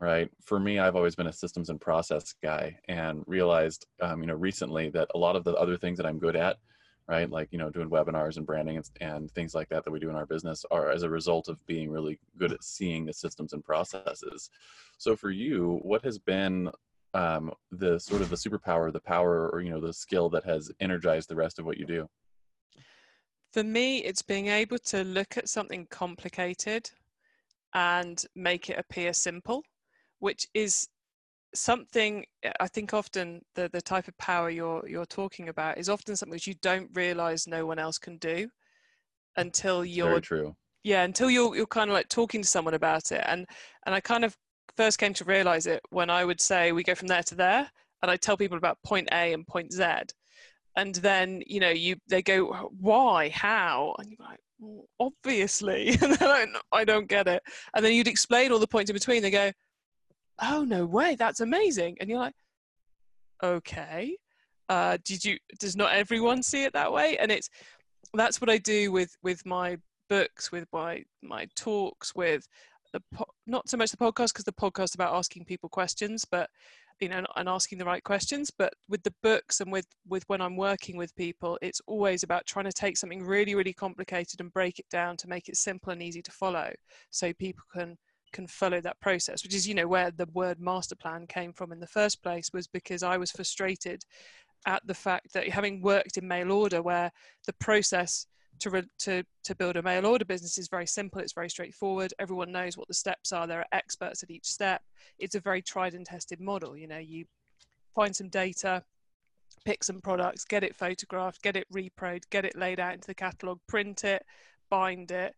right? 0.00 0.30
For 0.42 0.60
me 0.60 0.78
i've 0.78 0.96
always 0.96 1.14
been 1.14 1.26
a 1.26 1.32
systems 1.32 1.70
and 1.70 1.80
process 1.80 2.34
guy 2.42 2.78
and 2.88 3.22
realized 3.26 3.86
um, 4.00 4.20
you 4.20 4.26
know 4.26 4.34
recently 4.34 4.90
that 4.90 5.08
a 5.14 5.18
lot 5.18 5.36
of 5.36 5.44
the 5.44 5.54
other 5.54 5.76
things 5.76 5.96
that 5.98 6.06
i'm 6.06 6.18
good 6.18 6.36
at 6.36 6.56
right 7.08 7.30
like 7.30 7.48
you 7.52 7.58
know 7.58 7.70
doing 7.70 7.88
webinars 7.88 8.36
and 8.36 8.46
branding 8.46 8.76
and, 8.76 8.88
and 9.00 9.30
things 9.32 9.54
like 9.54 9.68
that 9.68 9.84
that 9.84 9.90
we 9.90 10.00
do 10.00 10.10
in 10.10 10.16
our 10.16 10.26
business 10.26 10.64
are 10.70 10.90
as 10.90 11.02
a 11.02 11.10
result 11.10 11.48
of 11.48 11.64
being 11.66 11.90
really 11.90 12.18
good 12.38 12.52
at 12.52 12.62
seeing 12.62 13.06
the 13.06 13.12
systems 13.12 13.52
and 13.52 13.64
processes. 13.64 14.50
So 14.98 15.16
for 15.16 15.30
you 15.30 15.80
what 15.82 16.02
has 16.04 16.18
been 16.18 16.70
um, 17.14 17.52
the 17.70 17.98
sort 17.98 18.20
of 18.20 18.28
the 18.28 18.36
superpower 18.36 18.92
the 18.92 19.00
power 19.00 19.48
or 19.48 19.60
you 19.60 19.70
know 19.70 19.80
the 19.80 19.92
skill 19.92 20.28
that 20.30 20.44
has 20.44 20.70
energized 20.80 21.28
the 21.28 21.36
rest 21.36 21.58
of 21.58 21.64
what 21.64 21.78
you 21.78 21.86
do? 21.86 22.08
For 23.52 23.64
me, 23.64 23.98
it's 23.98 24.20
being 24.20 24.48
able 24.48 24.78
to 24.78 25.02
look 25.02 25.38
at 25.38 25.48
something 25.48 25.86
complicated 25.86 26.90
and 27.72 28.22
make 28.34 28.68
it 28.68 28.78
appear 28.78 29.14
simple, 29.14 29.62
which 30.26 30.48
is 30.54 30.88
something 31.54 32.24
uh, 32.44 32.50
I 32.58 32.66
think 32.66 32.92
often 32.92 33.40
the, 33.54 33.70
the 33.72 33.80
type 33.80 34.08
of 34.08 34.18
power 34.18 34.50
you're 34.50 34.82
you're 34.88 35.06
talking 35.06 35.48
about 35.48 35.78
is 35.78 35.88
often 35.88 36.16
something 36.16 36.32
which 36.34 36.48
you 36.48 36.54
don't 36.62 36.90
realize 36.94 37.46
no 37.46 37.64
one 37.64 37.78
else 37.78 37.96
can 37.96 38.16
do 38.18 38.48
until 39.36 39.84
you're 39.84 40.08
very 40.08 40.20
true. 40.20 40.56
Yeah 40.82 41.04
until 41.04 41.30
you're 41.30 41.54
you're 41.54 41.74
kind 41.78 41.88
of 41.90 41.94
like 41.94 42.08
talking 42.08 42.42
to 42.42 42.48
someone 42.48 42.74
about 42.74 43.12
it. 43.12 43.22
And 43.24 43.46
and 43.84 43.94
I 43.94 44.00
kind 44.00 44.24
of 44.24 44.36
first 44.76 44.98
came 44.98 45.14
to 45.14 45.24
realize 45.24 45.68
it 45.68 45.80
when 45.90 46.10
I 46.10 46.24
would 46.24 46.40
say 46.40 46.72
we 46.72 46.82
go 46.82 46.96
from 46.96 47.06
there 47.06 47.22
to 47.22 47.36
there 47.36 47.70
and 48.02 48.10
I 48.10 48.16
tell 48.16 48.36
people 48.36 48.58
about 48.58 48.82
point 48.84 49.08
A 49.12 49.32
and 49.32 49.46
point 49.46 49.72
Z. 49.72 49.84
And 50.74 50.96
then 50.96 51.40
you 51.46 51.60
know 51.60 51.70
you 51.70 51.94
they 52.08 52.22
go 52.22 52.70
why? 52.80 53.28
How? 53.28 53.94
And 54.00 54.10
you're 54.10 54.28
like 54.28 54.40
well, 54.58 54.88
obviously. 54.98 55.96
And 56.02 56.14
then 56.14 56.30
I, 56.72 56.80
I 56.80 56.84
don't 56.84 57.08
get 57.08 57.28
it. 57.28 57.42
And 57.74 57.84
then 57.84 57.92
you'd 57.92 58.08
explain 58.08 58.50
all 58.50 58.58
the 58.58 58.74
points 58.74 58.90
in 58.90 58.94
between. 58.94 59.22
They 59.22 59.30
go 59.30 59.52
oh 60.40 60.64
no 60.64 60.84
way 60.84 61.14
that's 61.16 61.40
amazing. 61.40 61.96
And 62.00 62.08
you're 62.08 62.18
like 62.18 62.34
okay. 63.42 64.16
Uh 64.68 64.98
did 65.04 65.24
you 65.24 65.38
does 65.58 65.76
not 65.76 65.92
everyone 65.92 66.42
see 66.42 66.64
it 66.64 66.72
that 66.72 66.92
way? 66.92 67.18
And 67.18 67.30
it's 67.30 67.50
that's 68.14 68.40
what 68.40 68.48
i 68.48 68.56
do 68.56 68.92
with 68.92 69.14
with 69.22 69.44
my 69.44 69.76
books 70.08 70.52
with 70.52 70.66
my 70.72 71.02
my 71.22 71.46
talks 71.56 72.14
with 72.14 72.46
the 72.92 73.02
po- 73.12 73.26
not 73.46 73.68
so 73.68 73.76
much 73.76 73.90
the 73.90 73.96
podcast 73.96 74.28
because 74.28 74.44
the 74.44 74.52
podcast 74.52 74.94
about 74.94 75.14
asking 75.14 75.44
people 75.44 75.68
questions 75.68 76.24
but 76.24 76.48
you 77.00 77.08
know 77.08 77.24
and 77.36 77.48
asking 77.48 77.78
the 77.78 77.84
right 77.84 78.02
questions. 78.04 78.50
But 78.56 78.72
with 78.88 79.02
the 79.02 79.14
books 79.22 79.60
and 79.60 79.70
with 79.70 79.86
with 80.08 80.24
when 80.28 80.40
i'm 80.40 80.56
working 80.56 80.96
with 80.96 81.14
people 81.16 81.58
it's 81.60 81.80
always 81.86 82.22
about 82.22 82.46
trying 82.46 82.64
to 82.64 82.72
take 82.72 82.96
something 82.96 83.24
really 83.24 83.54
really 83.54 83.72
complicated 83.74 84.40
and 84.40 84.52
break 84.52 84.78
it 84.78 84.88
down 84.90 85.16
to 85.18 85.28
make 85.28 85.48
it 85.48 85.56
simple 85.56 85.92
and 85.92 86.02
easy 86.02 86.22
to 86.22 86.30
follow 86.30 86.72
so 87.10 87.32
people 87.34 87.64
can 87.72 87.96
can 88.36 88.46
follow 88.46 88.82
that 88.82 89.00
process 89.00 89.42
which 89.42 89.54
is 89.54 89.66
you 89.66 89.74
know 89.74 89.88
where 89.88 90.10
the 90.10 90.28
word 90.34 90.60
master 90.60 90.94
plan 90.94 91.26
came 91.26 91.54
from 91.54 91.72
in 91.72 91.80
the 91.80 91.86
first 91.86 92.22
place 92.22 92.52
was 92.52 92.66
because 92.66 93.02
i 93.02 93.16
was 93.16 93.30
frustrated 93.30 94.04
at 94.66 94.86
the 94.86 94.94
fact 94.94 95.32
that 95.32 95.48
having 95.48 95.80
worked 95.80 96.18
in 96.18 96.28
mail 96.28 96.52
order 96.52 96.82
where 96.82 97.10
the 97.46 97.52
process 97.54 98.26
to, 98.58 98.70
re- 98.70 98.88
to, 98.98 99.22
to 99.44 99.54
build 99.54 99.76
a 99.76 99.82
mail 99.82 100.04
order 100.04 100.24
business 100.24 100.58
is 100.58 100.68
very 100.68 100.86
simple 100.86 101.18
it's 101.20 101.32
very 101.32 101.48
straightforward 101.48 102.12
everyone 102.18 102.52
knows 102.52 102.76
what 102.76 102.88
the 102.88 102.94
steps 102.94 103.32
are 103.32 103.46
there 103.46 103.60
are 103.60 103.66
experts 103.72 104.22
at 104.22 104.30
each 104.30 104.46
step 104.46 104.82
it's 105.18 105.34
a 105.34 105.40
very 105.40 105.62
tried 105.62 105.94
and 105.94 106.04
tested 106.04 106.38
model 106.38 106.76
you 106.76 106.86
know 106.86 106.98
you 106.98 107.24
find 107.94 108.14
some 108.14 108.28
data 108.28 108.82
pick 109.64 109.82
some 109.82 110.02
products 110.02 110.44
get 110.44 110.62
it 110.62 110.76
photographed 110.76 111.40
get 111.40 111.56
it 111.56 111.66
reproed 111.72 112.22
get 112.28 112.44
it 112.44 112.54
laid 112.54 112.78
out 112.78 112.92
into 112.92 113.06
the 113.06 113.14
catalog 113.14 113.58
print 113.66 114.04
it 114.04 114.22
bind 114.68 115.10
it 115.10 115.34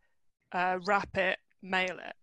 uh, 0.53 0.79
wrap 0.85 1.17
it 1.17 1.39
mail 1.63 1.97
it 2.05 2.15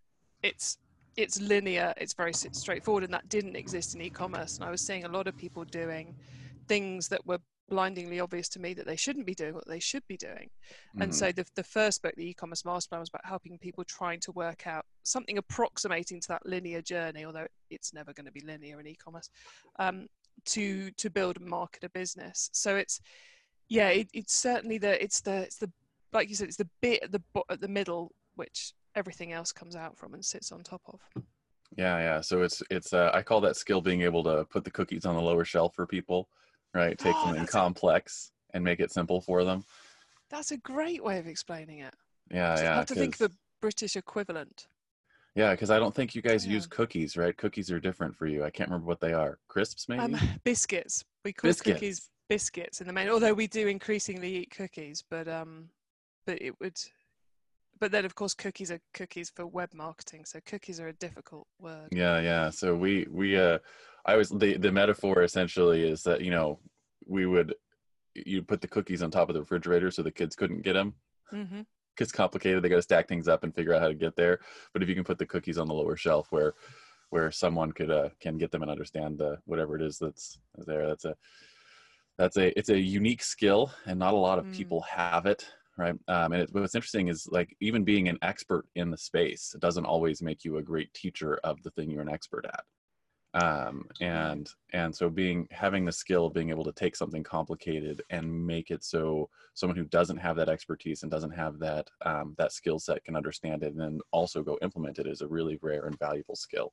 it's 0.45 0.77
it's 1.17 1.39
linear, 1.39 1.93
it's 1.97 2.13
very 2.13 2.33
straightforward, 2.33 3.03
and 3.05 3.13
that 3.13 3.29
didn't 3.29 3.55
exist 3.55 3.95
in 3.95 4.01
e-commerce. 4.01 4.57
And 4.57 4.67
I 4.67 4.71
was 4.71 4.81
seeing 4.81 5.05
a 5.05 5.09
lot 5.09 5.27
of 5.27 5.37
people 5.37 5.63
doing 5.71 6.13
things 6.67 7.07
that 7.09 7.25
were 7.25 7.39
blindingly 7.69 8.19
obvious 8.19 8.49
to 8.49 8.59
me 8.59 8.73
that 8.73 8.85
they 8.85 8.97
shouldn't 8.97 9.25
be 9.25 9.33
doing 9.33 9.53
what 9.53 9.67
they 9.67 9.79
should 9.79 10.05
be 10.07 10.17
doing. 10.17 10.49
And 10.99 11.11
Mhm. 11.11 11.15
so 11.15 11.31
the, 11.31 11.45
the 11.55 11.63
first 11.63 12.01
book, 12.01 12.13
the 12.15 12.29
e-commerce 12.29 12.65
master 12.65 12.89
plan, 12.89 12.99
was 12.99 13.09
about 13.09 13.25
helping 13.25 13.57
people 13.57 13.83
trying 13.85 14.19
to 14.21 14.31
work 14.33 14.67
out 14.67 14.85
something 15.03 15.37
approximating 15.37 16.19
to 16.21 16.27
that 16.29 16.45
linear 16.45 16.81
journey, 16.81 17.25
although 17.25 17.47
it's 17.69 17.93
never 17.93 18.13
going 18.13 18.25
to 18.25 18.31
be 18.31 18.41
linear 18.41 18.79
in 18.79 18.87
e-commerce, 18.87 19.29
um, 19.79 20.07
to 20.45 20.91
to 20.91 21.09
build 21.09 21.37
and 21.37 21.47
market 21.47 21.83
a 21.85 21.89
business. 21.89 22.49
So 22.53 22.75
it's 22.75 22.99
yeah, 23.69 23.89
it, 23.89 24.09
it's 24.13 24.33
certainly 24.33 24.77
the 24.77 25.01
it's 25.03 25.21
the 25.21 25.43
it's 25.43 25.57
the 25.57 25.71
like 26.13 26.29
you 26.29 26.35
said, 26.35 26.47
it's 26.47 26.57
the 26.57 26.69
bit 26.81 27.03
at 27.03 27.11
the 27.11 27.21
at 27.49 27.61
the 27.61 27.67
middle 27.67 28.13
which 28.35 28.73
everything 28.95 29.31
else 29.33 29.51
comes 29.51 29.75
out 29.75 29.97
from 29.97 30.13
and 30.13 30.23
sits 30.23 30.51
on 30.51 30.63
top 30.63 30.81
of. 30.87 30.99
Yeah, 31.77 31.97
yeah. 31.97 32.21
So 32.21 32.41
it's 32.41 32.63
it's 32.69 32.93
uh, 32.93 33.11
I 33.13 33.21
call 33.21 33.41
that 33.41 33.55
skill 33.57 33.81
being 33.81 34.01
able 34.01 34.23
to 34.23 34.45
put 34.45 34.63
the 34.63 34.71
cookies 34.71 35.05
on 35.05 35.15
the 35.15 35.21
lower 35.21 35.43
shelf 35.45 35.75
for 35.75 35.85
people, 35.85 36.29
right? 36.73 36.97
Take 36.97 37.15
Oh, 37.15 37.23
something 37.25 37.41
that's 37.41 37.53
a- 37.53 37.57
complex 37.57 38.31
and 38.53 38.63
make 38.63 38.79
it 38.79 38.91
simple 38.91 39.19
for 39.21 39.43
them. 39.43 39.63
That's 40.29 40.51
a 40.51 40.57
great 40.57 41.03
way 41.03 41.19
of 41.19 41.27
explaining 41.27 41.79
it. 41.79 41.93
Yeah, 42.31 42.55
So 42.55 42.61
I 42.61 42.65
yeah. 42.65 42.75
have 42.75 42.85
to 42.87 42.95
think 42.95 43.15
of 43.15 43.31
a 43.31 43.33
British 43.61 43.95
equivalent. 43.95 44.67
yeah, 45.35 45.51
because 45.51 45.69
I 45.69 45.77
don't 45.79 45.93
think 45.93 46.15
you 46.15 46.21
guys 46.21 46.47
use 46.47 46.65
cookies, 46.65 47.17
right? 47.17 47.35
Cookies 47.35 47.69
are 47.71 47.79
different 47.79 48.15
for 48.15 48.25
you. 48.25 48.43
I 48.43 48.49
can't 48.49 48.69
remember 48.69 48.87
what 48.87 49.01
they 49.01 49.13
are. 49.13 49.37
Crisps, 49.47 49.87
maybe. 49.89 50.01
Um, 50.15 50.19
biscuits. 50.43 51.03
We 51.23 51.33
call 51.33 51.49
Biscuits. 51.49 51.73
cookies 51.79 52.09
biscuits 52.29 52.81
in 52.81 52.87
the 52.87 52.93
main. 52.93 53.09
Although 53.09 53.33
we 53.33 53.45
do 53.47 53.67
increasingly 53.67 54.35
eat 54.37 54.51
cookies, 54.55 55.03
but 55.09 55.27
um, 55.27 55.69
but 56.25 56.41
it 56.41 56.59
would. 56.59 56.77
But 57.79 57.91
then, 57.91 58.03
of 58.05 58.15
course, 58.15 58.33
cookies 58.33 58.69
are 58.71 58.81
cookies 58.93 59.29
for 59.29 59.47
web 59.47 59.73
marketing. 59.73 60.25
So 60.25 60.41
cookies 60.41 60.79
are 60.81 60.89
a 60.89 60.93
difficult 60.93 61.47
word. 61.57 61.91
Yeah, 61.91 62.19
yeah. 62.21 62.49
So 62.49 62.75
we 62.75 63.07
we 63.09 63.37
uh 63.37 63.59
I 64.05 64.15
was 64.15 64.29
the 64.29 64.57
the 64.57 64.71
metaphor 64.71 65.21
essentially 65.23 65.87
is 65.87 66.03
that, 66.03 66.21
you 66.21 66.31
know, 66.31 66.59
we 67.05 67.25
would 67.25 67.55
you 68.15 68.43
put 68.43 68.61
the 68.61 68.67
cookies 68.69 69.03
on 69.03 69.11
top 69.11 69.29
of 69.29 69.35
the 69.35 69.41
refrigerator 69.41 69.91
so 69.91 70.03
the 70.03 70.11
kids 70.11 70.35
couldn't 70.35 70.63
get 70.63 70.73
them. 70.73 70.95
hmm 71.31 71.65
It's 71.99 72.11
complicated. 72.11 72.61
They 72.61 72.69
got 72.69 72.75
to 72.77 72.81
stack 72.81 73.07
things 73.07 73.27
up 73.27 73.43
and 73.43 73.55
figure 73.55 73.73
out 73.73 73.81
how 73.81 73.87
to 73.87 73.93
get 73.93 74.15
there. 74.17 74.39
But 74.73 74.83
if 74.83 74.89
you 74.89 74.95
can 74.95 75.05
put 75.05 75.17
the 75.17 75.25
cookies 75.25 75.57
on 75.57 75.67
the 75.67 75.73
lower 75.73 75.95
shelf 75.95 76.31
where 76.31 76.53
where 77.09 77.31
someone 77.31 77.71
could 77.71 77.91
uh 77.91 78.09
can 78.19 78.37
get 78.37 78.51
them 78.51 78.63
and 78.63 78.71
understand 78.71 79.17
the 79.19 79.37
whatever 79.45 79.75
it 79.77 79.81
is 79.81 79.97
that's 79.99 80.39
there, 80.65 80.87
that's 80.87 81.05
a 81.05 81.15
that's 82.17 82.37
a 82.37 82.57
it's 82.57 82.69
a 82.69 82.79
unique 82.79 83.23
skill 83.23 83.71
and 83.85 83.99
not 83.99 84.13
a 84.13 84.17
lot 84.17 84.39
of 84.39 84.49
Mm. 84.49 84.51
people 84.51 84.81
have 84.81 85.25
it 85.25 85.47
right? 85.77 85.95
Um, 86.07 86.33
and 86.33 86.43
it, 86.43 86.49
what's 86.51 86.75
interesting 86.75 87.07
is 87.07 87.27
like 87.31 87.55
even 87.59 87.83
being 87.83 88.07
an 88.07 88.17
expert 88.21 88.65
in 88.75 88.91
the 88.91 88.97
space 88.97 89.55
doesn't 89.59 89.85
always 89.85 90.21
make 90.21 90.45
you 90.45 90.57
a 90.57 90.63
great 90.63 90.93
teacher 90.93 91.39
of 91.43 91.61
the 91.63 91.71
thing 91.71 91.89
you're 91.89 92.01
an 92.01 92.09
expert 92.09 92.45
at. 92.45 92.63
Um, 93.35 93.85
and 93.99 94.49
and 94.71 94.95
so 94.95 95.09
being 95.09 95.45
having 95.51 95.83
the 95.83 95.91
skill 95.91 96.27
of 96.27 96.33
being 96.33 96.51
able 96.51 96.63
to 96.63 96.71
take 96.71 96.95
something 96.95 97.21
complicated 97.21 98.01
and 98.09 98.47
make 98.47 98.71
it 98.71 98.81
so 98.81 99.29
someone 99.55 99.75
who 99.75 99.83
doesn't 99.83 100.15
have 100.15 100.37
that 100.37 100.47
expertise 100.47 101.03
and 101.03 101.11
doesn't 101.11 101.31
have 101.31 101.59
that 101.59 101.89
um, 102.05 102.33
that 102.37 102.53
skill 102.53 102.79
set 102.79 103.03
can 103.03 103.17
understand 103.17 103.61
it 103.61 103.73
and 103.73 103.79
then 103.79 103.99
also 104.11 104.41
go 104.41 104.57
implement 104.61 104.99
it 104.99 105.07
is 105.07 105.19
a 105.19 105.27
really 105.27 105.59
rare 105.61 105.85
and 105.85 105.99
valuable 105.99 106.37
skill. 106.37 106.71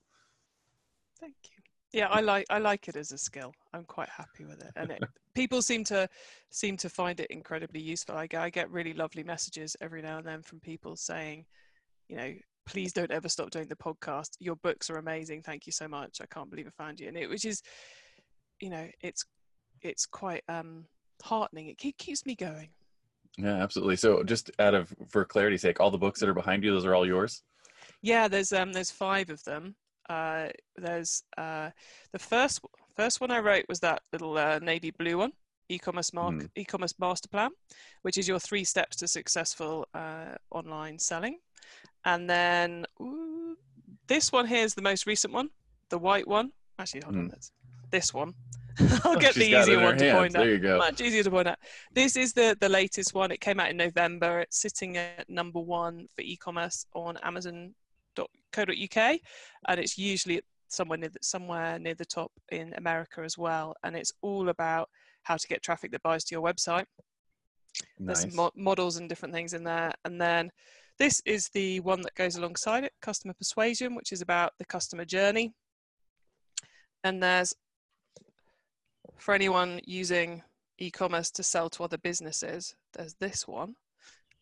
Thank 1.18 1.34
you. 1.50 1.61
Yeah, 1.92 2.08
I 2.08 2.20
like 2.20 2.46
I 2.48 2.58
like 2.58 2.88
it 2.88 2.96
as 2.96 3.12
a 3.12 3.18
skill. 3.18 3.52
I'm 3.74 3.84
quite 3.84 4.08
happy 4.08 4.44
with 4.44 4.62
it, 4.62 4.72
and 4.76 4.90
it, 4.90 5.02
people 5.34 5.60
seem 5.60 5.84
to 5.84 6.08
seem 6.50 6.76
to 6.78 6.88
find 6.88 7.20
it 7.20 7.30
incredibly 7.30 7.80
useful. 7.80 8.16
I 8.16 8.26
get 8.26 8.40
I 8.40 8.50
get 8.50 8.70
really 8.70 8.94
lovely 8.94 9.22
messages 9.22 9.76
every 9.80 10.02
now 10.02 10.18
and 10.18 10.26
then 10.26 10.42
from 10.42 10.60
people 10.60 10.96
saying, 10.96 11.44
you 12.08 12.16
know, 12.16 12.32
please 12.66 12.92
don't 12.92 13.10
ever 13.10 13.28
stop 13.28 13.50
doing 13.50 13.68
the 13.68 13.76
podcast. 13.76 14.30
Your 14.40 14.56
books 14.56 14.88
are 14.88 14.96
amazing. 14.96 15.42
Thank 15.42 15.66
you 15.66 15.72
so 15.72 15.86
much. 15.86 16.20
I 16.22 16.26
can't 16.26 16.50
believe 16.50 16.66
I 16.66 16.82
found 16.82 16.98
you, 17.00 17.08
and 17.08 17.16
it 17.16 17.28
which 17.28 17.44
is, 17.44 17.62
you 18.60 18.70
know, 18.70 18.88
it's 19.02 19.24
it's 19.82 20.06
quite 20.06 20.42
um, 20.48 20.86
heartening. 21.22 21.66
It 21.68 21.78
keep, 21.78 21.98
keeps 21.98 22.24
me 22.24 22.34
going. 22.34 22.70
yeah 23.38 23.62
absolutely 23.62 23.96
so 23.96 24.22
just 24.22 24.50
out 24.58 24.74
of 24.74 24.92
for 25.08 25.24
clarity's 25.24 25.62
sake 25.62 25.80
all 25.80 25.90
the 25.90 25.96
books 25.96 26.20
that 26.20 26.28
are 26.28 26.34
behind 26.34 26.62
you 26.62 26.70
those 26.70 26.84
are 26.84 26.94
all 26.94 27.06
yours 27.06 27.42
Yeah, 28.02 28.28
there's 28.28 28.52
um 28.52 28.72
there's 28.72 28.90
five 28.90 29.30
of 29.30 29.42
them. 29.44 29.74
Uh, 30.08 30.48
there's 30.76 31.22
uh, 31.38 31.70
the 32.12 32.18
first 32.18 32.60
first 32.96 33.20
one 33.20 33.30
I 33.30 33.38
wrote 33.40 33.64
was 33.68 33.80
that 33.80 34.02
little 34.12 34.36
uh, 34.36 34.58
navy 34.58 34.90
blue 34.90 35.18
one, 35.18 35.32
e-commerce 35.68 36.12
mark 36.12 36.34
Mhm. 36.34 36.50
e-commerce 36.56 36.94
master 36.98 37.28
plan, 37.28 37.50
which 38.02 38.18
is 38.18 38.28
your 38.28 38.38
three 38.40 38.64
steps 38.64 38.96
to 38.96 39.08
successful 39.08 39.86
uh, 39.94 40.34
online 40.50 40.98
selling. 40.98 41.38
And 42.04 42.28
then 42.28 42.84
ooh, 43.00 43.56
this 44.08 44.32
one 44.32 44.46
here 44.46 44.64
is 44.64 44.74
the 44.74 44.82
most 44.82 45.06
recent 45.06 45.32
one, 45.32 45.50
the 45.88 45.98
white 45.98 46.26
one. 46.28 46.52
Actually, 46.78 47.02
hold 47.02 47.16
on, 47.16 47.26
Mhm. 47.28 47.30
that's 47.30 47.52
this 47.90 48.12
one. 48.12 48.34
I'll 49.04 49.16
get 49.16 49.34
She's 49.34 49.50
the 49.50 49.60
easier 49.60 49.80
one 49.82 49.98
to 49.98 50.04
hands. 50.04 50.18
point 50.18 50.36
out 50.36 50.40
there 50.44 50.52
you 50.52 50.58
go 50.58 50.78
much 50.78 51.00
easier 51.02 51.22
to 51.22 51.30
point 51.30 51.46
out. 51.48 51.58
This 51.92 52.16
is 52.16 52.32
the 52.32 52.56
the 52.58 52.68
latest 52.68 53.14
one. 53.14 53.30
It 53.30 53.40
came 53.40 53.60
out 53.60 53.70
in 53.70 53.76
November. 53.76 54.40
It's 54.40 54.58
sitting 54.58 54.96
at 54.96 55.28
number 55.28 55.60
one 55.60 56.08
for 56.14 56.22
e-commerce 56.22 56.86
on 56.94 57.16
Amazon.co.uk, 58.56 59.18
and 59.68 59.80
it's 59.80 59.98
usually 59.98 60.40
somewhere 60.68 60.98
near 60.98 61.10
the, 61.10 61.18
somewhere 61.22 61.78
near 61.78 61.94
the 61.94 62.04
top 62.04 62.32
in 62.50 62.72
America 62.76 63.22
as 63.22 63.36
well. 63.36 63.74
And 63.84 63.96
it's 63.96 64.12
all 64.22 64.48
about 64.48 64.88
how 65.22 65.36
to 65.36 65.48
get 65.48 65.62
traffic 65.62 65.92
that 65.92 66.02
buys 66.02 66.24
to 66.24 66.34
your 66.34 66.42
website. 66.42 66.84
There's 67.98 68.24
nice. 68.24 68.34
some 68.34 68.36
mo- 68.36 68.52
models 68.56 68.96
and 68.96 69.08
different 69.08 69.34
things 69.34 69.54
in 69.54 69.64
there. 69.64 69.92
And 70.04 70.20
then 70.20 70.50
this 70.98 71.22
is 71.24 71.48
the 71.54 71.80
one 71.80 72.02
that 72.02 72.14
goes 72.14 72.36
alongside 72.36 72.84
it, 72.84 72.92
customer 73.00 73.34
persuasion, 73.34 73.94
which 73.94 74.12
is 74.12 74.20
about 74.20 74.52
the 74.58 74.64
customer 74.64 75.04
journey. 75.04 75.52
And 77.04 77.22
there's 77.22 77.54
for 79.18 79.34
anyone 79.34 79.80
using 79.84 80.42
e-commerce 80.78 81.30
to 81.30 81.42
sell 81.42 81.70
to 81.70 81.84
other 81.84 81.98
businesses, 81.98 82.74
there's 82.92 83.14
this 83.14 83.46
one, 83.46 83.74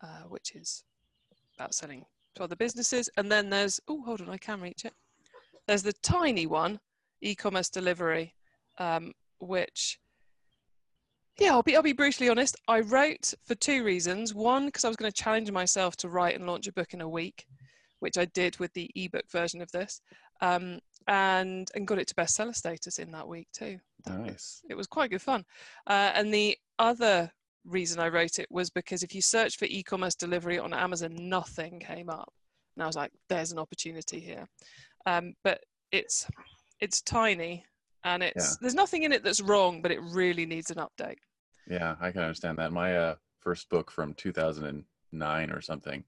uh, 0.03 0.23
which 0.29 0.53
is 0.55 0.85
about 1.59 1.75
selling 1.75 2.05
to 2.35 2.45
other 2.45 2.57
businesses. 2.57 3.09
And 3.17 3.31
then 3.31 3.51
there's 3.51 3.81
oh, 3.89 4.03
hold 4.03 4.21
on, 4.21 4.31
I 4.31 4.37
can 4.39 4.61
reach 4.61 4.85
it. 4.85 4.93
There's 5.67 5.83
the 5.83 5.93
tiny 6.03 6.47
one, 6.47 6.81
e-commerce 7.23 7.71
delivery, 7.71 8.35
um, 8.79 9.13
which 9.39 9.99
yeah, 11.39 11.53
I'll 11.53 11.63
be 11.63 11.77
I'll 11.77 11.83
be 11.83 11.93
brutally 11.93 12.29
honest. 12.29 12.57
I 12.69 12.81
wrote 12.81 13.33
for 13.45 13.55
two 13.55 13.83
reasons. 13.85 14.35
One, 14.35 14.67
because 14.67 14.85
I 14.85 14.89
was 14.89 14.97
going 14.97 15.11
to 15.11 15.23
challenge 15.23 15.51
myself 15.51 15.97
to 15.99 16.09
write 16.09 16.35
and 16.37 16.47
launch 16.47 16.67
a 16.67 16.73
book 16.73 16.93
in 16.93 17.01
a 17.01 17.09
week, 17.09 17.47
which 18.01 18.19
I 18.19 18.27
did 18.27 18.59
with 18.59 18.73
the 18.75 18.91
ebook 18.95 19.31
version 19.31 19.63
of 19.63 19.71
this, 19.73 20.03
um, 20.41 20.81
and 21.07 21.71
and 21.75 21.87
got 21.87 21.99
it 21.99 22.09
to 22.09 22.15
bestseller 22.15 22.55
status 22.55 22.99
in 22.99 23.11
that 23.13 23.27
week 23.27 23.49
too. 23.53 23.79
That 24.05 24.19
was- 24.19 24.27
Nice. 24.29 24.63
it 24.69 24.75
was 24.77 24.87
quite 24.87 25.11
good 25.11 25.23
fun. 25.23 25.45
Uh, 25.87 26.13
and 26.15 26.33
the 26.33 26.59
other 26.79 27.31
reason 27.65 28.01
I 28.01 28.09
wrote 28.09 28.39
it 28.39 28.47
was 28.51 28.71
because 28.71 29.03
if 29.03 29.15
you 29.15 29.23
search 29.23 29.57
for 29.59 29.67
e-commerce 29.67 30.15
delivery 30.15 30.59
on 30.59 30.73
Amazon, 30.75 31.15
nothing 31.17 31.79
came 31.81 32.09
up, 32.09 32.33
and 32.77 32.83
I 32.83 32.87
was 32.87 32.97
like, 32.97 33.13
"There's 33.29 33.53
an 33.53 33.59
opportunity 33.59 34.21
here." 34.21 34.49
Um, 35.07 35.35
but 35.45 35.61
it's 35.93 36.27
it's 36.81 37.03
tiny, 37.03 37.65
and 38.05 38.23
it's 38.23 38.53
Yeah. 38.53 38.57
there's 38.61 38.75
nothing 38.75 39.03
in 39.03 39.13
it 39.13 39.23
that's 39.23 39.41
wrong, 39.41 39.83
but 39.83 39.91
it 39.91 40.01
really 40.01 40.47
needs 40.47 40.71
an 40.71 40.79
update. 40.79 41.19
Yeah, 41.67 41.97
I 42.01 42.11
can 42.11 42.23
understand 42.23 42.59
that. 42.59 42.73
My 42.73 42.97
uh, 42.97 43.15
first 43.41 43.69
book 43.69 43.91
from 43.91 44.15
2009 44.15 45.51
or 45.51 45.61
something 45.61 46.05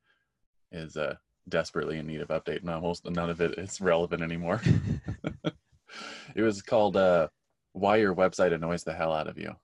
is 0.72 0.96
uh, 0.96 1.16
desperately 1.48 1.98
in 1.98 2.06
need 2.06 2.20
of 2.22 2.28
update. 2.28 2.62
No, 2.64 2.80
most 2.80 3.04
none 3.04 3.30
of 3.30 3.40
it 3.40 3.58
is 3.58 3.80
relevant 3.80 4.22
anymore. 4.22 4.60
it 6.34 6.42
was 6.42 6.62
called 6.62 6.96
uh, 6.96 7.28
"Why 7.72 7.96
Your 7.96 8.14
Website 8.14 8.54
Annoys 8.54 8.84
the 8.84 8.94
Hell 8.94 9.12
Out 9.12 9.28
of 9.28 9.38
You." 9.38 9.54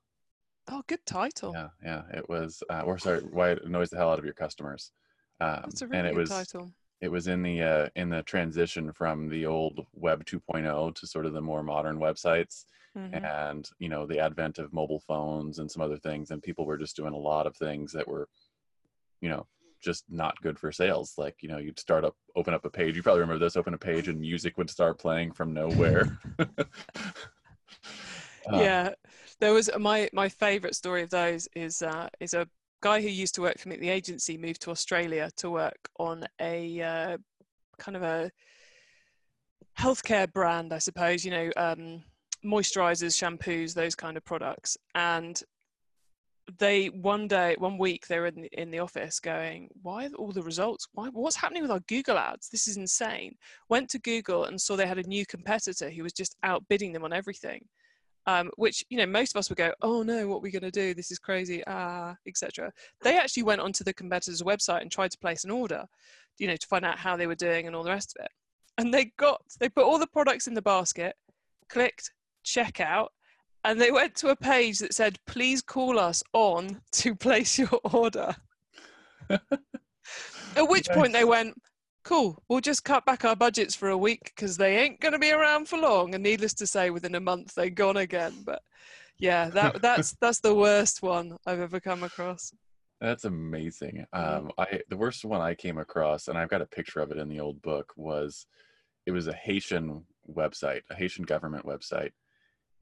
Oh, 0.70 0.82
good 0.86 1.04
title. 1.06 1.52
Yeah, 1.54 1.68
yeah. 1.82 2.02
It 2.18 2.28
was, 2.28 2.62
uh, 2.70 2.82
or 2.82 2.98
sorry, 2.98 3.20
"Why 3.20 3.50
It 3.52 3.64
Annoys 3.64 3.90
the 3.90 3.96
Hell 3.96 4.10
Out 4.10 4.18
of 4.18 4.24
Your 4.24 4.34
Customers." 4.34 4.92
Um, 5.40 5.62
That's 5.64 5.82
a 5.82 5.86
really 5.86 5.98
and 5.98 6.06
it 6.06 6.14
good 6.14 6.20
was 6.20 6.30
title. 6.30 6.74
it 7.00 7.08
was 7.08 7.26
in 7.28 7.42
the 7.42 7.62
uh, 7.62 7.88
in 7.96 8.10
the 8.10 8.22
transition 8.24 8.92
from 8.92 9.28
the 9.28 9.46
old 9.46 9.86
Web 9.94 10.24
2.0 10.24 10.94
to 10.94 11.06
sort 11.06 11.26
of 11.26 11.32
the 11.32 11.40
more 11.40 11.62
modern 11.62 11.98
websites 11.98 12.64
Mhm. 12.94 13.24
and 13.24 13.70
you 13.78 13.88
know 13.88 14.06
the 14.06 14.18
advent 14.18 14.58
of 14.58 14.72
mobile 14.72 15.00
phones 15.00 15.58
and 15.60 15.70
some 15.70 15.82
other 15.82 15.98
things 15.98 16.30
and 16.30 16.42
people 16.42 16.66
were 16.66 16.76
just 16.78 16.96
doing 16.96 17.14
a 17.14 17.16
lot 17.16 17.46
of 17.46 17.56
things 17.56 17.92
that 17.92 18.06
were 18.06 18.28
you 19.20 19.28
know 19.28 19.46
just 19.80 20.04
not 20.10 20.40
good 20.42 20.58
for 20.58 20.72
sales 20.72 21.14
like 21.18 21.36
you 21.42 21.48
know 21.48 21.58
you'd 21.58 21.78
start 21.78 22.04
up 22.04 22.16
open 22.36 22.54
up 22.54 22.64
a 22.64 22.70
page 22.70 22.96
you 22.96 23.02
probably 23.02 23.20
remember 23.20 23.38
this 23.44 23.56
open 23.56 23.74
a 23.74 23.78
page 23.78 24.08
and 24.08 24.20
music 24.20 24.58
would 24.58 24.70
start 24.70 24.98
playing 24.98 25.32
from 25.32 25.54
nowhere 25.54 26.06
Uh, 26.38 26.46
yeah, 28.52 28.90
there 29.40 29.52
was 29.52 29.70
my 29.78 30.08
my 30.12 30.28
favorite 30.28 30.74
story 30.74 31.02
of 31.02 31.10
those 31.10 31.48
is 31.54 31.82
uh, 31.82 32.08
is 32.20 32.34
a 32.34 32.46
guy 32.80 33.00
who 33.00 33.08
used 33.08 33.34
to 33.34 33.42
work 33.42 33.58
for 33.58 33.68
me 33.68 33.74
at 33.74 33.80
the 33.80 33.90
agency 33.90 34.36
moved 34.36 34.62
to 34.62 34.70
Australia 34.70 35.30
to 35.36 35.50
work 35.50 35.88
on 35.98 36.24
a 36.40 36.80
uh, 36.80 37.18
kind 37.78 37.96
of 37.96 38.02
a 38.02 38.30
healthcare 39.78 40.32
brand, 40.32 40.72
I 40.72 40.78
suppose. 40.78 41.24
You 41.24 41.30
know, 41.30 41.50
um, 41.56 42.02
moisturizers, 42.44 43.16
shampoos, 43.16 43.74
those 43.74 43.94
kind 43.94 44.16
of 44.16 44.24
products, 44.24 44.76
and 44.94 45.40
they 46.58 46.86
one 46.86 47.28
day, 47.28 47.54
one 47.58 47.76
week, 47.78 48.06
they 48.06 48.18
were 48.18 48.26
in 48.26 48.42
the, 48.42 48.60
in 48.60 48.70
the 48.70 48.78
office 48.78 49.20
going, 49.20 49.68
"Why 49.82 50.06
are 50.06 50.14
all 50.14 50.32
the 50.32 50.42
results? 50.42 50.88
Why? 50.92 51.08
What's 51.08 51.36
happening 51.36 51.62
with 51.62 51.70
our 51.70 51.80
Google 51.88 52.18
ads? 52.18 52.48
This 52.48 52.68
is 52.68 52.76
insane." 52.76 53.36
Went 53.68 53.90
to 53.90 53.98
Google 53.98 54.44
and 54.44 54.60
saw 54.60 54.76
they 54.76 54.86
had 54.86 54.98
a 54.98 55.02
new 55.02 55.26
competitor 55.26 55.90
who 55.90 56.02
was 56.02 56.12
just 56.12 56.36
outbidding 56.44 56.92
them 56.92 57.04
on 57.04 57.12
everything. 57.12 57.64
Um, 58.28 58.50
which 58.56 58.84
you 58.90 58.98
know 58.98 59.06
most 59.06 59.34
of 59.34 59.38
us 59.38 59.48
would 59.48 59.56
go, 59.56 59.72
"Oh 59.80 60.02
no, 60.02 60.28
what 60.28 60.36
are 60.36 60.40
we 60.40 60.50
going 60.50 60.62
to 60.62 60.70
do? 60.70 60.92
This 60.92 61.10
is 61.10 61.18
crazy," 61.18 61.62
ah, 61.66 62.14
etc. 62.26 62.70
They 63.00 63.16
actually 63.16 63.44
went 63.44 63.62
onto 63.62 63.84
the 63.84 63.94
competitor's 63.94 64.42
website 64.42 64.82
and 64.82 64.90
tried 64.90 65.12
to 65.12 65.18
place 65.18 65.44
an 65.44 65.50
order, 65.50 65.86
you 66.36 66.46
know, 66.46 66.56
to 66.56 66.66
find 66.66 66.84
out 66.84 66.98
how 66.98 67.16
they 67.16 67.26
were 67.26 67.34
doing 67.34 67.66
and 67.66 67.74
all 67.74 67.82
the 67.82 67.90
rest 67.90 68.14
of 68.18 68.26
it. 68.26 68.30
And 68.76 68.92
they 68.92 69.12
got, 69.18 69.40
they 69.58 69.70
put 69.70 69.84
all 69.84 69.98
the 69.98 70.06
products 70.06 70.46
in 70.46 70.52
the 70.52 70.60
basket, 70.60 71.16
clicked 71.70 72.12
checkout, 72.44 73.08
and 73.64 73.80
they 73.80 73.90
went 73.90 74.14
to 74.16 74.28
a 74.28 74.36
page 74.36 74.78
that 74.80 74.94
said, 74.94 75.18
please 75.26 75.62
call 75.62 75.98
us 75.98 76.22
on 76.32 76.80
to 76.92 77.14
place 77.28 77.58
your 77.58 77.80
order. 77.92 78.36
At 79.30 80.68
which 80.68 80.88
point 80.90 81.12
they 81.12 81.24
went, 81.24 81.54
cool, 82.08 82.42
we'll 82.48 82.60
just 82.60 82.84
cut 82.84 83.04
back 83.04 83.26
our 83.26 83.36
budgets 83.36 83.74
for 83.74 83.90
a 83.90 83.98
week 83.98 84.32
because 84.34 84.56
they 84.56 84.78
ain't 84.78 84.98
going 84.98 85.12
to 85.12 85.18
be 85.18 85.30
around 85.30 85.68
for 85.68 85.78
long. 85.78 86.14
And 86.14 86.22
needless 86.24 86.54
to 86.54 86.66
say, 86.66 86.88
within 86.88 87.14
a 87.14 87.20
month, 87.20 87.54
they're 87.54 87.68
gone 87.68 87.98
again. 87.98 88.32
But 88.46 88.62
yeah, 89.18 89.50
that, 89.50 89.82
that's, 89.82 90.16
that's 90.18 90.40
the 90.40 90.54
worst 90.54 91.02
one 91.02 91.36
I've 91.46 91.60
ever 91.60 91.80
come 91.80 92.02
across. 92.02 92.50
That's 92.98 93.26
amazing. 93.26 94.06
Um, 94.14 94.50
I 94.56 94.80
the 94.88 94.96
worst 94.96 95.24
one 95.24 95.40
I 95.40 95.54
came 95.54 95.78
across, 95.78 96.26
and 96.26 96.36
I've 96.36 96.48
got 96.48 96.62
a 96.62 96.66
picture 96.66 96.98
of 96.98 97.12
it 97.12 97.18
in 97.18 97.28
the 97.28 97.38
old 97.38 97.62
book, 97.62 97.92
was 97.96 98.46
it 99.06 99.12
was 99.12 99.28
a 99.28 99.34
Haitian 99.34 100.04
website, 100.28 100.80
a 100.90 100.96
Haitian 100.96 101.24
government 101.24 101.64
website, 101.64 102.10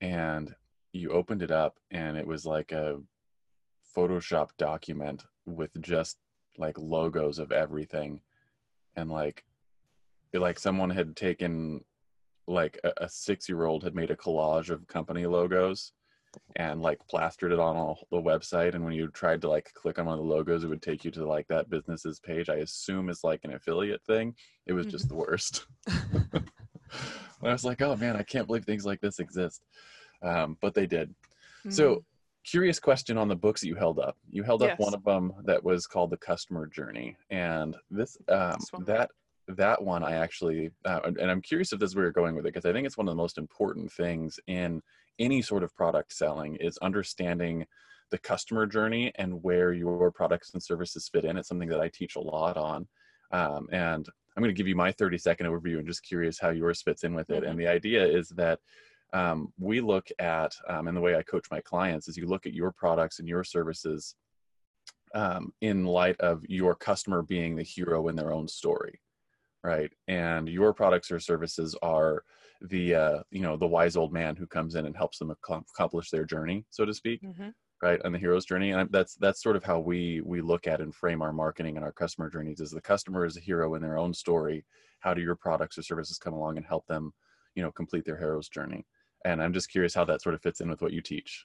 and 0.01 0.55
you 0.93 1.11
opened 1.11 1.43
it 1.43 1.51
up 1.51 1.77
and 1.91 2.17
it 2.17 2.27
was 2.27 2.47
like 2.47 2.73
a 2.73 2.99
Photoshop 3.95 4.49
document 4.57 5.25
with 5.45 5.71
just 5.83 6.17
like 6.57 6.79
logos 6.79 7.39
of 7.39 7.53
everything 7.53 8.21
and 8.97 9.11
like 9.11 9.45
like 10.33 10.59
someone 10.59 10.91
had 10.91 11.17
taken 11.17 11.81
like 12.47 12.79
a, 12.85 12.93
a 12.99 13.09
six 13.09 13.49
year 13.49 13.65
old 13.65 13.83
had 13.83 13.95
made 13.95 14.11
a 14.11 14.17
collage 14.17 14.69
of 14.69 14.87
company 14.87 15.25
logos 15.25 15.93
and 16.57 16.83
like 16.83 16.99
plastered 17.09 17.53
it 17.53 17.59
on 17.59 17.75
all 17.75 18.07
the 18.11 18.21
website 18.21 18.75
and 18.75 18.85
when 18.85 18.93
you 18.93 19.09
tried 19.09 19.41
to 19.41 19.49
like 19.49 19.73
click 19.73 19.99
on 19.99 20.05
one 20.05 20.19
of 20.19 20.19
the 20.19 20.31
logos 20.31 20.63
it 20.63 20.69
would 20.69 20.83
take 20.83 21.07
you 21.07 21.11
to 21.11 21.27
like 21.27 21.47
that 21.49 21.71
business's 21.71 22.21
page 22.21 22.51
i 22.51 22.57
assume 22.57 23.09
is 23.09 23.25
like 23.25 23.41
an 23.45 23.55
affiliate 23.55 24.05
thing 24.05 24.35
it 24.67 24.75
was 24.75 24.85
just 24.85 25.09
mm-hmm. 25.09 25.17
the 25.17 25.25
worst 25.25 25.67
i 27.43 27.53
was 27.53 27.65
like 27.65 27.81
oh 27.81 27.97
man 27.97 28.15
i 28.15 28.23
can't 28.23 28.47
believe 28.47 28.67
things 28.67 28.85
like 28.85 29.01
this 29.01 29.19
exist 29.19 29.63
um, 30.23 30.57
but 30.61 30.75
they 30.75 30.87
did. 30.87 31.11
Mm-hmm. 31.11 31.71
So, 31.71 32.05
curious 32.47 32.79
question 32.79 33.19
on 33.19 33.29
the 33.29 33.37
books 33.37 33.61
that 33.61 33.69
you 33.69 33.75
held 33.75 33.99
up. 33.99 34.17
You 34.31 34.43
held 34.43 34.63
up 34.63 34.71
yes. 34.71 34.79
one 34.79 34.95
of 34.95 35.05
them 35.05 35.33
that 35.45 35.63
was 35.63 35.87
called 35.87 36.11
the 36.11 36.17
Customer 36.17 36.67
Journey, 36.67 37.17
and 37.31 37.77
this 37.91 38.17
um, 38.29 38.57
that 38.87 39.11
that 39.49 39.83
one 39.83 40.03
I 40.03 40.15
actually 40.15 40.71
uh, 40.85 41.01
and 41.05 41.31
I'm 41.31 41.43
curious 41.43 41.73
if 41.73 41.79
this 41.79 41.91
is 41.91 41.97
where 41.97 42.05
you're 42.05 42.13
going 42.13 42.35
with 42.35 42.47
it 42.47 42.55
because 42.55 42.69
I 42.69 42.73
think 42.73 42.87
it's 42.87 42.97
one 42.97 43.09
of 43.09 43.13
the 43.13 43.23
most 43.23 43.39
important 43.39 43.93
things 43.93 44.41
in 44.47 44.83
any 45.19 45.43
sort 45.43 45.63
of 45.63 45.75
product 45.75 46.13
selling 46.13 46.57
is 46.57 46.79
understanding 46.79 47.67
the 48.11 48.19
customer 48.19 48.67
journey 48.67 49.13
and 49.17 49.43
where 49.43 49.73
your 49.73 50.11
products 50.11 50.53
and 50.53 50.63
services 50.63 51.09
fit 51.09 51.25
in. 51.25 51.37
It's 51.37 51.49
something 51.49 51.69
that 51.69 51.81
I 51.81 51.89
teach 51.89 52.17
a 52.17 52.21
lot 52.21 52.57
on. 52.57 52.87
Um, 53.33 53.69
and 53.73 54.07
I'm 54.37 54.43
going 54.43 54.55
to 54.55 54.59
give 54.59 54.69
you 54.69 54.77
my 54.77 54.93
30 54.93 55.19
second 55.19 55.47
overview 55.47 55.79
and 55.79 55.87
just 55.87 56.05
curious 56.05 56.39
how 56.39 56.51
yours 56.51 56.83
fits 56.83 57.05
in 57.05 57.15
with 57.15 57.31
it. 57.31 57.43
Mm-hmm. 57.43 57.51
And 57.51 57.59
the 57.59 57.67
idea 57.67 58.05
is 58.05 58.29
that 58.31 58.61
um, 59.13 59.53
we 59.59 59.81
look 59.81 60.09
at, 60.19 60.55
um, 60.69 60.89
and 60.89 60.97
the 60.97 61.01
way 61.01 61.17
I 61.17 61.23
coach 61.23 61.47
my 61.51 61.61
clients 61.61 62.09
is 62.09 62.17
you 62.17 62.27
look 62.27 62.47
at 62.47 62.55
your 62.55 62.73
products 62.73 63.19
and 63.19 63.29
your 63.29 63.45
services 63.45 64.15
um, 65.15 65.53
in 65.61 65.85
light 65.85 66.21
of 66.21 66.45
your 66.49 66.75
customer 66.75 67.23
being 67.23 67.57
the 67.57 67.63
hero 67.63 68.09
in 68.09 68.17
their 68.17 68.33
own 68.33 68.49
story, 68.49 69.01
right? 69.63 69.91
And 70.09 70.49
your 70.49 70.73
products 70.73 71.11
or 71.11 71.21
services 71.21 71.77
are 71.83 72.25
the 72.63 72.95
uh, 72.95 73.19
you 73.31 73.43
know 73.43 73.57
the 73.57 73.67
wise 73.67 73.97
old 73.97 74.13
man 74.13 74.35
who 74.35 74.47
comes 74.47 74.75
in 74.75 74.87
and 74.87 74.97
helps 74.97 75.19
them 75.19 75.31
accomplish 75.31 76.11
their 76.11 76.25
journey, 76.25 76.65
so 76.71 76.85
to 76.85 76.95
speak. 76.95 77.23
Mm-hmm. 77.23 77.49
Right, 77.83 78.01
on 78.07 78.13
the 78.13 78.19
hero's 78.19 78.47
journey, 78.47 78.71
and 78.71 78.91
that's 78.91 79.17
that's 79.17 79.43
sort 79.43 79.55
of 79.55 79.63
how 79.63 79.79
we 79.79 80.23
we 80.25 80.41
look 80.41 80.67
at 80.67 80.81
and 80.81 80.95
frame 80.95 81.21
our 81.21 81.33
marketing 81.33 81.77
and 81.77 81.85
our 81.85 81.93
customer 81.93 82.31
journeys. 82.31 82.61
Is 82.61 82.71
the 82.71 82.81
customer 82.81 83.27
is 83.27 83.37
a 83.37 83.41
hero 83.41 83.75
in 83.75 83.83
their 83.83 83.99
own 83.99 84.15
story? 84.15 84.65
How 85.01 85.13
do 85.13 85.21
your 85.21 85.37
products 85.37 85.77
or 85.77 85.83
services 85.83 86.17
come 86.17 86.33
along 86.33 86.57
and 86.57 86.65
help 86.65 86.87
them, 86.87 87.13
you 87.55 87.63
know, 87.63 87.71
complete 87.71 88.07
their 88.07 88.17
hero's 88.17 88.49
journey? 88.49 88.87
And 89.27 89.43
i'm 89.43 89.53
just 89.53 89.69
curious 89.69 89.95
how 89.95 90.05
that 90.05 90.23
sort 90.23 90.35
of 90.35 90.41
fits 90.41 90.61
in 90.61 90.69
with 90.71 90.81
what 90.81 90.93
you 90.93 91.03
teach. 91.03 91.45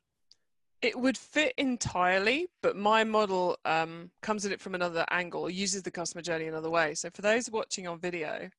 It 0.81 0.97
would 0.97 1.17
fit 1.17 1.53
entirely 1.57 2.47
but 2.63 2.75
my 2.75 3.03
model 3.03 3.57
um, 3.65 4.09
comes 4.21 4.45
at 4.47 4.51
it 4.51 4.59
from 4.59 4.73
another 4.73 5.05
angle 5.11 5.47
uses 5.47 5.83
the 5.83 5.91
customer 5.91 6.23
journey 6.23 6.47
another 6.47 6.71
way. 6.71 6.95
So 6.95 7.09
for 7.13 7.21
those 7.21 7.51
watching 7.51 7.87
on 7.87 7.99
video 7.99 8.49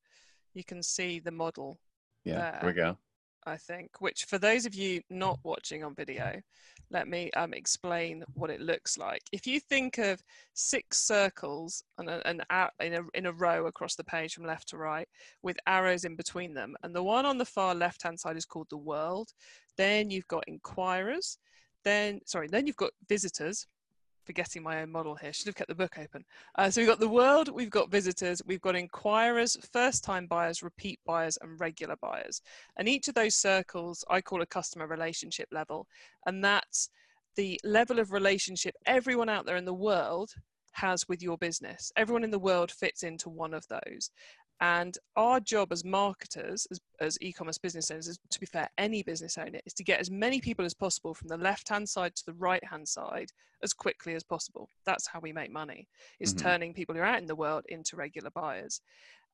you 0.53 0.63
can 0.63 0.81
see 0.81 1.19
the 1.19 1.31
model 1.31 1.79
yeah 2.23 2.51
there, 2.51 2.59
here 2.61 2.69
we 2.69 2.73
go 2.73 2.97
i 3.45 3.57
think 3.57 3.89
which 3.99 4.25
for 4.25 4.37
those 4.37 4.65
of 4.65 4.73
you 4.73 5.01
not 5.09 5.39
watching 5.43 5.83
on 5.83 5.95
video 5.95 6.41
let 6.93 7.07
me 7.07 7.31
um, 7.31 7.53
explain 7.53 8.23
what 8.35 8.51
it 8.51 8.61
looks 8.61 8.97
like. 8.97 9.23
If 9.31 9.47
you 9.47 9.59
think 9.59 9.97
of 9.97 10.21
six 10.53 10.99
circles 10.99 11.83
and 11.97 12.07
a, 12.07 12.25
an, 12.27 12.41
in, 12.79 12.93
a, 12.93 13.01
in 13.15 13.25
a 13.25 13.33
row 13.33 13.65
across 13.65 13.95
the 13.95 14.03
page 14.03 14.35
from 14.35 14.45
left 14.45 14.69
to 14.69 14.77
right 14.77 15.07
with 15.41 15.57
arrows 15.65 16.05
in 16.05 16.15
between 16.15 16.53
them, 16.53 16.75
and 16.83 16.95
the 16.95 17.03
one 17.03 17.25
on 17.25 17.39
the 17.39 17.45
far 17.45 17.73
left 17.73 18.03
hand 18.03 18.19
side 18.19 18.37
is 18.37 18.45
called 18.45 18.67
the 18.69 18.77
world, 18.77 19.33
then 19.75 20.11
you've 20.11 20.27
got 20.27 20.43
inquirers, 20.47 21.39
then, 21.83 22.21
sorry, 22.25 22.47
then 22.47 22.67
you've 22.67 22.75
got 22.77 22.91
visitors, 23.09 23.65
forgetting 24.25 24.63
my 24.63 24.81
own 24.81 24.91
model 24.91 25.15
here. 25.15 25.33
Should 25.33 25.47
have 25.47 25.55
kept 25.55 25.69
the 25.69 25.75
book 25.75 25.97
open. 25.99 26.23
Uh, 26.57 26.69
so 26.69 26.81
we've 26.81 26.89
got 26.89 26.99
the 26.99 27.07
world, 27.07 27.49
we've 27.49 27.69
got 27.69 27.91
visitors, 27.91 28.41
we've 28.45 28.61
got 28.61 28.75
inquirers, 28.75 29.57
first 29.71 30.03
time 30.03 30.27
buyers, 30.27 30.63
repeat 30.63 30.99
buyers, 31.05 31.37
and 31.41 31.59
regular 31.59 31.95
buyers. 32.01 32.41
And 32.77 32.87
each 32.87 33.07
of 33.07 33.15
those 33.15 33.35
circles 33.35 34.03
I 34.09 34.21
call 34.21 34.41
a 34.41 34.45
customer 34.45 34.87
relationship 34.87 35.49
level. 35.51 35.87
And 36.25 36.43
that's 36.43 36.89
the 37.35 37.59
level 37.63 37.99
of 37.99 38.11
relationship 38.11 38.75
everyone 38.85 39.29
out 39.29 39.45
there 39.45 39.57
in 39.57 39.65
the 39.65 39.73
world 39.73 40.33
has 40.73 41.07
with 41.07 41.21
your 41.21 41.37
business. 41.37 41.91
Everyone 41.95 42.23
in 42.23 42.31
the 42.31 42.39
world 42.39 42.71
fits 42.71 43.03
into 43.03 43.29
one 43.29 43.53
of 43.53 43.67
those. 43.67 44.09
And 44.61 44.97
our 45.15 45.39
job 45.39 45.71
as 45.71 45.83
marketers, 45.83 46.65
as, 46.71 46.79
as 47.01 47.17
e 47.21 47.33
commerce 47.33 47.57
business 47.57 47.91
owners, 47.91 48.07
is, 48.07 48.19
to 48.29 48.39
be 48.39 48.45
fair, 48.45 48.69
any 48.77 49.03
business 49.03 49.37
owner, 49.37 49.59
is 49.65 49.73
to 49.73 49.83
get 49.83 49.99
as 49.99 50.09
many 50.09 50.39
people 50.39 50.63
as 50.63 50.73
possible 50.73 51.13
from 51.13 51.27
the 51.27 51.37
left 51.37 51.67
hand 51.69 51.89
side 51.89 52.15
to 52.15 52.25
the 52.25 52.33
right 52.33 52.63
hand 52.63 52.87
side 52.87 53.29
as 53.61 53.73
quickly 53.73 54.15
as 54.15 54.23
possible. 54.23 54.69
That's 54.85 55.07
how 55.07 55.19
we 55.19 55.33
make 55.33 55.51
money, 55.51 55.87
is 56.19 56.33
mm-hmm. 56.33 56.47
turning 56.47 56.73
people 56.73 56.95
who 56.95 57.01
are 57.01 57.05
out 57.05 57.19
in 57.21 57.27
the 57.27 57.35
world 57.35 57.65
into 57.67 57.95
regular 57.95 58.29
buyers. 58.29 58.79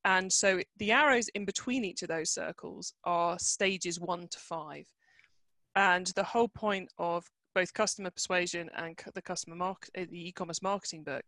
And 0.05 0.32
so 0.32 0.62
the 0.77 0.91
arrows 0.91 1.27
in 1.36 1.45
between 1.45 1.84
each 1.84 2.01
of 2.01 2.08
those 2.08 2.32
circles 2.32 2.93
are 3.03 3.38
stages 3.38 3.99
one 3.99 4.27
to 4.29 4.39
five. 4.39 4.88
And 5.75 6.08
the 6.08 6.23
whole 6.23 6.47
point 6.47 6.89
of 6.97 7.25
both 7.53 7.73
customer 7.73 8.10
persuasion 8.10 8.69
and 8.77 8.97
the 9.13 9.21
customer 9.21 9.55
market, 9.55 10.10
the 10.10 10.29
e-commerce 10.29 10.62
marketing 10.62 11.03
book 11.03 11.23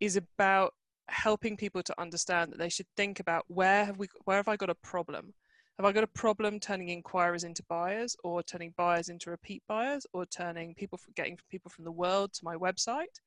is 0.00 0.16
about 0.16 0.74
helping 1.10 1.56
people 1.56 1.82
to 1.82 2.00
understand 2.00 2.52
that 2.52 2.58
they 2.58 2.68
should 2.68 2.86
think 2.96 3.20
about 3.20 3.44
where 3.48 3.84
have 3.84 3.98
we 3.98 4.08
where 4.24 4.36
have 4.36 4.48
I 4.48 4.56
got 4.56 4.70
a 4.70 4.74
problem? 4.76 5.34
Have 5.78 5.86
I 5.86 5.92
got 5.92 6.04
a 6.04 6.08
problem 6.08 6.60
turning 6.60 6.90
inquirers 6.90 7.44
into 7.44 7.62
buyers 7.68 8.14
or 8.22 8.42
turning 8.42 8.74
buyers 8.76 9.08
into 9.08 9.30
repeat 9.30 9.62
buyers 9.66 10.06
or 10.12 10.26
turning 10.26 10.74
people 10.74 10.98
from, 10.98 11.14
getting 11.16 11.38
people 11.48 11.70
from 11.70 11.84
the 11.84 11.92
world 11.92 12.32
to 12.34 12.44
my 12.44 12.54
website? 12.54 13.20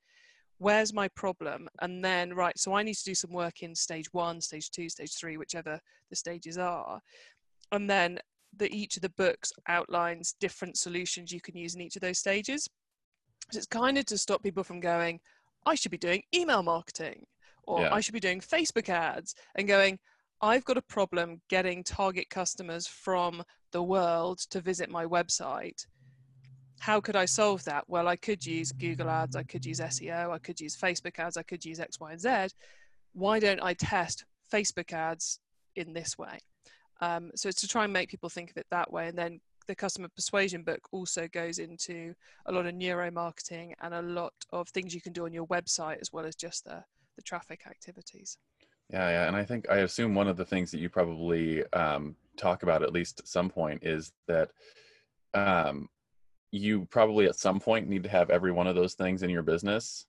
Where's 0.60 0.94
my 0.94 1.08
problem? 1.10 1.68
And 1.82 2.06
then 2.06 2.34
right, 2.34 2.58
so 2.58 2.74
I 2.76 2.84
need 2.84 2.96
to 2.96 3.04
do 3.04 3.16
some 3.16 3.32
work 3.32 3.64
in 3.64 3.74
stage 3.74 4.06
one, 4.14 4.40
stage 4.40 4.70
two, 4.70 4.88
stage 4.88 5.16
three, 5.16 5.38
whichever 5.38 5.80
the 6.10 6.16
stages 6.16 6.58
are. 6.58 7.02
And 7.72 7.90
then 7.90 8.20
the 8.56 8.72
each 8.72 8.98
of 8.98 9.02
the 9.02 9.10
books 9.10 9.52
outlines 9.68 10.36
different 10.40 10.78
solutions 10.78 11.32
you 11.32 11.42
can 11.42 11.58
use 11.58 11.74
in 11.74 11.82
each 11.82 11.96
of 11.96 12.02
those 12.02 12.20
stages. 12.20 12.70
So 13.52 13.58
it's 13.58 13.68
kind 13.68 13.98
of 13.98 14.06
to 14.06 14.18
stop 14.18 14.44
people 14.44 14.64
from 14.64 14.80
going, 14.80 15.20
I 15.66 15.76
should 15.76 15.92
be 15.92 15.98
doing 15.98 16.22
email 16.36 16.62
marketing 16.62 17.26
or 17.64 17.82
yeah. 17.82 17.94
I 17.94 18.02
should 18.02 18.14
be 18.14 18.20
doing 18.20 18.42
Facebook 18.42 18.90
ads 18.90 19.36
and 19.56 19.68
going, 19.68 20.00
I've 20.42 20.66
got 20.66 20.78
a 20.78 20.82
problem 20.82 21.42
getting 21.50 21.84
target 21.84 22.30
customers 22.30 22.86
from 22.86 23.44
the 23.72 23.82
world 23.82 24.40
to 24.50 24.60
visit 24.60 24.90
my 24.90 25.06
website. 25.06 25.86
How 26.80 27.00
could 27.00 27.16
I 27.16 27.26
solve 27.26 27.64
that? 27.64 27.86
Well, 27.88 28.10
I 28.10 28.18
could 28.18 28.46
use 28.46 28.74
Google 28.74 29.10
ads, 29.10 29.38
I 29.38 29.44
could 29.44 29.66
use 29.66 29.80
SEO, 29.80 30.32
I 30.32 30.40
could 30.40 30.60
use 30.60 30.76
Facebook 30.76 31.18
ads, 31.18 31.38
I 31.38 31.44
could 31.44 31.64
use 31.64 31.80
X, 31.80 32.00
Y, 32.00 32.12
and 32.12 32.20
Z. 32.20 32.48
Why 33.14 33.40
don't 33.40 33.64
I 33.64 33.74
test 33.74 34.26
Facebook 34.52 34.92
ads 34.92 35.40
in 35.76 35.94
this 35.94 36.18
way? 36.18 36.40
Um, 37.00 37.32
so 37.36 37.48
it's 37.48 37.62
to 37.62 37.68
try 37.68 37.86
and 37.86 37.94
make 37.94 38.10
people 38.10 38.30
think 38.30 38.52
of 38.52 38.58
it 38.58 38.68
that 38.70 38.92
way. 38.92 39.08
And 39.08 39.18
then 39.18 39.40
the 39.68 39.76
customer 39.76 40.10
persuasion 40.14 40.64
book 40.64 40.82
also 40.92 41.28
goes 41.30 41.58
into 41.58 42.14
a 42.48 42.52
lot 42.52 42.66
of 42.66 42.76
neuromarketing 42.76 43.74
and 43.82 43.94
a 43.94 44.02
lot 44.02 44.34
of 44.52 44.68
things 44.70 44.94
you 44.94 45.02
can 45.02 45.14
do 45.14 45.26
on 45.26 45.34
your 45.34 45.48
website 45.48 46.00
as 46.02 46.12
well 46.12 46.26
as 46.26 46.36
just 46.36 46.66
the 46.66 46.84
the 47.16 47.22
traffic 47.22 47.62
activities. 47.68 48.38
Yeah, 48.90 49.10
yeah, 49.10 49.28
and 49.28 49.36
I 49.36 49.44
think 49.44 49.70
I 49.70 49.78
assume 49.78 50.14
one 50.14 50.28
of 50.28 50.38
the 50.38 50.46
things 50.46 50.72
that 50.72 50.80
you 50.80 50.90
probably 50.90 51.66
um, 51.74 52.16
talk 52.38 52.64
about 52.64 52.84
at 52.84 52.94
least 52.94 53.20
at 53.20 53.28
some 53.28 53.50
point 53.50 53.84
is 53.84 54.12
that 54.28 54.52
um, 55.34 55.90
you 56.52 56.86
probably 56.86 57.26
at 57.26 57.36
some 57.36 57.60
point 57.60 57.88
need 57.88 58.04
to 58.04 58.10
have 58.10 58.30
every 58.30 58.52
one 58.52 58.68
of 58.68 58.76
those 58.76 58.94
things 58.94 59.24
in 59.24 59.30
your 59.30 59.42
business 59.42 60.06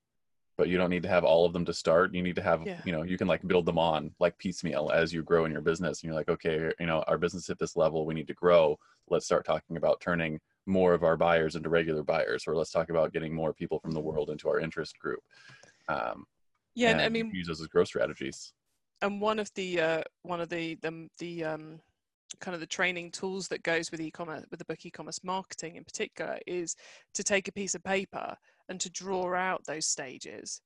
but 0.57 0.69
you 0.69 0.77
don't 0.77 0.91
need 0.91 1.03
to 1.03 1.09
have 1.09 1.25
all 1.25 1.45
of 1.45 1.53
them 1.53 1.65
to 1.65 1.73
start 1.73 2.15
you 2.15 2.23
need 2.23 2.37
to 2.37 2.43
have 2.43 2.63
Yeah. 2.67 2.81
you 2.85 2.93
know 2.93 3.03
you 3.03 3.19
can 3.19 3.27
like 3.27 3.47
build 3.47 3.67
them 3.67 3.79
on 3.79 4.15
like 4.21 4.39
piecemeal 4.39 4.91
as 4.93 5.13
you 5.13 5.23
grow 5.23 5.45
in 5.45 5.53
your 5.53 5.61
business 5.61 6.03
and 6.03 6.09
you're 6.09 6.15
like 6.15 6.29
okay 6.29 6.71
you 6.79 6.87
know 6.87 7.03
our 7.07 7.19
business 7.19 7.51
at 7.51 7.59
this 7.59 7.77
level 7.77 8.07
we 8.07 8.15
need 8.15 8.27
to 8.29 8.35
grow 8.35 8.79
let's 9.09 9.27
start 9.27 9.45
talking 9.45 9.77
about 9.77 10.01
turning 10.01 10.41
more 10.67 10.95
of 10.95 11.03
our 11.03 11.17
buyers 11.17 11.57
into 11.57 11.69
regular 11.69 12.03
buyers 12.03 12.45
or 12.47 12.57
let's 12.57 12.71
talk 12.71 12.89
about 12.89 13.13
getting 13.13 13.35
more 13.35 13.53
people 13.53 13.79
from 13.79 13.93
the 13.93 14.01
world 14.01 14.31
into 14.31 14.49
our 14.49 14.61
interest 14.61 14.99
group 14.99 15.21
um, 15.89 16.25
yeah, 16.75 16.91
and 16.91 17.01
I 17.01 17.09
mean, 17.09 17.31
use 17.33 17.47
those 17.47 17.61
as 17.61 17.67
growth 17.69 17.89
strategies. 17.89 18.53
and 19.03 19.21
one 19.21 19.39
of 19.39 19.51
the 19.55 19.81
uh, 19.81 20.03
one 20.23 20.41
of 20.41 20.49
the 20.49 20.77
the, 20.83 21.09
the 21.19 21.45
um, 21.45 21.81
kind 22.41 22.55
of 22.55 22.61
the 22.61 22.67
training 22.67 23.11
tools 23.11 23.49
that 23.49 23.63
goes 23.63 23.91
with 23.91 24.01
e-commerce 24.01 24.45
with 24.51 24.59
the 24.59 24.65
book 24.65 24.85
e-commerce 24.85 25.21
marketing 25.23 25.77
in 25.77 25.85
particular 25.85 26.39
is 26.47 26.75
to 27.15 27.23
take 27.23 27.49
a 27.49 27.53
piece 27.53 27.75
of 27.75 27.83
paper 27.85 28.35
and 28.69 28.81
to 28.81 28.91
draw 28.91 29.35
out 29.35 29.63
those 29.67 29.87
stages 29.87 30.61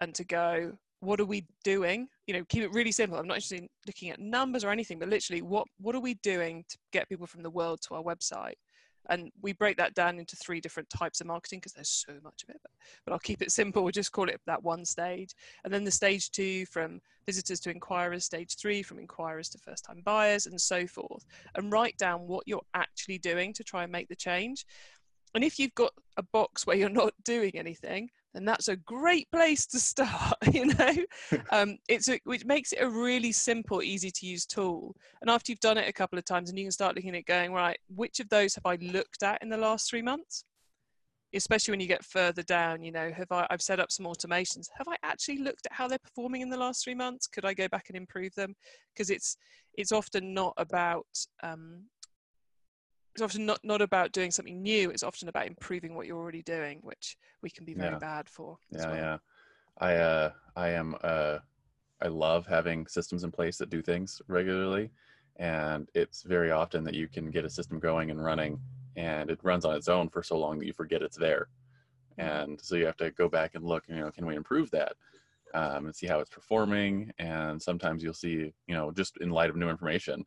and 0.00 0.14
to 0.14 0.24
go 0.24 0.72
what 1.00 1.20
are 1.20 1.24
we 1.24 1.44
doing? 1.64 2.06
You 2.26 2.34
know 2.34 2.44
keep 2.48 2.62
it 2.62 2.72
really 2.72 2.92
simple. 2.92 3.18
I'm 3.18 3.26
not 3.26 3.34
interested 3.34 3.60
in 3.60 3.68
looking 3.86 4.10
at 4.10 4.20
numbers 4.20 4.64
or 4.64 4.70
anything 4.70 4.98
but 4.98 5.08
literally 5.08 5.42
what 5.42 5.66
what 5.78 5.94
are 5.94 6.00
we 6.00 6.14
doing 6.22 6.64
to 6.68 6.78
get 6.92 7.08
people 7.08 7.26
from 7.26 7.42
the 7.42 7.50
world 7.50 7.80
to 7.88 7.94
our 7.94 8.02
website 8.02 8.54
and 9.08 9.30
we 9.40 9.52
break 9.52 9.76
that 9.76 9.94
down 9.94 10.18
into 10.18 10.36
three 10.36 10.60
different 10.60 10.88
types 10.90 11.20
of 11.20 11.26
marketing 11.26 11.58
because 11.58 11.72
there's 11.72 12.04
so 12.06 12.14
much 12.22 12.42
of 12.42 12.50
it 12.50 12.60
but, 12.62 12.70
but 13.04 13.12
i'll 13.12 13.18
keep 13.18 13.42
it 13.42 13.50
simple. 13.50 13.82
We'll 13.82 13.92
just 13.92 14.12
call 14.12 14.28
it 14.28 14.40
that 14.46 14.62
one 14.62 14.84
stage. 14.84 15.34
And 15.64 15.72
then 15.72 15.84
the 15.84 15.90
stage 15.90 16.30
two 16.30 16.66
from 16.66 17.00
visitors 17.26 17.60
to 17.60 17.70
inquirers, 17.70 18.24
stage 18.24 18.56
three 18.56 18.82
from 18.82 18.98
inquirers 18.98 19.48
to 19.50 19.58
first 19.58 19.84
time 19.84 20.02
buyers, 20.04 20.46
and 20.46 20.60
so 20.60 20.86
forth, 20.86 21.24
and 21.54 21.72
write 21.72 21.96
down 21.96 22.26
what 22.26 22.46
you're 22.46 22.64
actually 22.74 23.18
doing 23.18 23.52
to 23.54 23.64
try 23.64 23.82
and 23.82 23.92
make 23.92 24.08
the 24.08 24.16
change. 24.16 24.66
And 25.34 25.42
if 25.42 25.58
you've 25.58 25.74
got 25.74 25.92
a 26.16 26.22
box 26.22 26.66
where 26.66 26.76
you're 26.76 26.88
not 26.88 27.14
doing 27.24 27.52
anything, 27.54 28.10
then 28.34 28.44
that's 28.44 28.68
a 28.68 28.76
great 28.76 29.30
place 29.30 29.66
to 29.66 29.78
start. 29.78 30.34
You 30.52 30.66
know, 30.66 30.94
um, 31.50 31.78
it's 31.88 32.08
a, 32.08 32.20
which 32.24 32.44
makes 32.44 32.72
it 32.72 32.82
a 32.82 32.88
really 32.88 33.32
simple, 33.32 33.82
easy 33.82 34.10
to 34.10 34.26
use 34.26 34.44
tool. 34.44 34.94
And 35.20 35.30
after 35.30 35.50
you've 35.50 35.60
done 35.60 35.78
it 35.78 35.88
a 35.88 35.92
couple 35.92 36.18
of 36.18 36.24
times, 36.24 36.50
and 36.50 36.58
you 36.58 36.66
can 36.66 36.72
start 36.72 36.94
looking 36.94 37.16
at 37.16 37.24
going 37.24 37.52
right, 37.52 37.78
which 37.88 38.20
of 38.20 38.28
those 38.28 38.54
have 38.54 38.66
I 38.66 38.76
looked 38.76 39.22
at 39.22 39.42
in 39.42 39.48
the 39.48 39.56
last 39.56 39.88
three 39.88 40.02
months? 40.02 40.44
especially 41.34 41.72
when 41.72 41.80
you 41.80 41.86
get 41.86 42.04
further 42.04 42.42
down 42.42 42.82
you 42.82 42.92
know 42.92 43.10
have 43.10 43.30
i 43.30 43.46
i've 43.50 43.62
set 43.62 43.80
up 43.80 43.90
some 43.90 44.06
automations 44.06 44.68
have 44.76 44.88
i 44.88 44.96
actually 45.02 45.38
looked 45.38 45.66
at 45.66 45.72
how 45.72 45.88
they're 45.88 45.98
performing 45.98 46.42
in 46.42 46.50
the 46.50 46.56
last 46.56 46.84
three 46.84 46.94
months 46.94 47.26
could 47.26 47.44
i 47.44 47.54
go 47.54 47.68
back 47.68 47.86
and 47.88 47.96
improve 47.96 48.34
them 48.34 48.54
because 48.92 49.10
it's 49.10 49.36
it's 49.74 49.92
often 49.92 50.34
not 50.34 50.52
about 50.58 51.06
um, 51.42 51.84
it's 53.14 53.22
often 53.22 53.46
not 53.46 53.60
not 53.64 53.82
about 53.82 54.12
doing 54.12 54.30
something 54.30 54.62
new 54.62 54.90
it's 54.90 55.02
often 55.02 55.28
about 55.28 55.46
improving 55.46 55.94
what 55.94 56.06
you're 56.06 56.18
already 56.18 56.42
doing 56.42 56.80
which 56.82 57.16
we 57.42 57.50
can 57.50 57.64
be 57.64 57.74
very 57.74 57.90
Yeah. 57.90 57.98
bad 57.98 58.28
for 58.28 58.58
yeah 58.70 58.88
well. 58.88 58.96
yeah 58.96 59.18
i 59.80 59.94
uh 59.96 60.30
i 60.56 60.68
am 60.68 60.96
uh 61.02 61.38
i 62.02 62.08
love 62.08 62.46
having 62.46 62.86
systems 62.86 63.24
in 63.24 63.30
place 63.30 63.58
that 63.58 63.70
do 63.70 63.82
things 63.82 64.22
regularly 64.28 64.90
and 65.36 65.88
it's 65.94 66.22
very 66.22 66.50
often 66.50 66.84
that 66.84 66.94
you 66.94 67.08
can 67.08 67.30
get 67.30 67.44
a 67.44 67.50
system 67.50 67.78
going 67.78 68.10
and 68.10 68.22
running 68.22 68.60
and 68.96 69.30
it 69.30 69.38
runs 69.42 69.64
on 69.64 69.74
its 69.76 69.88
own 69.88 70.08
for 70.08 70.22
so 70.22 70.38
long 70.38 70.58
that 70.58 70.66
you 70.66 70.72
forget 70.72 71.02
it's 71.02 71.16
there 71.16 71.48
and 72.18 72.60
so 72.62 72.76
you 72.76 72.86
have 72.86 72.96
to 72.96 73.10
go 73.12 73.28
back 73.28 73.54
and 73.54 73.64
look 73.64 73.84
you 73.88 73.96
know 73.96 74.10
can 74.10 74.26
we 74.26 74.36
improve 74.36 74.70
that 74.70 74.94
um, 75.54 75.86
and 75.86 75.94
see 75.94 76.06
how 76.06 76.20
it's 76.20 76.30
performing 76.30 77.12
and 77.18 77.60
sometimes 77.60 78.02
you'll 78.02 78.14
see 78.14 78.52
you 78.66 78.74
know 78.74 78.90
just 78.90 79.16
in 79.18 79.30
light 79.30 79.50
of 79.50 79.56
new 79.56 79.70
information 79.70 80.24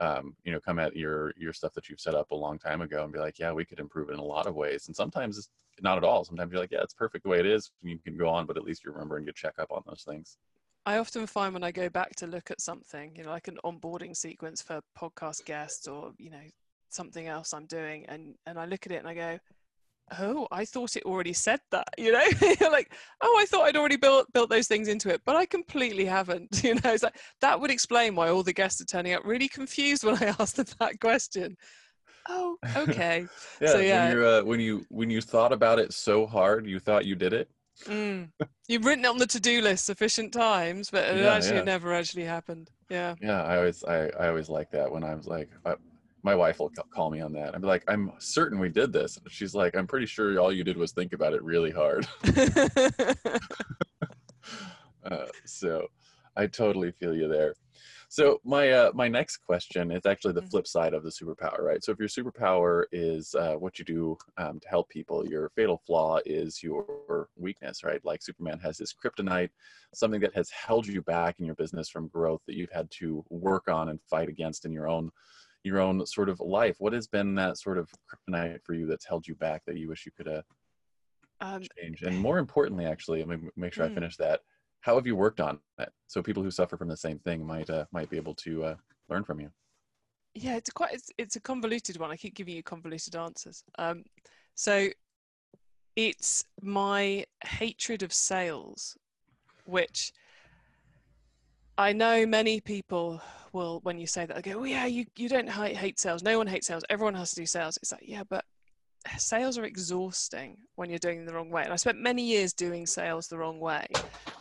um, 0.00 0.34
you 0.44 0.52
know 0.52 0.60
come 0.60 0.78
at 0.78 0.94
your 0.96 1.32
your 1.36 1.52
stuff 1.52 1.72
that 1.74 1.88
you've 1.88 2.00
set 2.00 2.14
up 2.14 2.30
a 2.30 2.34
long 2.34 2.58
time 2.58 2.80
ago 2.80 3.04
and 3.04 3.12
be 3.12 3.18
like 3.18 3.38
yeah 3.38 3.52
we 3.52 3.64
could 3.64 3.80
improve 3.80 4.10
it 4.10 4.14
in 4.14 4.18
a 4.18 4.24
lot 4.24 4.46
of 4.46 4.54
ways. 4.54 4.86
And 4.86 4.96
sometimes 4.96 5.38
it's 5.38 5.48
not 5.80 5.98
at 5.98 6.04
all. 6.04 6.24
Sometimes 6.24 6.52
you're 6.52 6.60
like 6.60 6.72
yeah 6.72 6.82
it's 6.82 6.94
perfect 6.94 7.24
the 7.24 7.30
way 7.30 7.40
it 7.40 7.46
is. 7.46 7.70
You 7.82 7.98
can 7.98 8.16
go 8.16 8.28
on 8.28 8.46
but 8.46 8.56
at 8.56 8.64
least 8.64 8.84
you 8.84 8.92
remember 8.92 9.16
and 9.16 9.26
you 9.26 9.32
check 9.32 9.54
up 9.58 9.70
on 9.70 9.82
those 9.86 10.04
things. 10.06 10.36
I 10.84 10.98
often 10.98 11.26
find 11.26 11.52
when 11.52 11.64
I 11.64 11.72
go 11.72 11.88
back 11.88 12.14
to 12.16 12.28
look 12.28 12.50
at 12.52 12.60
something, 12.60 13.16
you 13.16 13.24
know, 13.24 13.30
like 13.30 13.48
an 13.48 13.58
onboarding 13.64 14.16
sequence 14.16 14.62
for 14.62 14.80
podcast 14.96 15.44
guests 15.44 15.88
or, 15.88 16.12
you 16.16 16.30
know, 16.30 16.44
something 16.90 17.26
else 17.26 17.52
I'm 17.52 17.66
doing 17.66 18.06
and 18.06 18.36
and 18.46 18.58
I 18.58 18.66
look 18.66 18.86
at 18.86 18.92
it 18.92 18.96
and 18.96 19.08
I 19.08 19.14
go, 19.14 19.38
"Oh, 20.18 20.46
I 20.50 20.64
thought 20.64 20.96
it 20.96 21.04
already 21.04 21.32
said 21.32 21.60
that." 21.70 21.88
You 21.98 22.12
know? 22.12 22.24
You're 22.60 22.70
like, 22.70 22.92
"Oh, 23.20 23.36
I 23.40 23.46
thought 23.46 23.64
I'd 23.64 23.76
already 23.76 23.96
built 23.96 24.32
built 24.32 24.50
those 24.50 24.68
things 24.68 24.88
into 24.88 25.08
it, 25.10 25.22
but 25.24 25.36
I 25.36 25.46
completely 25.46 26.04
haven't." 26.04 26.48
You 26.64 26.74
know, 26.74 26.92
it's 26.92 27.02
like 27.02 27.18
that 27.40 27.60
would 27.60 27.70
explain 27.70 28.14
why 28.14 28.28
all 28.28 28.42
the 28.42 28.52
guests 28.52 28.80
are 28.80 28.84
turning 28.86 29.14
up 29.14 29.24
really 29.24 29.48
confused 29.48 30.04
when 30.04 30.16
I 30.22 30.34
asked 30.38 30.56
them 30.56 30.66
that 30.78 31.00
question. 31.00 31.56
Oh, 32.28 32.56
okay. 32.76 33.26
yeah, 33.60 33.68
So, 33.68 33.78
yeah. 33.78 34.08
when 34.08 34.16
you 34.16 34.26
uh, 34.26 34.42
when 34.42 34.60
you 34.60 34.86
when 34.88 35.10
you 35.10 35.20
thought 35.20 35.52
about 35.52 35.78
it 35.78 35.92
so 35.92 36.26
hard 36.26 36.66
you 36.66 36.80
thought 36.80 37.04
you 37.04 37.14
did 37.14 37.32
it 37.32 37.48
Mm. 37.84 38.30
You've 38.68 38.84
written 38.84 39.04
it 39.04 39.08
on 39.08 39.18
the 39.18 39.26
to-do 39.26 39.60
list 39.60 39.84
sufficient 39.84 40.32
times, 40.32 40.90
but 40.90 41.04
it 41.04 41.18
Yeah, 41.18 41.34
actually 41.34 41.56
yeah. 41.58 41.64
never 41.64 41.92
actually 41.94 42.24
happened. 42.24 42.70
Yeah. 42.88 43.14
Yeah, 43.20 43.42
I 43.42 43.58
always 43.58 43.84
I, 43.84 44.08
I 44.18 44.28
always 44.28 44.48
like 44.48 44.70
that 44.70 44.90
when 44.90 45.04
I 45.04 45.14
was 45.14 45.26
like, 45.26 45.50
I, 45.64 45.74
my 46.26 46.34
wife 46.34 46.58
will 46.58 46.72
call 46.92 47.08
me 47.08 47.20
on 47.20 47.32
that. 47.32 47.54
I'm 47.54 47.62
like, 47.62 47.84
I'm 47.86 48.10
certain 48.18 48.58
we 48.58 48.68
did 48.68 48.92
this. 48.92 49.16
She's 49.28 49.54
like, 49.54 49.76
I'm 49.76 49.86
pretty 49.86 50.06
sure 50.06 50.40
all 50.40 50.52
you 50.52 50.64
did 50.64 50.76
was 50.76 50.90
think 50.90 51.12
about 51.12 51.32
it 51.32 51.42
really 51.42 51.70
hard. 51.70 52.06
Uh, 55.04 55.26
so 55.44 55.86
I 56.34 56.48
totally 56.48 56.90
feel 56.90 57.14
you 57.14 57.28
there. 57.28 57.54
So 58.08 58.40
my 58.44 58.70
uh, 58.70 58.90
my 58.92 59.06
next 59.06 59.36
question 59.36 59.92
is 59.92 60.04
actually 60.04 60.32
the 60.32 60.42
Mhm. 60.42 60.50
flip 60.50 60.66
side 60.66 60.94
of 60.94 61.04
the 61.04 61.10
superpower, 61.10 61.60
right? 61.60 61.82
So 61.84 61.92
if 61.92 61.98
your 62.00 62.08
superpower 62.08 62.84
is 62.90 63.32
uh, 63.36 63.54
what 63.54 63.78
you 63.78 63.84
do 63.84 64.16
um, 64.36 64.58
to 64.58 64.68
help 64.68 64.88
people, 64.88 65.24
your 65.24 65.50
fatal 65.50 65.80
flaw 65.86 66.18
is 66.26 66.60
your 66.60 67.28
weakness, 67.36 67.84
right? 67.84 68.04
Like 68.04 68.20
Superman 68.20 68.58
has 68.60 68.78
his 68.78 68.92
kryptonite, 68.92 69.50
something 69.94 70.20
that 70.22 70.34
has 70.34 70.50
held 70.50 70.88
you 70.88 71.02
back 71.02 71.38
in 71.38 71.46
your 71.46 71.54
business 71.54 71.88
from 71.88 72.08
growth 72.08 72.42
that 72.48 72.56
you've 72.56 72.72
had 72.72 72.90
to 72.98 73.24
work 73.30 73.68
on 73.68 73.90
and 73.90 74.00
fight 74.10 74.28
against 74.28 74.64
in 74.64 74.72
your 74.72 74.88
own 74.88 75.12
your 75.66 75.80
own 75.80 76.06
sort 76.06 76.28
of 76.28 76.40
life. 76.40 76.76
What 76.78 76.92
has 76.94 77.06
been 77.06 77.34
that 77.34 77.58
sort 77.58 77.76
of 77.76 77.90
kryptonite 78.08 78.62
for 78.64 78.74
you 78.74 78.86
that's 78.86 79.04
held 79.06 79.26
you 79.26 79.34
back 79.34 79.62
that 79.66 79.76
you 79.76 79.88
wish 79.88 80.06
you 80.06 80.12
could 80.16 80.28
uh, 80.28 80.42
um, 81.40 81.62
change? 81.78 82.02
And 82.02 82.18
more 82.18 82.38
importantly, 82.38 82.86
actually, 82.86 83.24
let 83.24 83.40
me 83.40 83.48
make 83.56 83.72
sure 83.74 83.84
I 83.84 83.88
Mm. 83.88 83.94
finish 83.94 84.16
that. 84.16 84.40
How 84.80 84.94
have 84.94 85.06
you 85.06 85.16
worked 85.16 85.40
on 85.40 85.58
it? 85.78 85.92
So 86.06 86.22
people 86.22 86.42
who 86.42 86.50
suffer 86.50 86.76
from 86.76 86.88
the 86.88 86.96
same 86.96 87.18
thing 87.18 87.44
might 87.44 87.68
uh, 87.68 87.86
might 87.92 88.08
be 88.08 88.16
able 88.16 88.34
to 88.36 88.64
uh, 88.64 88.76
learn 89.08 89.24
from 89.24 89.40
you. 89.40 89.50
yeah, 90.34 90.56
it's 90.56 90.70
quite 90.70 90.92
it's, 90.92 91.10
it's 91.18 91.36
a 91.36 91.40
convoluted 91.40 91.96
one. 91.98 92.10
I 92.10 92.16
keep 92.16 92.34
giving 92.34 92.54
you 92.54 92.62
convoluted 92.62 93.16
answers. 93.16 93.64
Um, 93.78 94.04
so 94.54 94.88
it's 95.96 96.44
my 96.62 97.24
hatred 97.44 98.02
of 98.02 98.12
sales, 98.12 98.96
which 99.64 100.12
I 101.78 101.92
know 101.92 102.26
many 102.26 102.60
people 102.60 103.20
will, 103.56 103.80
when 103.82 103.98
you 103.98 104.06
say 104.06 104.26
that, 104.26 104.36
they 104.36 104.52
go, 104.52 104.60
"Oh 104.60 104.64
yeah, 104.64 104.86
you 104.86 105.06
you 105.16 105.28
don't 105.28 105.50
hate, 105.50 105.76
hate 105.76 105.98
sales. 105.98 106.22
No 106.22 106.38
one 106.38 106.46
hates 106.46 106.66
sales. 106.66 106.84
Everyone 106.90 107.14
has 107.14 107.30
to 107.30 107.36
do 107.36 107.46
sales." 107.46 107.76
It's 107.78 107.92
like, 107.92 108.04
yeah, 108.04 108.22
but 108.28 108.44
sales 109.18 109.58
are 109.58 109.64
exhausting 109.64 110.56
when 110.76 110.90
you're 110.90 110.98
doing 110.98 111.24
the 111.24 111.34
wrong 111.34 111.50
way. 111.50 111.62
And 111.64 111.72
I 111.72 111.76
spent 111.76 111.98
many 111.98 112.22
years 112.24 112.52
doing 112.52 112.86
sales 112.86 113.28
the 113.28 113.38
wrong 113.38 113.58
way, 113.60 113.86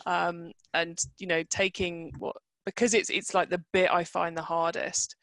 um, 0.05 0.51
and 0.73 0.99
you 1.17 1.27
know, 1.27 1.43
taking 1.49 2.11
what 2.19 2.35
because 2.65 2.93
it's 2.93 3.09
it's 3.09 3.33
like 3.33 3.49
the 3.49 3.63
bit 3.73 3.89
I 3.91 4.03
find 4.03 4.37
the 4.37 4.41
hardest 4.43 5.15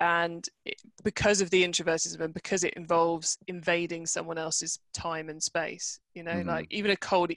and 0.00 0.48
it, 0.64 0.74
because 1.04 1.40
of 1.40 1.50
the 1.50 1.64
introvertism 1.64 2.20
and 2.20 2.34
because 2.34 2.64
it 2.64 2.74
involves 2.74 3.38
invading 3.46 4.06
someone 4.06 4.38
else's 4.38 4.78
time 4.92 5.28
and 5.28 5.42
space 5.42 6.00
you 6.14 6.22
know 6.22 6.42
Mhm. 6.42 6.46
like 6.46 6.66
even 6.70 6.90
a 6.90 6.96
cold 6.96 7.32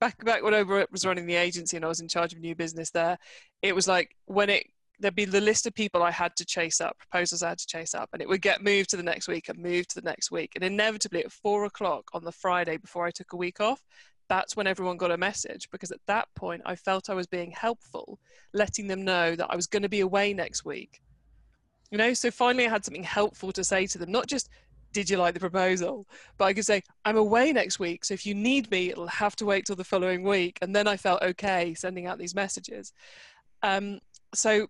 back 0.00 0.22
back 0.24 0.42
when 0.42 0.54
i 0.54 0.62
was 0.62 1.06
running 1.06 1.26
the 1.26 1.34
agency 1.34 1.76
and 1.76 1.84
i 1.84 1.88
was 1.88 2.00
in 2.00 2.08
charge 2.08 2.32
of 2.34 2.40
new 2.40 2.54
business 2.54 2.90
there 2.90 3.18
it 3.62 3.74
was 3.74 3.88
like 3.88 4.14
when 4.26 4.50
it 4.50 4.66
there'd 5.00 5.14
be 5.14 5.24
the 5.24 5.40
list 5.40 5.66
of 5.66 5.74
people 5.74 6.02
i 6.02 6.10
had 6.10 6.34
to 6.36 6.44
chase 6.44 6.80
up 6.80 6.96
proposals 6.98 7.42
i 7.42 7.48
had 7.48 7.58
to 7.58 7.66
chase 7.66 7.94
up 7.94 8.08
and 8.12 8.22
it 8.22 8.28
would 8.28 8.40
get 8.40 8.62
moved 8.62 8.90
to 8.90 8.96
the 8.96 9.02
next 9.02 9.28
week 9.28 9.48
and 9.48 9.58
moved 9.58 9.90
to 9.90 10.00
the 10.00 10.08
next 10.08 10.30
week. 10.30 10.52
And 10.54 10.64
inevitably 10.64 11.24
at 11.24 11.32
four 11.32 11.64
o'clock 11.64 12.08
on 12.12 12.24
the 12.24 12.32
friday 12.32 12.76
before 12.76 13.06
i 13.06 13.10
took 13.10 13.32
a 13.32 13.36
week 13.36 13.60
off 13.60 13.82
that's 14.28 14.56
when 14.56 14.66
everyone 14.66 14.96
got 14.96 15.10
a 15.10 15.18
message 15.18 15.68
because 15.70 15.90
at 15.90 16.00
that 16.06 16.28
point 16.34 16.62
i 16.64 16.74
felt 16.74 17.10
i 17.10 17.14
was 17.14 17.26
being 17.26 17.50
helpful 17.50 18.18
letting 18.52 18.86
them 18.86 19.04
know 19.04 19.34
that 19.34 19.48
i 19.50 19.56
was 19.56 19.66
going 19.66 19.82
to 19.82 19.88
be 19.88 20.00
away 20.00 20.32
next 20.32 20.64
week. 20.64 21.00
You 21.90 21.98
know 21.98 22.14
so 22.14 22.30
finally 22.30 22.66
i 22.66 22.70
had 22.70 22.84
something 22.84 23.04
helpful 23.04 23.52
to 23.52 23.64
say 23.64 23.86
to 23.86 23.98
them 23.98 24.12
not 24.12 24.26
just 24.26 24.48
did 24.92 25.10
you 25.10 25.16
like 25.16 25.34
the 25.34 25.40
proposal? 25.40 26.06
but 26.38 26.46
i 26.46 26.52
could 26.54 26.64
say 26.64 26.82
i'm 27.04 27.16
away 27.16 27.52
next 27.52 27.78
week 27.78 28.04
so 28.04 28.14
if 28.14 28.24
you 28.24 28.34
need 28.34 28.70
me 28.70 28.90
it'll 28.90 29.08
have 29.08 29.34
to 29.36 29.44
wait 29.44 29.66
till 29.66 29.76
the 29.76 29.84
following 29.84 30.22
week. 30.22 30.58
And 30.62 30.74
then 30.74 30.86
i 30.86 30.96
felt 30.96 31.22
okay 31.22 31.74
sending 31.74 32.06
out 32.06 32.18
these 32.18 32.34
messages. 32.34 32.92
Um, 33.62 33.98
so 34.34 34.68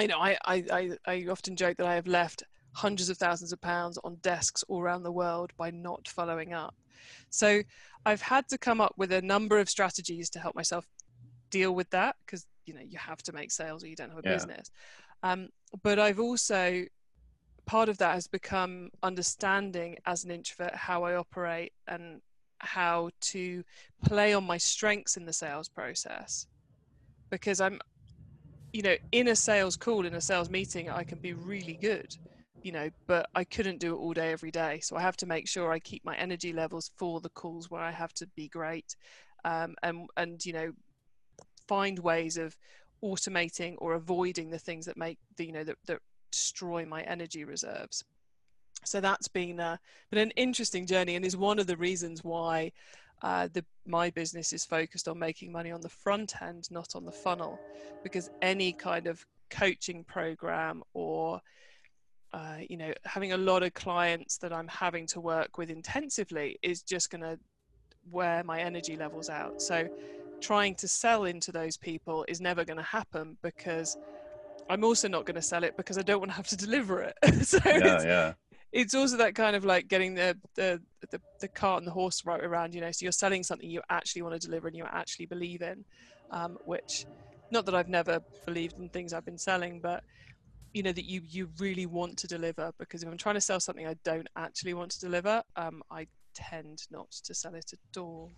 you 0.00 0.08
know 0.08 0.18
I, 0.18 0.36
I, 0.44 0.64
I, 0.72 0.90
I 1.06 1.26
often 1.30 1.56
joke 1.56 1.76
that 1.78 1.86
i 1.86 1.94
have 1.94 2.06
left 2.06 2.42
hundreds 2.72 3.08
of 3.08 3.16
thousands 3.18 3.52
of 3.52 3.60
pounds 3.60 3.98
on 4.02 4.16
desks 4.16 4.64
all 4.68 4.80
around 4.80 5.04
the 5.04 5.12
world 5.12 5.52
by 5.56 5.70
not 5.70 6.08
following 6.08 6.52
up. 6.52 6.74
So 7.30 7.62
i've 8.04 8.22
had 8.22 8.48
to 8.48 8.58
come 8.58 8.80
up 8.80 8.94
with 8.96 9.12
a 9.12 9.22
number 9.22 9.58
of 9.58 9.70
strategies 9.70 10.28
to 10.30 10.40
help 10.40 10.54
myself 10.56 10.86
deal 11.50 11.74
with 11.74 11.88
that 11.90 12.16
because 12.26 12.46
you 12.66 12.74
know 12.74 12.80
you 12.80 12.98
have 12.98 13.22
to 13.22 13.32
make 13.32 13.52
sales 13.52 13.84
or 13.84 13.88
you 13.88 13.96
don't 13.96 14.10
have 14.10 14.18
a 14.18 14.22
Yeah. 14.22 14.34
business. 14.34 14.70
Um, 15.22 15.48
but 15.82 15.98
I've 15.98 16.20
also 16.20 16.84
part 17.66 17.88
of 17.88 17.98
that 17.98 18.14
has 18.14 18.26
become 18.26 18.90
understanding 19.02 19.96
as 20.06 20.24
an 20.24 20.30
introvert 20.30 20.74
how 20.74 21.04
I 21.04 21.14
operate 21.14 21.72
and 21.86 22.20
how 22.58 23.10
to 23.20 23.62
play 24.04 24.34
on 24.34 24.44
my 24.44 24.58
strengths 24.58 25.16
in 25.16 25.26
the 25.26 25.32
sales 25.32 25.68
process. 25.68 26.46
Because 27.30 27.60
I'm 27.60 27.80
you 28.74 28.82
know 28.82 28.96
in 29.12 29.28
a 29.28 29.36
sales 29.36 29.76
call 29.76 30.04
in 30.04 30.14
a 30.14 30.20
sales 30.20 30.50
meeting 30.50 30.90
I 30.90 31.04
can 31.04 31.18
be 31.20 31.32
really 31.32 31.78
good 31.80 32.12
you 32.64 32.72
know 32.72 32.90
but 33.06 33.26
I 33.34 33.44
couldn't 33.44 33.78
do 33.78 33.94
it 33.94 33.98
all 33.98 34.12
day 34.12 34.32
every 34.32 34.50
day. 34.50 34.80
So 34.80 34.96
I 34.96 35.00
have 35.02 35.16
to 35.18 35.26
make 35.26 35.46
sure 35.46 35.70
I 35.70 35.78
keep 35.78 36.04
my 36.04 36.16
energy 36.16 36.52
levels 36.52 36.90
for 36.96 37.20
the 37.20 37.28
calls 37.30 37.70
where 37.70 37.82
I 37.82 37.92
have 37.92 38.12
to 38.14 38.26
be 38.34 38.48
great 38.48 38.96
um, 39.44 39.76
and 39.84 40.08
and 40.16 40.44
you 40.44 40.52
know 40.54 40.72
find 41.68 41.98
ways 42.00 42.36
of 42.36 42.56
automating 43.04 43.74
or 43.78 43.94
avoiding 43.94 44.50
the 44.50 44.58
things 44.58 44.86
that 44.86 44.96
make 44.96 45.18
the 45.36 45.46
you 45.46 45.52
know 45.52 45.64
that, 45.64 45.76
that 45.86 46.00
destroy 46.32 46.84
my 46.84 47.02
energy 47.02 47.44
reserves. 47.44 48.02
So 48.84 49.00
that's 49.00 49.28
been 49.28 49.60
uh, 49.60 49.76
been 50.10 50.20
an 50.20 50.32
interesting 50.32 50.86
journey 50.86 51.14
and 51.14 51.24
is 51.24 51.36
one 51.36 51.58
of 51.58 51.66
the 51.66 51.76
reasons 51.76 52.24
why 52.24 52.72
uh, 53.24 53.48
the, 53.54 53.64
my 53.86 54.10
business 54.10 54.52
is 54.52 54.66
focused 54.66 55.08
on 55.08 55.18
making 55.18 55.50
money 55.50 55.72
on 55.72 55.80
the 55.80 55.88
front 55.88 56.42
end, 56.42 56.68
not 56.70 56.94
on 56.94 57.06
the 57.06 57.10
funnel, 57.10 57.58
because 58.02 58.28
any 58.42 58.70
kind 58.70 59.06
of 59.06 59.24
coaching 59.48 60.04
program 60.04 60.82
or 60.92 61.40
uh, 62.34 62.56
you 62.68 62.76
know 62.76 62.92
having 63.04 63.32
a 63.32 63.36
lot 63.36 63.62
of 63.62 63.72
clients 63.72 64.36
that 64.38 64.52
I'm 64.52 64.68
having 64.68 65.06
to 65.06 65.20
work 65.20 65.56
with 65.56 65.70
intensively 65.70 66.58
is 66.62 66.82
just 66.82 67.08
going 67.08 67.22
to 67.22 67.38
wear 68.10 68.44
my 68.44 68.60
energy 68.60 68.94
levels 68.94 69.30
out. 69.30 69.62
So 69.62 69.88
trying 70.42 70.74
to 70.74 70.86
sell 70.86 71.24
into 71.24 71.50
those 71.50 71.78
people 71.78 72.26
is 72.28 72.42
never 72.42 72.62
going 72.62 72.76
to 72.76 72.82
happen 72.82 73.38
because 73.40 73.96
I'm 74.68 74.84
also 74.84 75.08
not 75.08 75.24
going 75.24 75.36
to 75.36 75.42
sell 75.42 75.64
it 75.64 75.78
because 75.78 75.96
I 75.96 76.02
don't 76.02 76.18
want 76.18 76.32
to 76.32 76.36
have 76.36 76.48
to 76.48 76.56
deliver 76.56 77.00
it. 77.00 77.16
so 77.46 77.58
yeah, 77.64 78.02
yeah 78.02 78.32
it's 78.74 78.94
also 78.94 79.16
that 79.16 79.36
kind 79.36 79.54
of 79.56 79.64
like 79.64 79.88
getting 79.88 80.14
the, 80.14 80.36
the 80.56 80.82
the 81.10 81.20
the 81.40 81.48
cart 81.48 81.78
and 81.78 81.86
the 81.86 81.92
horse 81.92 82.24
right 82.26 82.44
around 82.44 82.74
you 82.74 82.80
know 82.80 82.90
so 82.90 83.04
you're 83.04 83.12
selling 83.12 83.42
something 83.44 83.70
you 83.70 83.80
actually 83.88 84.22
want 84.22 84.34
to 84.40 84.46
deliver 84.46 84.66
and 84.68 84.76
you 84.76 84.84
actually 84.90 85.26
believe 85.26 85.62
in 85.62 85.84
um, 86.30 86.56
which 86.64 87.06
not 87.50 87.64
that 87.66 87.74
i've 87.74 87.88
never 87.88 88.20
believed 88.46 88.76
in 88.78 88.88
things 88.90 89.12
i've 89.12 89.24
been 89.24 89.38
selling 89.38 89.80
but 89.80 90.02
you 90.74 90.82
know 90.82 90.92
that 90.92 91.08
you 91.08 91.22
you 91.24 91.48
really 91.60 91.86
want 91.86 92.18
to 92.18 92.26
deliver 92.26 92.72
because 92.78 93.02
if 93.02 93.08
i'm 93.08 93.18
trying 93.18 93.36
to 93.36 93.40
sell 93.40 93.60
something 93.60 93.86
i 93.86 93.96
don't 94.04 94.28
actually 94.36 94.74
want 94.74 94.90
to 94.90 95.00
deliver 95.00 95.42
um, 95.56 95.82
i 95.90 96.06
tend 96.34 96.80
not 96.90 97.10
to 97.12 97.34
sell 97.34 97.54
it 97.54 97.72
at 97.72 98.00
all 98.00 98.32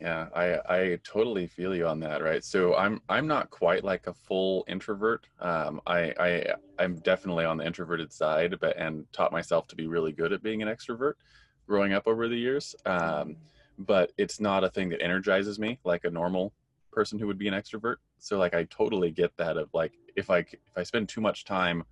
yeah 0.00 0.28
i 0.34 0.58
i 0.68 0.98
totally 1.04 1.46
feel 1.46 1.74
you 1.74 1.86
on 1.86 2.00
that 2.00 2.22
right? 2.22 2.44
So 2.44 2.74
i'm 2.74 3.00
i'm 3.08 3.26
not 3.26 3.50
quite 3.50 3.84
like 3.84 4.06
a 4.06 4.14
full 4.14 4.64
introvert 4.68 5.26
um 5.40 5.80
i 5.86 6.12
i 6.18 6.54
i'm 6.78 6.96
definitely 6.96 7.44
on 7.44 7.56
the 7.56 7.66
introverted 7.66 8.12
side 8.12 8.56
but 8.60 8.76
and 8.76 9.06
taught 9.12 9.32
myself 9.32 9.66
to 9.68 9.76
be 9.76 9.86
really 9.86 10.12
good 10.12 10.32
at 10.32 10.42
being 10.42 10.62
an 10.62 10.68
extrovert 10.68 11.14
growing 11.66 11.92
up 11.92 12.06
over 12.06 12.28
the 12.28 12.36
years 12.36 12.74
um 12.86 13.36
but 13.78 14.12
it's 14.18 14.40
not 14.40 14.64
a 14.64 14.70
thing 14.70 14.88
that 14.88 15.02
energizes 15.02 15.58
me 15.58 15.78
like 15.84 16.04
a 16.04 16.10
normal 16.10 16.52
person 16.92 17.18
who 17.18 17.26
would 17.26 17.38
be 17.38 17.48
an 17.48 17.54
extrovert. 17.54 17.96
So 18.18 18.38
like 18.38 18.54
i 18.54 18.64
totally 18.64 19.10
get 19.10 19.36
that 19.36 19.56
of 19.56 19.68
like 19.74 19.92
if 20.16 20.30
i 20.30 20.38
if 20.38 20.76
i 20.76 20.82
spend 20.82 21.08
too 21.08 21.20
much 21.20 21.44
time 21.44 21.84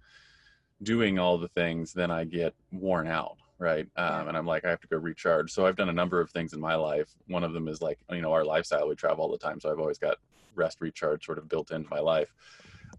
doing 0.82 1.18
all 1.18 1.38
the 1.38 1.48
things 1.48 1.92
then 1.92 2.10
i 2.10 2.24
get 2.24 2.54
worn 2.72 3.06
out 3.06 3.36
right 3.62 3.86
um, 3.96 4.28
and 4.28 4.36
i'm 4.36 4.44
like 4.44 4.64
i 4.64 4.70
have 4.70 4.80
to 4.80 4.88
go 4.88 4.96
recharge 4.96 5.50
so 5.52 5.64
i've 5.64 5.76
done 5.76 5.88
a 5.88 5.92
number 5.92 6.20
of 6.20 6.30
things 6.30 6.52
in 6.52 6.60
my 6.60 6.74
life 6.74 7.10
one 7.28 7.44
of 7.44 7.52
them 7.52 7.68
is 7.68 7.80
like 7.80 7.98
you 8.10 8.20
know 8.20 8.32
our 8.32 8.44
lifestyle 8.44 8.88
we 8.88 8.94
travel 8.94 9.24
all 9.24 9.30
the 9.30 9.38
time 9.38 9.60
so 9.60 9.70
i've 9.70 9.78
always 9.78 9.98
got 9.98 10.16
rest 10.54 10.78
recharge 10.80 11.24
sort 11.24 11.38
of 11.38 11.48
built 11.48 11.70
into 11.70 11.88
my 11.88 12.00
life 12.00 12.34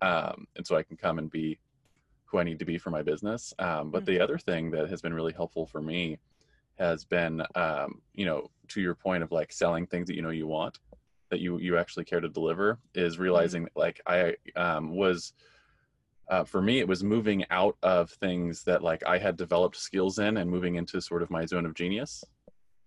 um, 0.02 0.48
and 0.56 0.66
so 0.66 0.76
i 0.76 0.82
can 0.82 0.96
come 0.96 1.20
and 1.20 1.30
be 1.30 1.60
who 2.26 2.40
i 2.40 2.44
need 2.44 2.58
to 2.58 2.66
be 2.66 2.78
for 2.78 2.90
my 2.90 3.02
business 3.02 3.54
um, 3.60 3.92
but 3.92 4.04
mm-hmm. 4.04 4.14
the 4.14 4.22
other 4.22 4.38
thing 4.38 4.72
that 4.72 4.90
has 4.90 5.02
been 5.02 5.14
really 5.14 5.34
helpful 5.34 5.66
for 5.66 5.82
me 5.82 6.18
has 6.80 7.04
been 7.04 7.44
um, 7.56 8.02
you 8.14 8.26
know 8.26 8.50
to 8.70 8.82
your 8.82 8.96
point 8.96 9.22
of 9.22 9.32
like 9.32 9.52
selling 9.52 9.86
things 9.86 10.08
that 10.08 10.16
you 10.16 10.22
know 10.22 10.30
you 10.30 10.48
want 10.48 10.80
that 11.30 11.42
you 11.42 11.58
you 11.60 11.78
actually 11.78 12.06
care 12.06 12.22
to 12.22 12.30
deliver 12.30 12.80
is 12.96 13.16
mm-hmm. 13.16 13.24
realizing 13.24 13.64
mm-hmm. 13.64 13.80
like 13.80 14.00
i 14.08 14.34
um, 14.56 14.96
was 14.96 15.34
uh, 16.30 16.44
for 16.44 16.62
me 16.62 16.80
it 16.80 16.88
was 16.88 17.04
moving 17.04 17.46
out 17.50 17.76
of 17.84 18.10
things 18.12 18.64
that 18.64 18.82
like 18.82 19.04
i 19.06 19.18
had 19.18 19.36
developed 19.36 19.76
skills 19.76 20.20
in 20.20 20.38
and 20.38 20.50
moving 20.50 20.76
into 20.76 21.02
sort 21.02 21.22
of 21.22 21.30
my 21.30 21.46
zone 21.46 21.66
of 21.66 21.74
genius 21.74 22.24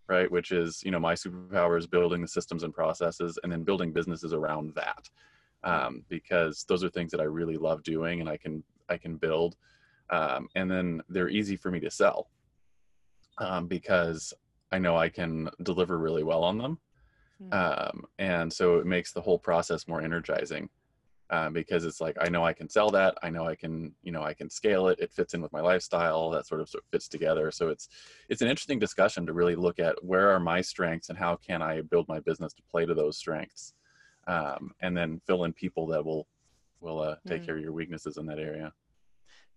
right 0.09 0.31
which 0.31 0.53
is 0.53 0.83
you 0.85 0.91
know 0.91 1.01
my 1.01 1.15
superpower 1.15 1.79
is 1.79 1.87
building 1.87 2.23
the 2.23 2.29
systems 2.29 2.63
and 2.63 2.73
processes 2.73 3.39
and 3.43 3.53
then 3.53 3.63
building 3.63 3.93
businesses 3.93 4.33
around 4.33 4.75
that 4.75 5.09
um, 5.65 6.05
because 6.09 6.65
those 6.69 6.85
are 6.85 6.89
things 6.91 7.11
that 7.11 7.21
i 7.21 7.25
really 7.25 7.57
love 7.57 7.83
doing 7.83 8.21
and 8.21 8.29
i 8.29 8.37
can 8.37 8.63
i 8.89 8.97
can 8.97 9.17
build 9.17 9.57
um, 10.11 10.49
and 10.55 10.71
then 10.71 11.03
they're 11.09 11.29
easy 11.29 11.57
for 11.57 11.71
me 11.71 11.81
to 11.81 11.91
sell 11.91 12.29
um, 13.39 13.67
because 13.67 14.33
i 14.73 14.79
know 14.79 14.97
i 14.97 15.09
can 15.09 15.49
deliver 15.63 15.99
really 15.99 16.23
well 16.23 16.45
on 16.45 16.57
them 16.57 16.79
mm-hmm. 17.43 18.01
and 18.19 18.53
so 18.53 18.79
it 18.79 18.87
makes 18.87 19.13
the 19.13 19.21
whole 19.21 19.39
process 19.39 19.89
more 19.89 20.01
energizing 20.01 20.69
um, 21.31 21.53
because 21.53 21.85
it's 21.85 22.01
like 22.01 22.17
I 22.21 22.29
know 22.29 22.45
I 22.45 22.53
can 22.53 22.69
sell 22.69 22.91
that. 22.91 23.17
I 23.23 23.31
know 23.31 23.47
I 23.47 23.55
can, 23.55 23.93
you 24.03 24.13
know, 24.13 24.23
I 24.23 24.33
can 24.33 24.49
scale 24.49 24.89
it. 24.89 25.01
It 25.01 25.13
fits 25.13 25.35
in 25.35 25.43
with 25.43 25.53
my 25.53 25.61
lifestyle. 25.61 26.31
That 26.31 26.47
sort 26.47 26.61
of, 26.61 26.69
sort 26.69 26.85
of 26.85 26.91
fits 26.91 27.09
together. 27.09 27.51
So 27.51 27.69
it's 27.69 27.89
it's 28.29 28.43
an 28.43 28.49
interesting 28.49 28.79
discussion 28.79 29.27
to 29.27 29.33
really 29.33 29.57
look 29.57 29.79
at 29.79 30.03
where 30.05 30.31
are 30.31 30.41
my 30.41 30.61
strengths 30.61 31.09
and 31.09 31.19
how 31.19 31.37
can 31.37 31.63
I 31.63 31.81
build 31.81 32.07
my 32.09 32.21
business 32.21 32.53
to 32.55 32.63
play 32.71 32.87
to 32.87 32.95
those 32.95 33.17
strengths, 33.17 33.75
um, 34.27 34.73
and 34.81 34.97
then 34.97 35.21
fill 35.27 35.45
in 35.45 35.53
people 35.53 35.87
that 35.89 36.05
will 36.05 36.29
will 36.81 37.01
uh, 37.01 37.17
take 37.27 37.43
mm. 37.43 37.47
care 37.47 37.57
of 37.57 37.63
your 37.63 37.73
weaknesses 37.73 38.19
in 38.19 38.27
that 38.27 38.39
area. 38.39 38.73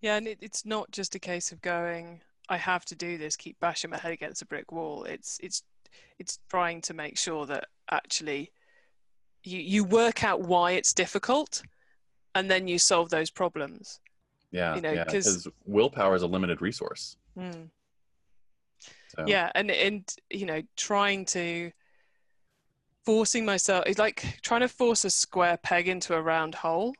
Yeah, 0.00 0.16
and 0.16 0.26
it, 0.26 0.38
it's 0.40 0.64
not 0.64 0.90
just 0.90 1.14
a 1.14 1.18
case 1.18 1.52
of 1.52 1.60
going. 1.60 2.20
I 2.48 2.56
have 2.56 2.84
to 2.86 2.96
do 2.96 3.16
this. 3.16 3.36
Keep 3.36 3.60
bashing 3.60 3.90
my 3.90 3.98
head 3.98 4.12
against 4.12 4.42
a 4.42 4.46
brick 4.46 4.72
wall. 4.72 5.04
It's 5.04 5.38
it's 5.40 5.62
it's 6.18 6.40
trying 6.48 6.80
to 6.82 6.94
make 6.94 7.16
sure 7.16 7.46
that 7.46 7.66
actually 7.90 8.50
you 9.42 9.58
you 9.58 9.84
work 9.84 10.24
out 10.24 10.40
why 10.42 10.72
it's 10.72 10.92
difficult 10.92 11.62
and 12.34 12.50
then 12.50 12.68
you 12.68 12.78
solve 12.78 13.10
those 13.10 13.30
problems 13.30 14.00
yeah 14.50 14.74
you 14.74 14.80
know 14.80 15.04
because 15.04 15.46
yeah, 15.46 15.52
willpower 15.66 16.14
is 16.14 16.22
a 16.22 16.26
limited 16.26 16.60
resource 16.60 17.16
mm. 17.38 17.68
so. 19.08 19.24
yeah 19.26 19.50
and 19.54 19.70
and 19.70 20.14
you 20.30 20.46
know 20.46 20.60
trying 20.76 21.24
to 21.24 21.70
forcing 23.04 23.44
myself 23.44 23.84
it's 23.86 23.98
like 23.98 24.38
trying 24.42 24.60
to 24.60 24.68
force 24.68 25.04
a 25.04 25.10
square 25.10 25.56
peg 25.56 25.88
into 25.88 26.14
a 26.14 26.20
round 26.20 26.54
hole 26.54 26.92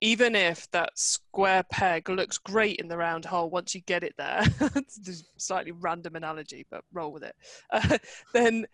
even 0.00 0.36
if 0.36 0.70
that 0.72 0.90
square 0.98 1.62
peg 1.70 2.10
looks 2.10 2.36
great 2.36 2.76
in 2.78 2.88
the 2.88 2.96
round 2.96 3.24
hole 3.24 3.48
once 3.48 3.74
you 3.74 3.80
get 3.82 4.04
it 4.04 4.14
there 4.18 4.42
it's 4.76 5.08
a 5.08 5.40
slightly 5.40 5.72
random 5.72 6.14
analogy 6.14 6.66
but 6.70 6.84
roll 6.92 7.10
with 7.10 7.22
it 7.22 7.34
uh, 7.70 7.96
then 8.34 8.66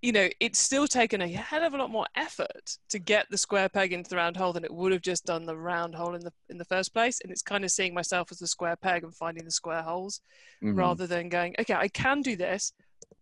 you 0.00 0.12
know, 0.12 0.28
it's 0.38 0.58
still 0.60 0.86
taken 0.86 1.20
a 1.20 1.28
hell 1.28 1.64
of 1.64 1.74
a 1.74 1.76
lot 1.76 1.90
more 1.90 2.06
effort 2.14 2.78
to 2.88 2.98
get 2.98 3.26
the 3.30 3.38
square 3.38 3.68
peg 3.68 3.92
into 3.92 4.10
the 4.10 4.16
round 4.16 4.36
hole 4.36 4.52
than 4.52 4.64
it 4.64 4.72
would 4.72 4.92
have 4.92 5.02
just 5.02 5.26
done 5.26 5.44
the 5.44 5.56
round 5.56 5.94
hole 5.94 6.14
in 6.14 6.20
the 6.20 6.32
in 6.48 6.58
the 6.58 6.64
first 6.64 6.92
place. 6.92 7.20
And 7.20 7.32
it's 7.32 7.42
kind 7.42 7.64
of 7.64 7.72
seeing 7.72 7.94
myself 7.94 8.30
as 8.30 8.38
the 8.38 8.46
square 8.46 8.76
peg 8.76 9.02
and 9.02 9.14
finding 9.14 9.44
the 9.44 9.50
square 9.50 9.82
holes, 9.82 10.20
mm-hmm. 10.62 10.78
rather 10.78 11.06
than 11.06 11.28
going, 11.28 11.54
okay, 11.58 11.74
I 11.74 11.88
can 11.88 12.22
do 12.22 12.36
this, 12.36 12.72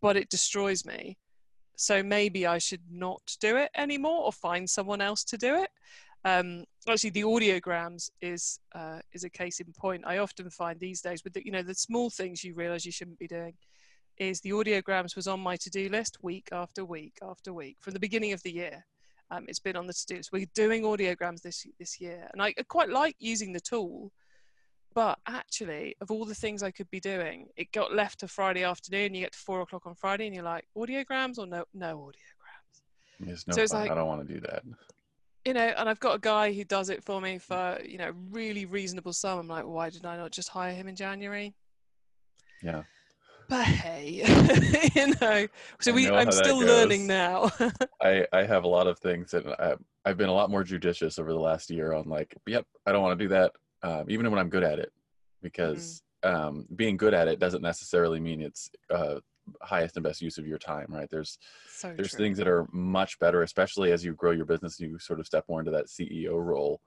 but 0.02 0.16
it 0.16 0.28
destroys 0.28 0.84
me. 0.84 1.16
So 1.76 2.02
maybe 2.02 2.46
I 2.46 2.58
should 2.58 2.82
not 2.90 3.36
do 3.40 3.56
it 3.56 3.70
anymore, 3.74 4.24
or 4.24 4.32
find 4.32 4.68
someone 4.68 5.00
else 5.00 5.24
to 5.24 5.38
do 5.38 5.62
it. 5.62 5.70
Um, 6.24 6.64
actually, 6.88 7.10
the 7.10 7.22
audiograms 7.22 8.10
is 8.20 8.60
uh, 8.74 8.98
is 9.12 9.24
a 9.24 9.30
case 9.30 9.60
in 9.60 9.72
point. 9.72 10.04
I 10.06 10.18
often 10.18 10.50
find 10.50 10.78
these 10.78 11.00
days 11.00 11.24
with 11.24 11.32
the, 11.32 11.44
you 11.44 11.52
know 11.52 11.62
the 11.62 11.74
small 11.74 12.10
things 12.10 12.44
you 12.44 12.54
realize 12.54 12.84
you 12.84 12.92
shouldn't 12.92 13.18
be 13.18 13.28
doing 13.28 13.54
is 14.18 14.40
the 14.40 14.50
audiograms 14.50 15.16
was 15.16 15.26
on 15.26 15.40
my 15.40 15.56
to-do 15.56 15.88
list 15.88 16.18
week 16.22 16.48
after 16.52 16.84
week 16.84 17.18
after 17.22 17.52
week 17.52 17.76
from 17.80 17.92
the 17.92 18.00
beginning 18.00 18.32
of 18.32 18.42
the 18.42 18.52
year. 18.52 18.84
Um, 19.30 19.44
it's 19.48 19.58
been 19.58 19.76
on 19.76 19.86
the 19.86 19.92
to-do 19.92 20.16
list. 20.16 20.32
We're 20.32 20.46
doing 20.54 20.82
audiograms 20.82 21.42
this 21.42 21.66
this 21.78 22.00
year, 22.00 22.28
and 22.32 22.40
I 22.40 22.54
quite 22.68 22.88
like 22.88 23.16
using 23.18 23.52
the 23.52 23.60
tool. 23.60 24.12
But 24.94 25.18
actually, 25.26 25.94
of 26.00 26.10
all 26.10 26.24
the 26.24 26.34
things 26.34 26.62
I 26.62 26.70
could 26.70 26.90
be 26.90 27.00
doing, 27.00 27.48
it 27.56 27.70
got 27.72 27.92
left 27.92 28.20
to 28.20 28.28
Friday 28.28 28.64
afternoon. 28.64 29.14
You 29.14 29.22
get 29.22 29.32
to 29.32 29.38
four 29.38 29.60
o'clock 29.60 29.86
on 29.86 29.94
Friday, 29.94 30.26
and 30.26 30.34
you're 30.34 30.44
like, 30.44 30.66
audiograms 30.76 31.38
or 31.38 31.46
no, 31.46 31.64
no 31.74 31.98
audiograms. 31.98 32.80
There's 33.20 33.46
no 33.46 33.56
so 33.56 33.62
it's 33.62 33.72
like, 33.74 33.90
I 33.90 33.94
don't 33.94 34.06
want 34.06 34.26
to 34.26 34.34
do 34.34 34.40
that. 34.40 34.62
You 35.44 35.52
know, 35.52 35.74
and 35.76 35.88
I've 35.88 36.00
got 36.00 36.16
a 36.16 36.18
guy 36.18 36.52
who 36.52 36.64
does 36.64 36.88
it 36.88 37.04
for 37.04 37.20
me 37.20 37.38
for 37.38 37.78
you 37.84 37.98
know 37.98 38.12
really 38.30 38.64
reasonable 38.64 39.12
sum. 39.12 39.38
I'm 39.38 39.48
like, 39.48 39.66
why 39.66 39.90
did 39.90 40.06
I 40.06 40.16
not 40.16 40.30
just 40.30 40.48
hire 40.48 40.72
him 40.72 40.88
in 40.88 40.96
January? 40.96 41.54
Yeah 42.62 42.84
but 43.48 43.64
hey, 43.64 44.22
you 44.94 45.14
know. 45.20 45.46
So 45.80 45.92
we, 45.92 46.10
I'm 46.10 46.32
still 46.32 46.58
learning 46.58 47.06
now. 47.06 47.50
I 48.02 48.26
I 48.32 48.44
have 48.44 48.64
a 48.64 48.68
lot 48.68 48.86
of 48.86 48.98
things 48.98 49.30
that 49.30 49.46
I, 49.60 49.74
I've 50.04 50.16
been 50.16 50.28
a 50.28 50.34
lot 50.34 50.50
more 50.50 50.64
judicious 50.64 51.18
over 51.18 51.32
the 51.32 51.38
last 51.38 51.70
year 51.70 51.92
on 51.92 52.08
like, 52.08 52.34
yep, 52.46 52.66
I 52.86 52.92
don't 52.92 53.02
want 53.02 53.18
to 53.18 53.24
do 53.24 53.28
that, 53.28 53.52
um, 53.82 54.06
even 54.08 54.30
when 54.30 54.38
I'm 54.38 54.48
good 54.48 54.64
at 54.64 54.78
it, 54.78 54.92
because 55.42 56.02
mm. 56.24 56.34
um, 56.34 56.66
being 56.76 56.96
good 56.96 57.14
at 57.14 57.28
it 57.28 57.38
doesn't 57.38 57.62
necessarily 57.62 58.20
mean 58.20 58.40
it's 58.40 58.70
uh, 58.90 59.20
highest 59.62 59.96
and 59.96 60.04
best 60.04 60.22
use 60.22 60.38
of 60.38 60.46
your 60.46 60.58
time, 60.58 60.86
right? 60.88 61.08
There's 61.10 61.38
so 61.68 61.92
there's 61.96 62.10
true. 62.10 62.24
things 62.24 62.38
that 62.38 62.48
are 62.48 62.66
much 62.72 63.18
better, 63.18 63.42
especially 63.42 63.92
as 63.92 64.04
you 64.04 64.14
grow 64.14 64.32
your 64.32 64.46
business, 64.46 64.80
and 64.80 64.90
you 64.90 64.98
sort 64.98 65.20
of 65.20 65.26
step 65.26 65.44
more 65.48 65.60
into 65.60 65.72
that 65.72 65.86
CEO 65.86 66.42
role. 66.44 66.80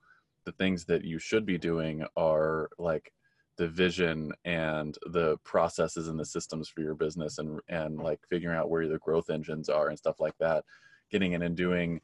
The 0.46 0.52
things 0.54 0.86
that 0.86 1.04
you 1.04 1.20
should 1.20 1.46
be 1.46 1.58
doing 1.58 2.06
are 2.18 2.70
like 2.78 3.12
the 3.60 3.68
vision 3.68 4.32
and 4.46 4.98
the 5.08 5.36
processes 5.44 6.08
and 6.08 6.18
the 6.18 6.26
systems 6.26 6.70
for 6.70 6.80
your 6.80 6.96
business 6.96 7.40
and 7.40 7.60
and 7.68 7.98
like 7.98 8.22
figuring 8.30 8.58
out 8.58 8.70
where 8.70 8.88
the 8.88 8.98
growth 9.00 9.30
engines 9.30 9.68
are 9.68 9.90
and 9.90 9.98
stuff 9.98 10.22
like 10.22 10.38
that 10.40 10.64
getting 11.12 11.34
in 11.34 11.42
and 11.42 11.58
doing 11.58 12.00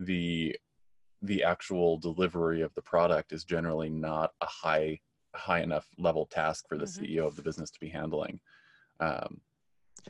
the 0.00 0.54
the 1.22 1.44
actual 1.44 1.96
delivery 1.96 2.60
of 2.60 2.74
the 2.74 2.82
product 2.82 3.32
is 3.32 3.44
generally 3.44 3.88
not 3.88 4.32
a 4.40 4.46
high 4.46 4.98
high 5.32 5.60
enough 5.60 5.86
level 5.96 6.26
task 6.26 6.66
for 6.68 6.76
the 6.76 6.84
Mhm. 6.86 7.08
ceo 7.08 7.24
of 7.24 7.36
the 7.36 7.42
business 7.42 7.70
to 7.70 7.78
be 7.78 7.88
handling 7.88 8.40
um, 8.98 9.40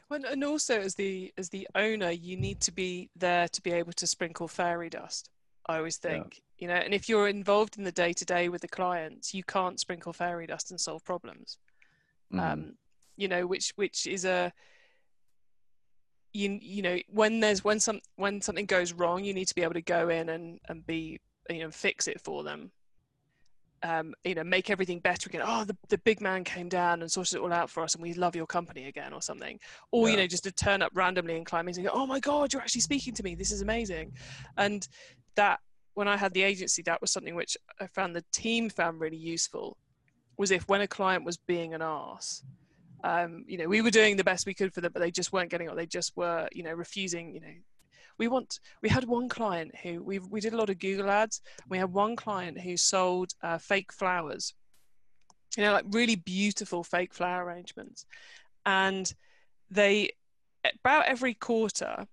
Well, 0.08 0.24
and 0.24 0.42
also 0.44 0.80
as 0.80 0.94
the 0.94 1.30
as 1.36 1.50
the 1.50 1.68
owner, 1.74 2.10
you 2.10 2.38
need 2.38 2.60
to 2.62 2.72
be 2.72 3.10
there 3.16 3.48
to 3.48 3.60
be 3.62 3.72
able 3.72 3.92
to 3.92 4.06
sprinkle 4.06 4.48
fairy 4.48 4.88
dust. 4.88 5.28
I 5.66 5.76
always 5.76 5.98
Yeah. 5.98 6.10
think, 6.22 6.42
you 6.58 6.68
know, 6.68 6.74
and 6.74 6.94
if 6.94 7.08
you're 7.08 7.28
involved 7.28 7.76
in 7.78 7.84
the 7.84 7.92
day 7.92 8.12
to 8.14 8.24
day 8.24 8.48
with 8.48 8.62
the 8.62 8.68
clients, 8.68 9.34
you 9.34 9.44
can't 9.44 9.78
sprinkle 9.80 10.12
fairy 10.12 10.46
dust 10.46 10.70
and 10.70 10.80
solve 10.80 11.04
problems. 11.04 11.58
mhm. 12.32 12.40
Um, 12.40 12.78
you 13.16 13.28
know, 13.28 13.46
which 13.46 13.72
which 13.76 14.06
is 14.06 14.24
a 14.24 14.52
you 16.32 16.58
you 16.60 16.82
know 16.82 16.98
when 17.08 17.40
there's 17.40 17.64
when 17.64 17.80
some 17.80 18.00
when 18.16 18.40
something 18.40 18.66
goes 18.66 18.92
wrong, 18.92 19.24
you 19.24 19.34
need 19.34 19.48
to 19.48 19.54
be 19.54 19.62
able 19.62 19.74
to 19.74 19.82
go 19.82 20.08
in 20.08 20.28
and 20.30 20.60
and 20.68 20.86
be 20.86 21.20
you 21.50 21.60
know 21.60 21.70
fix 21.70 22.08
it 22.08 22.20
for 22.20 22.42
them. 22.44 22.72
Um, 23.82 24.14
you 24.24 24.34
know, 24.34 24.42
make 24.42 24.70
everything 24.70 25.00
better 25.00 25.28
again. 25.28 25.42
Oh, 25.44 25.64
the, 25.64 25.76
the 25.90 25.98
big 25.98 26.20
man 26.20 26.44
came 26.44 26.68
down 26.68 27.02
and 27.02 27.12
sorted 27.12 27.34
it 27.36 27.40
all 27.40 27.52
out 27.52 27.70
for 27.70 27.82
us, 27.82 27.94
and 27.94 28.02
we 28.02 28.14
love 28.14 28.34
your 28.34 28.46
company 28.46 28.86
again, 28.86 29.12
or 29.12 29.20
something. 29.22 29.60
Or 29.92 30.08
you 30.08 30.16
know, 30.16 30.26
just 30.26 30.44
to 30.44 30.52
turn 30.52 30.82
up 30.82 30.90
randomly 30.94 31.36
and 31.36 31.46
climb 31.46 31.68
in 31.68 31.76
and 31.76 31.84
go, 31.84 31.92
"Oh 31.92 32.06
my 32.06 32.18
God, 32.18 32.52
you're 32.52 32.62
actually 32.62 32.80
speaking 32.80 33.14
to 33.14 33.22
me. 33.22 33.34
This 33.34 33.52
is 33.52 33.60
amazing." 33.62 34.12
And 34.56 34.88
that 35.36 35.60
when 35.96 36.08
I 36.08 36.18
had 36.18 36.34
the 36.34 36.42
agency, 36.42 36.82
that 36.82 37.00
was 37.00 37.10
something 37.10 37.34
which 37.34 37.56
I 37.80 37.86
found 37.86 38.14
the 38.14 38.24
team 38.30 38.68
found 38.68 39.00
really 39.00 39.16
useful. 39.16 39.78
Was 40.36 40.50
if 40.50 40.68
when 40.68 40.82
a 40.82 40.86
client 40.86 41.24
was 41.24 41.38
being 41.38 41.72
an 41.72 41.80
ass, 41.80 42.42
um, 43.02 43.44
you 43.48 43.56
know, 43.56 43.66
we 43.66 43.80
were 43.80 43.90
doing 43.90 44.16
the 44.16 44.22
best 44.22 44.46
we 44.46 44.52
could 44.52 44.74
for 44.74 44.82
them, 44.82 44.92
but 44.92 45.00
they 45.00 45.10
just 45.10 45.32
weren't 45.32 45.50
getting 45.50 45.68
it. 45.70 45.74
They 45.74 45.86
just 45.86 46.14
were, 46.14 46.48
you 46.52 46.62
know, 46.62 46.74
refusing. 46.74 47.34
You 47.34 47.40
know, 47.40 47.54
we 48.18 48.28
want. 48.28 48.60
We 48.82 48.90
had 48.90 49.04
one 49.04 49.30
client 49.30 49.74
who 49.82 50.02
we 50.02 50.18
we 50.18 50.40
did 50.40 50.52
a 50.52 50.58
lot 50.58 50.68
of 50.68 50.78
Google 50.78 51.08
ads. 51.08 51.40
We 51.66 51.78
had 51.78 51.90
one 51.90 52.14
client 52.14 52.60
who 52.60 52.76
sold 52.76 53.32
uh, 53.42 53.56
fake 53.56 53.90
flowers. 53.90 54.52
You 55.56 55.64
know, 55.64 55.72
like 55.72 55.86
really 55.92 56.16
beautiful 56.16 56.84
fake 56.84 57.14
flower 57.14 57.46
arrangements, 57.46 58.04
and 58.66 59.10
they 59.70 60.10
about 60.62 61.06
every 61.06 61.32
quarter 61.32 62.06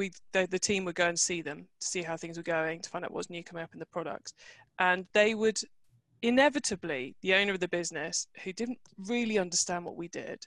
we 0.00 0.10
the, 0.32 0.48
the 0.50 0.58
team 0.58 0.84
would 0.84 0.94
go 0.94 1.08
and 1.08 1.20
see 1.20 1.42
them 1.42 1.68
to 1.78 1.86
see 1.86 2.02
how 2.02 2.16
things 2.16 2.36
were 2.36 2.42
going 2.42 2.80
to 2.80 2.88
find 2.88 3.04
out 3.04 3.12
what's 3.12 3.30
new 3.30 3.44
coming 3.44 3.62
up 3.62 3.74
in 3.74 3.78
the 3.78 3.86
products 3.86 4.32
and 4.78 5.06
they 5.12 5.34
would 5.34 5.60
inevitably 6.22 7.14
the 7.20 7.34
owner 7.34 7.52
of 7.52 7.60
the 7.60 7.68
business 7.68 8.26
who 8.42 8.52
didn't 8.52 8.78
really 9.06 9.38
understand 9.38 9.84
what 9.84 9.96
we 9.96 10.08
did 10.08 10.44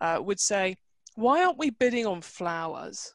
uh, 0.00 0.20
would 0.22 0.38
say 0.38 0.76
why 1.14 1.42
aren't 1.44 1.58
we 1.58 1.68
bidding 1.68 2.06
on 2.06 2.22
flowers? 2.22 3.14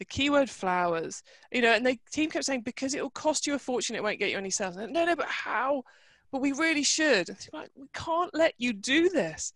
The 0.00 0.04
keyword 0.04 0.50
flowers 0.50 1.22
you 1.52 1.62
know 1.62 1.72
and 1.72 1.86
the 1.86 1.96
team 2.12 2.28
kept 2.30 2.44
saying 2.44 2.62
because 2.62 2.94
it 2.94 3.02
will 3.02 3.10
cost 3.10 3.46
you 3.46 3.54
a 3.54 3.58
fortune 3.58 3.96
it 3.96 4.02
won't 4.02 4.18
get 4.18 4.30
you 4.30 4.38
any 4.38 4.50
sales. 4.50 4.76
No 4.76 4.86
no 4.86 5.16
but 5.16 5.28
how? 5.28 5.84
But 6.32 6.40
we 6.40 6.50
really 6.50 6.82
should. 6.82 7.28
And 7.28 7.48
like 7.52 7.70
we 7.76 7.86
can't 7.94 8.34
let 8.34 8.54
you 8.58 8.72
do 8.72 9.08
this 9.08 9.52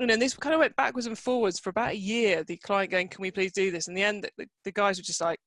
and 0.00 0.20
this 0.20 0.34
kind 0.34 0.54
of 0.54 0.60
went 0.60 0.76
backwards 0.76 1.06
and 1.06 1.18
forwards 1.18 1.58
for 1.58 1.70
about 1.70 1.92
a 1.92 1.96
year. 1.96 2.42
The 2.42 2.56
client 2.56 2.90
going, 2.90 3.08
"Can 3.08 3.22
we 3.22 3.30
please 3.30 3.52
do 3.52 3.70
this?" 3.70 3.88
In 3.88 3.94
the 3.94 4.02
end, 4.02 4.28
the, 4.36 4.46
the 4.64 4.72
guys 4.72 4.98
were 4.98 5.04
just 5.04 5.20
like, 5.20 5.40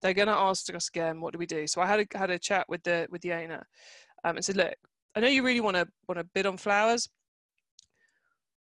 "They're 0.00 0.14
going 0.14 0.28
to 0.28 0.34
ask 0.34 0.72
us 0.74 0.88
again. 0.88 1.20
What 1.20 1.32
do 1.32 1.38
we 1.38 1.46
do?" 1.46 1.66
So 1.66 1.80
I 1.80 1.86
had 1.86 2.00
a 2.00 2.18
had 2.18 2.30
a 2.30 2.38
chat 2.38 2.66
with 2.68 2.82
the 2.84 3.06
with 3.10 3.22
the 3.22 3.34
owner, 3.34 3.66
um, 4.24 4.36
and 4.36 4.44
said, 4.44 4.56
"Look, 4.56 4.74
I 5.14 5.20
know 5.20 5.28
you 5.28 5.42
really 5.42 5.60
want 5.60 5.76
to 5.76 5.86
want 6.08 6.18
to 6.18 6.24
bid 6.34 6.46
on 6.46 6.56
flowers. 6.56 7.08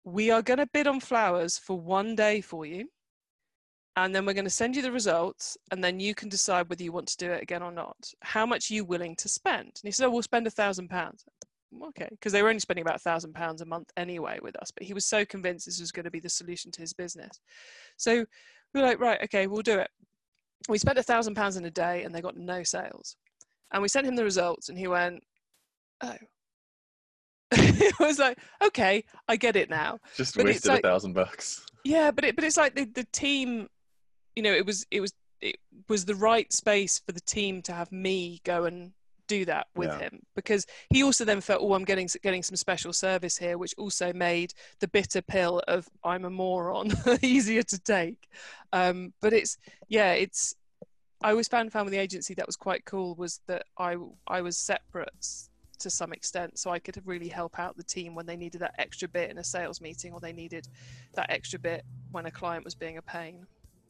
We 0.03 0.31
are 0.31 0.41
going 0.41 0.59
to 0.59 0.67
bid 0.67 0.87
on 0.87 0.99
flowers 0.99 1.57
for 1.57 1.79
one 1.79 2.15
day 2.15 2.41
for 2.41 2.65
you, 2.65 2.89
and 3.97 4.15
then 4.15 4.25
we're 4.25 4.33
going 4.33 4.45
to 4.45 4.49
send 4.49 4.75
you 4.75 4.81
the 4.81 4.91
results, 4.91 5.57
and 5.71 5.83
then 5.83 5.99
you 5.99 6.15
can 6.15 6.29
decide 6.29 6.69
whether 6.69 6.83
you 6.83 6.91
want 6.91 7.07
to 7.09 7.17
do 7.17 7.31
it 7.31 7.43
again 7.43 7.61
or 7.61 7.71
not. 7.71 7.97
How 8.21 8.45
much 8.45 8.71
are 8.71 8.73
you 8.73 8.85
willing 8.85 9.15
to 9.17 9.29
spend?" 9.29 9.67
And 9.67 9.83
he 9.83 9.91
said, 9.91 10.07
"Oh, 10.07 10.09
we'll 10.09 10.23
spend 10.23 10.47
a 10.47 10.51
thousand 10.51 10.89
pounds." 10.89 11.23
Okay 11.87 12.07
because 12.11 12.31
they 12.31 12.41
were 12.41 12.49
only 12.49 12.59
spending 12.59 12.83
about 12.83 12.95
a 12.95 12.99
thousand 12.99 13.33
pounds 13.33 13.61
a 13.61 13.65
month 13.65 13.91
anyway 13.97 14.39
with 14.41 14.55
us 14.57 14.71
but 14.71 14.83
he 14.83 14.93
was 14.93 15.05
so 15.05 15.25
convinced 15.25 15.65
this 15.65 15.79
was 15.79 15.91
going 15.91 16.05
to 16.05 16.11
be 16.11 16.19
the 16.19 16.29
solution 16.29 16.71
to 16.71 16.81
his 16.81 16.93
business. 16.93 17.39
So 17.97 18.25
we 18.73 18.81
were 18.81 18.87
like 18.87 18.99
right 18.99 19.21
okay 19.23 19.47
we'll 19.47 19.61
do 19.61 19.79
it. 19.79 19.89
We 20.69 20.77
spent 20.77 20.97
a 20.97 21.03
thousand 21.03 21.35
pounds 21.35 21.57
in 21.57 21.65
a 21.65 21.71
day 21.71 22.03
and 22.03 22.13
they 22.13 22.21
got 22.21 22.37
no 22.37 22.63
sales. 22.63 23.15
And 23.71 23.81
we 23.81 23.89
sent 23.89 24.07
him 24.07 24.15
the 24.15 24.23
results 24.23 24.69
and 24.69 24.77
he 24.77 24.87
went 24.87 25.23
oh. 26.01 26.15
It 27.51 27.99
was 27.99 28.19
like 28.19 28.37
okay 28.63 29.03
i 29.27 29.35
get 29.35 29.55
it 29.55 29.69
now. 29.69 29.99
Just 30.15 30.35
but 30.35 30.45
wasted 30.45 30.69
like- 30.69 30.79
a 30.79 30.87
thousand 30.87 31.13
bucks. 31.13 31.65
Yeah 31.83 32.11
but 32.11 32.23
it 32.23 32.35
but 32.35 32.43
it's 32.43 32.57
like 32.57 32.75
the, 32.75 32.85
the 32.85 33.05
team 33.11 33.67
you 34.35 34.43
know 34.43 34.53
it 34.53 34.65
was 34.65 34.85
it 34.91 35.01
was 35.01 35.13
it 35.41 35.57
was 35.87 36.05
the 36.05 36.15
right 36.15 36.51
space 36.51 36.99
for 37.05 37.11
the 37.11 37.21
team 37.21 37.61
to 37.63 37.73
have 37.73 37.91
me 37.91 38.41
go 38.43 38.65
and 38.65 38.91
do 39.27 39.45
that 39.45 39.67
with 39.75 39.89
Yeah. 39.89 39.99
him 39.99 40.21
because 40.35 40.65
he 40.89 41.03
also 41.03 41.25
then 41.25 41.41
felt 41.41 41.61
oh 41.61 41.73
i'm 41.73 41.83
getting 41.83 42.09
getting 42.23 42.43
some 42.43 42.55
special 42.55 42.93
service 42.93 43.37
here 43.37 43.57
which 43.57 43.73
also 43.77 44.13
made 44.13 44.53
the 44.79 44.87
bitter 44.87 45.21
pill 45.21 45.61
of 45.67 45.87
i'm 46.03 46.25
a 46.25 46.29
moron 46.29 46.91
easier 47.21 47.63
to 47.63 47.79
take 47.79 48.27
um 48.73 49.13
but 49.21 49.33
it's 49.33 49.57
yeah 49.87 50.13
it's 50.13 50.55
i 51.23 51.31
always 51.31 51.47
found 51.47 51.71
found 51.71 51.85
with 51.85 51.91
the 51.93 51.99
agency 51.99 52.33
that 52.33 52.45
was 52.45 52.55
quite 52.55 52.85
cool 52.85 53.15
was 53.15 53.41
that 53.47 53.63
i 53.77 53.95
i 54.27 54.41
was 54.41 54.57
separate 54.57 55.27
to 55.79 55.89
some 55.89 56.11
extent 56.11 56.57
so 56.57 56.71
i 56.71 56.79
could 56.79 56.99
really 57.05 57.27
help 57.27 57.59
out 57.59 57.77
the 57.77 57.83
team 57.83 58.15
when 58.15 58.25
they 58.25 58.35
needed 58.35 58.61
that 58.61 58.73
extra 58.79 59.07
bit 59.07 59.29
in 59.29 59.37
a 59.37 59.43
sales 59.43 59.79
meeting 59.81 60.11
or 60.13 60.19
they 60.19 60.33
needed 60.33 60.67
that 61.13 61.29
extra 61.29 61.59
bit 61.59 61.83
when 62.11 62.25
a 62.25 62.31
client 62.31 62.63
was 62.65 62.73
being 62.75 62.97
a 62.97 63.01
pain 63.01 63.45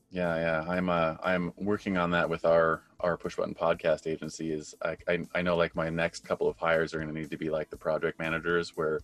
Yeah, 0.10 0.36
yeah. 0.38 0.66
I'm 0.72 0.90
uh 0.90 1.16
I'm 1.22 1.54
working 1.58 1.98
on 1.98 2.12
that 2.12 2.30
with 2.30 2.46
our 2.46 2.82
our 3.02 3.18
push 3.18 3.36
button 3.36 3.54
podcast 3.54 4.08
agency. 4.08 4.52
Is 4.52 4.74
I 4.82 4.96
I, 5.08 5.20
I 5.36 5.42
know 5.42 5.56
like 5.58 5.76
my 5.76 5.90
next 5.90 6.26
couple 6.26 6.48
of 6.48 6.58
hires 6.58 6.94
are 6.94 6.98
going 6.98 7.14
to 7.14 7.20
need 7.20 7.30
to 7.30 7.38
be 7.38 7.50
like 7.50 7.70
the 7.70 7.78
project 7.78 8.18
managers 8.20 8.76
where 8.78 9.02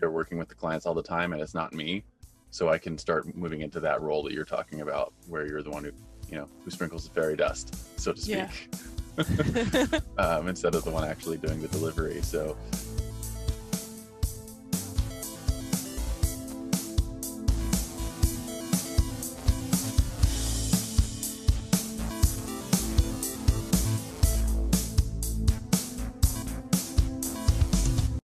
they're 0.00 0.10
working 0.10 0.38
with 0.38 0.48
the 0.48 0.54
clients 0.54 0.86
all 0.86 0.94
the 0.94 1.02
time 1.02 1.32
and 1.32 1.42
it's 1.42 1.54
not 1.54 1.74
me, 1.74 2.04
so 2.50 2.68
I 2.70 2.78
can 2.78 2.96
start 2.96 3.36
moving 3.36 3.60
into 3.60 3.80
that 3.80 4.00
role 4.00 4.22
that 4.22 4.32
you're 4.32 4.44
talking 4.46 4.80
about, 4.80 5.12
where 5.28 5.46
you're 5.46 5.62
the 5.62 5.70
one 5.70 5.84
who 5.84 5.92
you 6.30 6.36
know 6.36 6.48
who 6.64 6.70
sprinkles 6.70 7.06
the 7.06 7.14
fairy 7.14 7.36
dust, 7.36 8.00
so 8.00 8.12
to 8.12 8.20
speak, 8.20 8.36
Yeah. 8.36 10.00
um, 10.18 10.48
instead 10.48 10.74
of 10.74 10.84
the 10.84 10.90
one 10.90 11.04
actually 11.06 11.36
doing 11.36 11.60
the 11.60 11.68
delivery. 11.68 12.20
So 12.22 12.56